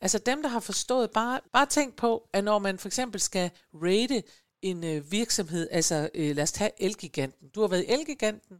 altså 0.00 0.18
dem, 0.18 0.42
der 0.42 0.48
har 0.48 0.60
forstået, 0.60 1.10
bare, 1.10 1.40
bare 1.52 1.66
tænk 1.66 1.96
på, 1.96 2.28
at 2.32 2.44
når 2.44 2.58
man 2.58 2.78
for 2.78 2.88
eksempel 2.88 3.20
skal 3.20 3.50
rate 3.74 4.22
en 4.62 4.84
øh, 4.84 5.12
virksomhed, 5.12 5.68
altså 5.70 6.10
øh, 6.14 6.36
lad 6.36 6.42
os 6.42 6.52
tage 6.52 6.70
Elgiganten. 6.78 7.48
Du 7.48 7.60
har 7.60 7.68
været 7.68 7.84
i 7.84 7.92
Elgiganten, 7.92 8.56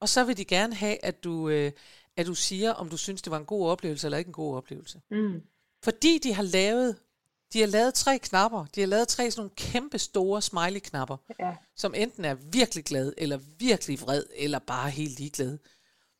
og 0.00 0.08
så 0.08 0.24
vil 0.24 0.36
de 0.36 0.44
gerne 0.44 0.74
have, 0.74 1.04
at 1.04 1.24
du, 1.24 1.48
øh, 1.48 1.72
at 2.16 2.26
du 2.26 2.34
siger, 2.34 2.72
om 2.72 2.88
du 2.88 2.96
synes, 2.96 3.22
det 3.22 3.30
var 3.30 3.38
en 3.38 3.44
god 3.44 3.68
oplevelse 3.68 4.06
eller 4.06 4.18
ikke 4.18 4.28
en 4.28 4.32
god 4.32 4.56
oplevelse. 4.56 5.00
mm, 5.10 5.40
Fordi 5.84 6.18
de 6.18 6.34
har 6.34 6.42
lavet, 6.42 6.96
de 7.52 7.60
har 7.60 7.66
lavet 7.66 7.94
tre 7.94 8.18
knapper. 8.18 8.66
De 8.74 8.80
har 8.80 8.86
lavet 8.86 9.08
tre 9.08 9.30
sådan 9.30 9.40
nogle 9.40 9.50
kæmpe 9.56 9.98
store 9.98 10.42
smiley-knapper, 10.42 11.16
ja, 11.40 11.56
som 11.76 11.94
enten 11.94 12.24
er 12.24 12.34
virkelig 12.34 12.84
glad, 12.84 13.12
eller 13.18 13.38
virkelig 13.58 14.00
vred, 14.00 14.24
eller 14.36 14.58
bare 14.58 14.90
helt 14.90 15.18
ligeglad. 15.18 15.58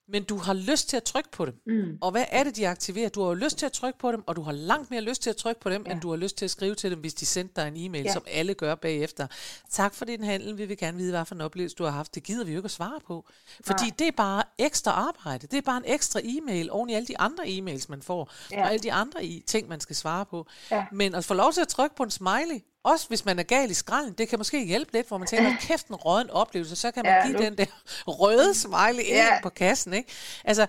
Men 0.09 0.25
du 0.25 0.37
har 0.37 0.53
lyst 0.55 0.89
til 0.89 0.97
at 0.97 1.03
trykke 1.03 1.31
på 1.31 1.45
dem. 1.47 1.55
mm, 1.67 1.99
Og 2.01 2.11
hvad 2.11 2.25
er 2.31 2.45
det, 2.45 2.57
de 2.57 2.69
aktiverer? 2.69 3.09
Du 3.09 3.21
har 3.23 3.29
jo 3.29 3.35
lyst 3.35 3.59
til 3.59 3.67
at 3.67 3.73
trykke 3.73 3.99
på 3.99 4.13
dem, 4.13 4.23
og 4.27 4.37
du 4.37 4.43
har 4.43 4.53
langt 4.53 4.91
mere 4.91 5.01
lyst 5.01 5.23
til 5.23 5.31
at 5.31 5.37
trykke 5.37 5.61
på 5.61 5.71
dem, 5.71 5.85
ja. 5.87 5.93
End 5.93 6.01
du 6.01 6.11
har 6.11 6.17
lyst 6.17 6.37
til 6.37 6.45
at 6.45 6.51
skrive 6.51 6.75
til 6.75 6.91
dem, 6.91 6.99
hvis 7.01 7.15
de 7.15 7.27
sendte 7.27 7.61
dig 7.61 7.69
en 7.69 7.77
e-mail, 7.77 8.05
ja. 8.05 8.13
Som 8.13 8.23
alle 8.27 8.55
gør 8.55 8.75
bagefter. 8.75 9.27
Tak 9.71 9.95
for 9.95 10.05
din 10.05 10.25
handel, 10.25 10.59
vi 10.59 10.65
vil 10.65 10.77
gerne 10.79 10.99
vide, 10.99 11.11
hvad 11.13 11.25
for 11.25 11.35
en 11.35 11.41
oplevelse 11.41 11.77
du 11.77 11.85
har 11.85 11.91
haft. 11.91 12.15
Det 12.15 12.23
gider 12.23 12.45
vi 12.45 12.53
jo 12.53 12.59
ikke 12.59 12.67
at 12.67 12.71
svare 12.71 13.01
på. 13.07 13.27
Fordi 13.67 13.85
Nej. 13.85 13.95
det 13.99 14.07
er 14.07 14.13
bare 14.13 14.43
ekstra 14.59 14.91
arbejde. 14.91 15.47
Det 15.47 15.57
er 15.57 15.63
bare 15.63 15.77
en 15.77 15.85
ekstra 15.87 16.21
e-mail 16.25 16.71
oven 16.71 16.91
i 16.91 16.95
alle 16.95 17.07
de 17.07 17.19
andre 17.19 17.45
e-mails, 17.45 17.87
man 17.89 18.03
får, 18.03 18.31
ja. 18.53 18.63
Og 18.63 18.69
alle 18.71 18.83
de 18.83 18.93
andre 18.93 19.43
ting, 19.47 19.69
man 19.69 19.81
skal 19.81 19.97
svare 19.97 20.27
på. 20.27 20.47
Ja. 20.71 20.85
Men 20.93 21.15
at 21.15 21.25
få 21.25 21.35
lov 21.35 21.53
til 21.53 21.61
at 21.61 21.69
trykke 21.69 21.97
på 21.97 22.03
en 22.03 22.11
smiley, 22.11 22.61
også 22.85 23.09
hvis 23.09 23.25
man 23.25 23.39
er 23.39 23.43
gal 23.43 23.71
i 23.71 23.75
skralden, 23.75 24.13
det 24.13 24.29
kan 24.29 24.39
måske 24.39 24.65
hjælpe 24.65 24.93
lidt, 24.93 25.09
hvor 25.09 25.19
man 25.19 25.27
tænker, 25.29 25.53
kæft 25.61 25.89
en 25.89 25.95
råden 25.95 26.31
oplevelse, 26.31 26.77
så 26.77 26.91
kan 26.91 27.03
man 27.05 27.13
Ja, 27.15 27.27
give 27.27 27.33
nu- 27.39 27.45
den 27.45 27.59
der 27.59 27.65
røde 28.07 28.55
smiley 28.55 29.05
ind 29.05 29.17
Ja. 29.17 29.41
på 29.43 29.49
kassen, 29.49 29.93
ikke? 29.93 30.13
Altså, 30.45 30.67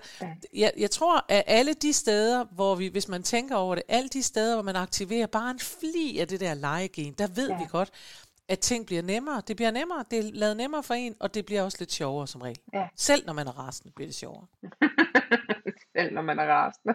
jeg, 0.54 0.72
jeg 0.78 0.90
tror, 0.90 1.24
at 1.28 1.42
alle 1.46 1.74
de 1.74 1.92
steder, 1.92 2.44
hvor 2.44 2.74
vi, 2.74 2.86
hvis 2.88 3.08
man 3.08 3.22
tænker 3.22 3.56
over 3.56 3.74
det, 3.74 3.84
alle 3.88 4.08
de 4.08 4.22
steder, 4.22 4.54
hvor 4.56 4.62
man 4.62 4.76
aktiverer 4.76 5.26
bare 5.26 5.50
en 5.50 5.58
fli 5.58 6.18
af 6.18 6.28
det 6.28 6.40
der 6.40 6.54
legegen, 6.54 7.14
der 7.18 7.26
ved. 7.34 7.48
Ja. 7.48 7.58
vi 7.58 7.64
godt, 7.70 7.90
at 8.48 8.58
ting 8.58 8.86
bliver 8.86 9.02
nemmere. 9.02 9.42
Det 9.48 9.56
bliver 9.56 9.70
nemmere, 9.70 10.04
det 10.10 10.18
er 10.18 10.22
lavet 10.32 10.56
nemmere 10.56 10.82
for 10.82 10.94
en, 10.94 11.14
og 11.20 11.34
det 11.34 11.46
bliver 11.46 11.62
også 11.62 11.76
lidt 11.80 11.92
sjovere 11.92 12.26
som 12.26 12.40
regel. 12.40 12.58
Ja. 12.74 12.88
Selv 12.96 13.26
når 13.26 13.32
man 13.32 13.46
er 13.46 13.58
rasende, 13.58 13.92
bliver 13.96 14.08
det 14.08 14.14
sjovere. 14.14 14.46
selv 15.96 16.14
når 16.14 16.22
man 16.22 16.38
er 16.38 16.46
rasende. 16.46 16.94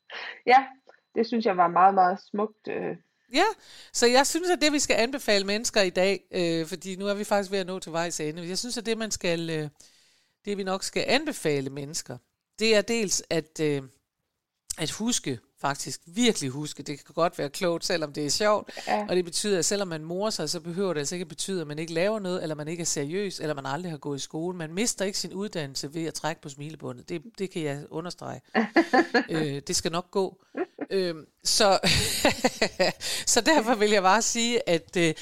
ja, 0.52 0.66
det 1.14 1.26
synes 1.26 1.46
jeg 1.46 1.56
var 1.56 1.68
meget, 1.68 1.94
meget 1.94 2.18
smukt. 2.30 2.68
Øh, 2.68 2.96
Ja, 3.32 3.44
så 3.92 4.06
jeg 4.06 4.26
synes, 4.26 4.50
at 4.50 4.58
det, 4.60 4.72
vi 4.72 4.78
skal 4.78 4.96
anbefale 4.96 5.44
mennesker 5.44 5.82
i 5.82 5.90
dag, 5.90 6.20
øh, 6.30 6.66
fordi 6.66 6.96
nu 6.96 7.06
er 7.06 7.14
vi 7.14 7.24
faktisk 7.24 7.50
ved 7.50 7.58
at 7.58 7.66
nå 7.66 7.78
til 7.78 7.92
vejs 7.92 8.20
ende, 8.20 8.48
jeg 8.48 8.58
synes, 8.58 8.76
at 8.78 8.86
det, 8.86 8.98
man 8.98 9.10
skal, 9.10 9.50
øh, 9.50 9.68
det 10.44 10.56
vi 10.58 10.62
nok 10.62 10.82
skal 10.84 11.04
anbefale 11.08 11.70
mennesker, 11.70 12.18
det 12.58 12.76
er 12.76 12.80
dels 12.82 13.22
at, 13.30 13.60
øh, 13.60 13.82
at 14.78 14.90
huske, 14.90 15.38
faktisk 15.60 16.00
virkelig 16.06 16.50
huske, 16.50 16.82
det 16.82 17.04
kan 17.04 17.14
godt 17.14 17.38
være 17.38 17.48
klogt, 17.50 17.84
selvom 17.84 18.12
det 18.12 18.26
er 18.26 18.30
sjovt, 18.30 18.70
Ja. 18.86 19.06
og 19.08 19.16
det 19.16 19.24
betyder, 19.24 19.58
at 19.58 19.64
selvom 19.64 19.88
man 19.88 20.04
morer 20.04 20.30
sig, 20.30 20.50
så 20.50 20.60
behøver 20.60 20.92
det 20.92 21.00
altså 21.00 21.14
ikke 21.14 21.22
at 21.24 21.28
betyde, 21.28 21.60
at 21.60 21.66
man 21.66 21.78
ikke 21.78 21.92
laver 21.92 22.18
noget, 22.18 22.42
eller 22.42 22.54
man 22.54 22.68
ikke 22.68 22.80
er 22.80 22.84
seriøs, 22.84 23.40
eller 23.40 23.54
man 23.54 23.66
aldrig 23.66 23.90
har 23.92 23.98
gået 23.98 24.16
i 24.16 24.20
skole. 24.22 24.56
Man 24.56 24.74
mister 24.74 25.04
ikke 25.04 25.18
sin 25.18 25.32
uddannelse 25.32 25.94
ved 25.94 26.04
at 26.04 26.14
trække 26.14 26.42
på 26.42 26.48
smilebåndet. 26.48 27.08
Det, 27.08 27.22
det 27.38 27.50
kan 27.50 27.62
jeg 27.62 27.84
understrege. 27.90 28.40
øh, 29.30 29.62
det 29.66 29.76
skal 29.76 29.92
nok 29.92 30.10
gå. 30.10 30.42
Øh, 30.90 31.14
så, 31.44 31.78
så 33.26 33.40
derfor 33.40 33.74
vil 33.74 33.90
jeg 33.90 34.02
bare 34.02 34.22
sige, 34.22 34.68
at, 34.68 34.96
øh, 34.96 35.14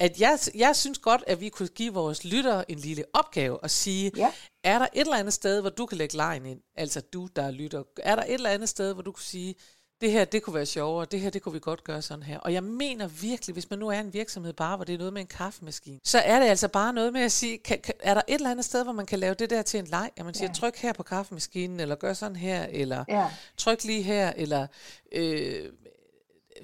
at 0.00 0.20
jeg, 0.20 0.38
jeg 0.54 0.76
synes 0.76 0.98
godt, 0.98 1.24
at 1.26 1.40
vi 1.40 1.48
kunne 1.48 1.68
give 1.68 1.94
vores 1.94 2.24
lyttere 2.24 2.70
en 2.70 2.78
lille 2.78 3.04
opgave 3.12 3.60
og 3.62 3.70
sige, 3.70 4.12
Ja. 4.16 4.32
er 4.64 4.78
der 4.78 4.86
et 4.94 5.00
eller 5.00 5.16
andet 5.16 5.34
sted, 5.34 5.60
hvor 5.60 5.70
du 5.70 5.86
kan 5.86 5.98
lægge 5.98 6.16
lejen 6.16 6.46
ind? 6.46 6.60
Altså 6.76 7.00
du, 7.00 7.28
der 7.36 7.50
lytter. 7.50 7.82
Er 7.96 8.16
der 8.16 8.22
et 8.22 8.34
eller 8.34 8.50
andet 8.50 8.68
sted, 8.68 8.92
hvor 8.92 9.02
du 9.02 9.12
kunne 9.12 9.22
sige, 9.22 9.54
det 10.00 10.12
her, 10.12 10.24
det 10.24 10.42
kunne 10.42 10.54
være 10.54 10.66
sjovere, 10.66 11.06
det 11.10 11.20
her, 11.20 11.30
det 11.30 11.42
kunne 11.42 11.52
vi 11.52 11.58
godt 11.60 11.84
gøre 11.84 12.02
sådan 12.02 12.22
her. 12.22 12.38
Og 12.38 12.52
jeg 12.52 12.62
mener 12.64 13.06
virkelig, 13.06 13.52
hvis 13.52 13.70
man 13.70 13.78
nu 13.78 13.88
er 13.88 14.00
en 14.00 14.12
virksomhed 14.12 14.52
bare, 14.52 14.76
hvor 14.76 14.84
det 14.84 14.94
er 14.94 14.98
noget 14.98 15.12
med 15.12 15.20
en 15.20 15.26
kaffemaskine, 15.26 16.00
så 16.04 16.18
er 16.18 16.38
det 16.40 16.46
altså 16.46 16.68
bare 16.68 16.92
noget 16.92 17.12
med 17.12 17.20
at 17.20 17.32
sige, 17.32 17.58
kan, 17.58 17.78
kan, 17.80 17.94
er 18.00 18.14
der 18.14 18.22
et 18.28 18.34
eller 18.34 18.50
andet 18.50 18.64
sted, 18.64 18.84
hvor 18.84 18.92
man 18.92 19.06
kan 19.06 19.18
lave 19.18 19.34
det 19.34 19.50
der 19.50 19.62
til 19.62 19.80
en 19.80 19.86
leg? 19.86 20.10
At 20.16 20.24
man 20.24 20.34
siger, 20.34 20.48
Ja. 20.48 20.52
tryk 20.54 20.76
her 20.76 20.92
på 20.92 21.02
kaffemaskinen, 21.02 21.80
eller 21.80 21.94
gør 21.94 22.12
sådan 22.12 22.36
her, 22.36 22.66
eller 22.70 23.04
Ja. 23.08 23.26
tryk 23.56 23.84
lige 23.84 24.02
her, 24.02 24.32
eller 24.36 24.66
øh, 25.12 25.64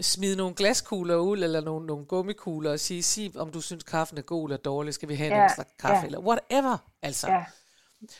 smide 0.00 0.36
nogle 0.36 0.54
glaskugler 0.54 1.16
ud, 1.16 1.38
eller 1.38 1.60
nogle, 1.60 1.86
nogle 1.86 2.04
gummikugler, 2.04 2.70
og 2.72 2.80
sige, 2.80 3.02
sig, 3.02 3.32
om 3.36 3.50
du 3.52 3.60
synes, 3.60 3.82
kaffen 3.84 4.18
er 4.18 4.22
god 4.22 4.48
eller 4.48 4.56
dårlig, 4.56 4.94
skal 4.94 5.08
vi 5.08 5.14
have 5.14 5.30
en 5.30 5.36
Ja, 5.36 5.44
ekstra 5.44 5.64
kaffe, 5.78 5.96
ja. 6.00 6.04
eller 6.06 6.18
whatever. 6.18 6.76
Altså, 7.02 7.30
Ja. 7.30 7.44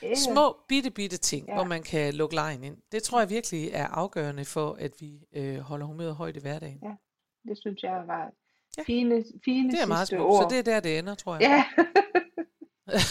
Det- 0.01 0.19
små, 0.19 0.57
bitte, 0.69 0.91
bitte 0.91 1.17
ting, 1.17 1.47
Ja. 1.49 1.55
hvor 1.55 1.65
man 1.65 1.83
kan 1.83 2.15
lukke 2.15 2.35
lejen 2.35 2.65
ind. 2.65 2.77
Det 2.93 3.03
tror 3.03 3.21
jeg 3.21 3.31
virkelig 3.31 3.71
er 3.73 3.87
afgørende 3.87 4.45
for, 4.45 4.77
at 4.81 4.91
vi 5.01 5.19
øh, 5.37 5.59
holder 5.59 5.87
humøret 5.87 6.15
højt 6.15 6.37
i 6.37 6.41
hverdagen. 6.41 6.81
Det 7.49 7.59
synes 7.59 7.83
jeg 7.83 8.03
var 8.07 8.31
Ja. 8.79 8.83
fine, 8.87 9.25
fine 9.45 9.73
Det 9.73 9.81
er 9.83 9.87
meget 9.87 10.09
smukt, 10.09 10.23
ord. 10.23 10.43
så 10.43 10.49
det 10.51 10.59
er 10.59 10.63
der, 10.63 10.81
det 10.81 10.99
ender, 10.99 11.15
tror 11.15 11.35
jeg. 11.41 11.65
Ja, 11.77 11.85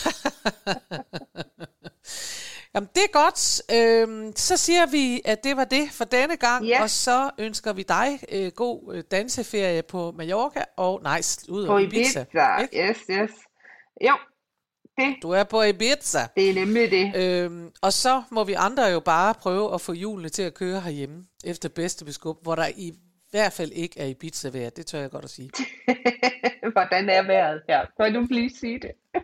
Jamen, 2.76 2.90
det 2.96 3.04
er 3.04 3.12
godt. 3.12 3.62
Øhm, 3.76 4.34
så 4.36 4.58
siger 4.58 4.86
vi, 4.92 5.22
at 5.26 5.44
det 5.44 5.58
var 5.58 5.64
det 5.66 5.90
for 5.92 6.04
denne 6.06 6.38
gang, 6.38 6.66
Ja. 6.66 6.82
og 6.84 6.90
så 6.90 7.32
ønsker 7.38 7.74
vi 7.74 7.84
dig 7.84 8.20
øh, 8.32 8.52
god 8.56 8.94
øh, 8.96 9.04
danseferie 9.12 9.82
på 9.84 10.12
Mallorca, 10.12 10.64
og 10.78 11.02
nej, 11.04 11.22
ud 11.50 11.68
på 11.68 11.78
af 11.78 11.82
Ibiza. 11.82 12.20
ikke? 12.62 12.90
Yes, 12.90 12.98
yes. 13.10 13.32
Jo, 14.02 14.16
det, 14.98 15.16
Du 15.22 15.30
er 15.32 15.44
på 15.44 15.62
Ibiza. 15.64 16.20
det 16.36 16.50
er 16.50 16.54
nemlig 16.54 16.92
det. 16.92 17.16
Øhm, 17.16 17.70
og 17.82 17.94
så 17.94 18.24
må 18.32 18.44
vi 18.44 18.54
andre 18.54 18.84
jo 18.84 19.00
bare 19.00 19.34
prøve 19.34 19.74
at 19.74 19.82
få 19.82 19.94
hjulene 19.94 20.30
til 20.30 20.44
at 20.44 20.54
køre 20.54 20.82
herhjemme, 20.82 21.26
efter 21.44 21.70
bedste 21.70 22.06
beskub, 22.06 22.44
hvor 22.44 22.56
der 22.56 22.68
i 22.78 22.94
hvert 23.32 23.54
fald 23.54 23.72
ikke 23.72 24.00
er 24.00 24.06
Ibiza 24.06 24.50
vejr. 24.50 24.70
Det 24.70 24.86
tør 24.86 25.00
jeg 25.00 25.12
godt 25.12 25.24
at 25.24 25.30
sige. 25.30 25.50
Hvordan 26.74 27.10
er 27.10 27.22
vejret 27.24 27.62
her? 27.70 27.86
Kan 28.02 28.14
du 28.14 28.28
lige 28.30 28.52
sige 28.60 28.80
det? 28.80 28.92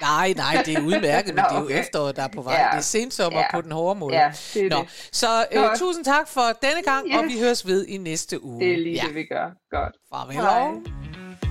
Nej, 0.00 0.32
nej, 0.36 0.62
det 0.66 0.74
er 0.78 0.80
udmærket, 0.82 1.34
men 1.34 1.44
Nå, 1.44 1.48
det 1.50 1.56
er 1.56 1.58
jo 1.60 1.64
okay. 1.64 1.80
efteråret, 1.80 2.16
der 2.16 2.22
er 2.22 2.28
på 2.28 2.42
vej. 2.42 2.54
Ja. 2.54 2.68
Det 2.70 2.76
er 2.76 2.80
sensommer 2.80 3.38
Ja. 3.40 3.50
på 3.54 3.60
den 3.60 3.72
hårde 3.72 3.98
måde. 4.00 4.14
Ja, 4.16 4.32
det 4.54 4.66
er 4.66 4.70
Nå, 4.70 4.80
det. 4.82 5.08
så 5.12 5.26
øh, 5.52 5.62
Godt. 5.62 5.78
tusind 5.78 6.04
tak 6.04 6.28
for 6.28 6.40
denne 6.62 6.82
gang, 6.84 7.18
og 7.18 7.24
Yes. 7.24 7.34
vi 7.34 7.40
høres 7.40 7.66
ved 7.66 7.86
i 7.86 7.96
næste 7.96 8.44
uge. 8.44 8.60
Det 8.60 8.72
er 8.72 8.76
lige 8.76 8.94
ja. 8.94 9.02
det, 9.06 9.14
vi 9.14 9.24
gør. 9.24 9.50
Godt. 9.70 9.96
Farvel. 10.10 10.34
Hej. 10.36 11.49